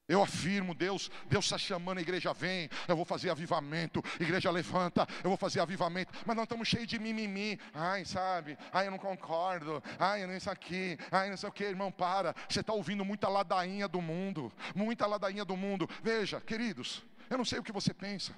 Eu 0.07 0.21
afirmo, 0.21 0.75
Deus, 0.75 1.09
Deus 1.27 1.45
está 1.45 1.57
chamando 1.57 1.99
a 1.99 2.01
igreja, 2.01 2.33
vem, 2.33 2.69
eu 2.89 2.95
vou 2.95 3.05
fazer 3.05 3.29
avivamento, 3.29 4.03
igreja 4.19 4.51
levanta, 4.51 5.07
eu 5.23 5.29
vou 5.29 5.37
fazer 5.37 5.61
avivamento, 5.61 6.11
mas 6.25 6.35
nós 6.35 6.43
estamos 6.43 6.67
cheios 6.67 6.87
de 6.87 6.99
mimimi, 6.99 7.57
ai, 7.73 8.03
sabe, 8.03 8.57
ai, 8.73 8.87
eu 8.87 8.91
não 8.91 8.97
concordo, 8.97 9.81
ai, 9.97 10.25
não 10.27 10.35
isso 10.35 10.49
aqui, 10.49 10.97
ai, 11.09 11.29
não 11.29 11.37
sei 11.37 11.47
o 11.47 11.53
que, 11.53 11.63
irmão, 11.63 11.89
para, 11.89 12.35
você 12.49 12.59
está 12.59 12.73
ouvindo 12.73 13.05
muita 13.05 13.29
ladainha 13.29 13.87
do 13.87 14.01
mundo, 14.01 14.51
muita 14.75 15.07
ladainha 15.07 15.45
do 15.45 15.55
mundo, 15.55 15.89
veja, 16.01 16.41
queridos, 16.41 17.01
eu 17.29 17.37
não 17.37 17.45
sei 17.45 17.59
o 17.59 17.63
que 17.63 17.71
você 17.71 17.93
pensa, 17.93 18.35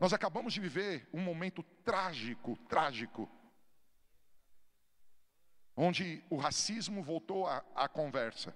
nós 0.00 0.12
acabamos 0.12 0.54
de 0.54 0.60
viver 0.60 1.08
um 1.12 1.20
momento 1.20 1.64
trágico, 1.84 2.56
trágico, 2.68 3.28
onde 5.76 6.22
o 6.30 6.36
racismo 6.36 7.02
voltou 7.02 7.48
à 7.48 7.88
conversa, 7.88 8.54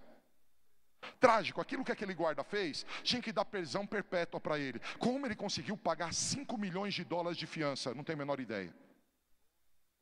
Trágico, 1.18 1.60
aquilo 1.60 1.84
que 1.84 1.92
aquele 1.92 2.14
guarda 2.14 2.44
fez, 2.44 2.84
tinha 3.02 3.22
que 3.22 3.32
dar 3.32 3.44
prisão 3.44 3.86
perpétua 3.86 4.40
para 4.40 4.58
ele. 4.58 4.80
Como 4.98 5.26
ele 5.26 5.34
conseguiu 5.34 5.76
pagar 5.76 6.12
5 6.12 6.56
milhões 6.58 6.94
de 6.94 7.04
dólares 7.04 7.38
de 7.38 7.46
fiança? 7.46 7.94
Não 7.94 8.04
tenho 8.04 8.16
a 8.16 8.24
menor 8.24 8.40
ideia. 8.40 8.74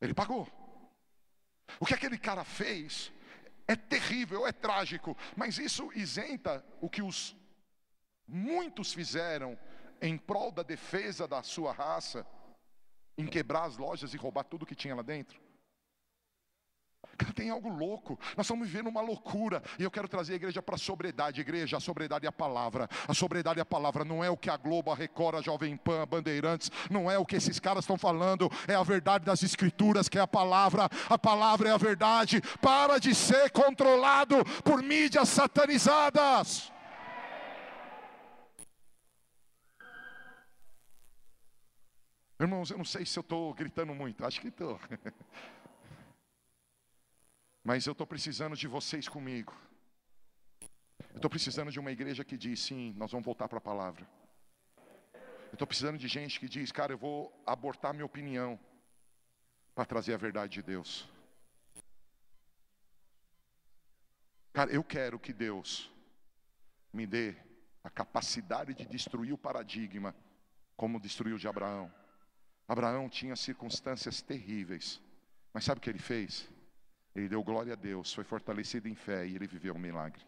Ele 0.00 0.14
pagou. 0.14 0.48
O 1.80 1.86
que 1.86 1.94
aquele 1.94 2.18
cara 2.18 2.44
fez 2.44 3.12
é 3.66 3.74
terrível, 3.74 4.46
é 4.46 4.52
trágico, 4.52 5.16
mas 5.36 5.58
isso 5.58 5.90
isenta 5.94 6.64
o 6.80 6.88
que 6.88 7.02
os 7.02 7.34
muitos 8.26 8.92
fizeram 8.92 9.58
em 10.00 10.18
prol 10.18 10.50
da 10.50 10.62
defesa 10.62 11.26
da 11.26 11.42
sua 11.42 11.72
raça, 11.72 12.26
em 13.16 13.26
quebrar 13.26 13.64
as 13.64 13.76
lojas 13.76 14.12
e 14.12 14.16
roubar 14.16 14.44
tudo 14.44 14.66
que 14.66 14.74
tinha 14.74 14.94
lá 14.94 15.02
dentro. 15.02 15.40
Cara, 17.16 17.32
tem 17.32 17.50
algo 17.50 17.68
louco. 17.68 18.18
Nós 18.36 18.46
estamos 18.46 18.66
vivendo 18.66 18.88
uma 18.88 19.00
loucura. 19.00 19.62
E 19.78 19.82
eu 19.82 19.90
quero 19.90 20.08
trazer 20.08 20.34
a 20.34 20.36
igreja 20.36 20.62
para 20.62 20.74
a 20.74 20.78
sobriedade. 20.78 21.40
Igreja, 21.40 21.76
a 21.76 21.80
sobriedade 21.80 22.26
é 22.26 22.28
a 22.28 22.32
palavra. 22.32 22.88
A 23.06 23.14
sobriedade 23.14 23.58
é 23.58 23.62
a 23.62 23.66
palavra. 23.66 24.04
Não 24.04 24.22
é 24.22 24.30
o 24.30 24.36
que 24.36 24.50
a 24.50 24.56
Globo, 24.56 24.90
a 24.90 24.94
Record, 24.94 25.36
a 25.36 25.42
Jovem 25.42 25.76
Pan, 25.76 26.02
a 26.02 26.06
Bandeirantes. 26.06 26.70
Não 26.90 27.10
é 27.10 27.18
o 27.18 27.24
que 27.24 27.36
esses 27.36 27.58
caras 27.60 27.84
estão 27.84 27.96
falando. 27.96 28.50
É 28.66 28.74
a 28.74 28.82
verdade 28.82 29.24
das 29.24 29.42
Escrituras, 29.42 30.08
que 30.08 30.18
é 30.18 30.20
a 30.20 30.26
palavra. 30.26 30.88
A 31.08 31.18
palavra 31.18 31.68
é 31.68 31.72
a 31.72 31.76
verdade. 31.76 32.40
Para 32.60 32.98
de 32.98 33.14
ser 33.14 33.50
controlado 33.50 34.44
por 34.62 34.82
mídias 34.82 35.28
satanizadas. 35.28 36.72
Irmãos, 42.40 42.70
eu 42.70 42.76
não 42.76 42.84
sei 42.84 43.06
se 43.06 43.18
eu 43.18 43.22
estou 43.22 43.54
gritando 43.54 43.94
muito. 43.94 44.24
Acho 44.24 44.40
que 44.40 44.48
estou. 44.48 44.78
Mas 47.64 47.86
eu 47.86 47.92
estou 47.92 48.06
precisando 48.06 48.54
de 48.54 48.68
vocês 48.68 49.08
comigo. 49.08 49.56
Eu 51.14 51.16
estou 51.16 51.30
precisando 51.30 51.72
de 51.72 51.80
uma 51.80 51.90
igreja 51.90 52.22
que 52.22 52.36
diz: 52.36 52.60
sim, 52.60 52.92
nós 52.98 53.10
vamos 53.10 53.24
voltar 53.24 53.48
para 53.48 53.56
a 53.56 53.68
palavra. 53.70 54.06
Eu 55.46 55.54
estou 55.54 55.66
precisando 55.66 55.96
de 55.96 56.06
gente 56.06 56.38
que 56.38 56.46
diz: 56.46 56.70
cara, 56.70 56.92
eu 56.92 56.98
vou 56.98 57.32
abortar 57.46 57.94
minha 57.94 58.04
opinião 58.04 58.60
para 59.74 59.86
trazer 59.86 60.12
a 60.12 60.18
verdade 60.18 60.52
de 60.52 60.62
Deus. 60.62 61.08
Cara, 64.52 64.70
eu 64.70 64.84
quero 64.84 65.18
que 65.18 65.32
Deus 65.32 65.90
me 66.92 67.06
dê 67.06 67.34
a 67.82 67.88
capacidade 67.88 68.74
de 68.74 68.84
destruir 68.86 69.32
o 69.32 69.38
paradigma, 69.38 70.14
como 70.76 71.00
destruiu 71.00 71.38
de 71.38 71.48
Abraão. 71.48 71.92
Abraão 72.68 73.08
tinha 73.08 73.34
circunstâncias 73.34 74.20
terríveis, 74.20 75.00
mas 75.52 75.64
sabe 75.64 75.78
o 75.78 75.82
que 75.82 75.90
ele 75.90 75.98
fez? 75.98 76.48
Ele 77.14 77.28
deu 77.28 77.42
glória 77.42 77.74
a 77.74 77.76
Deus, 77.76 78.12
foi 78.12 78.24
fortalecido 78.24 78.88
em 78.88 78.94
fé 78.94 79.26
e 79.26 79.36
ele 79.36 79.46
viveu 79.46 79.74
um 79.74 79.78
milagre. 79.78 80.22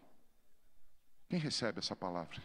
Quem 1.27 1.39
recebe 1.39 1.79
essa 1.79 1.95
palavra? 1.95 2.41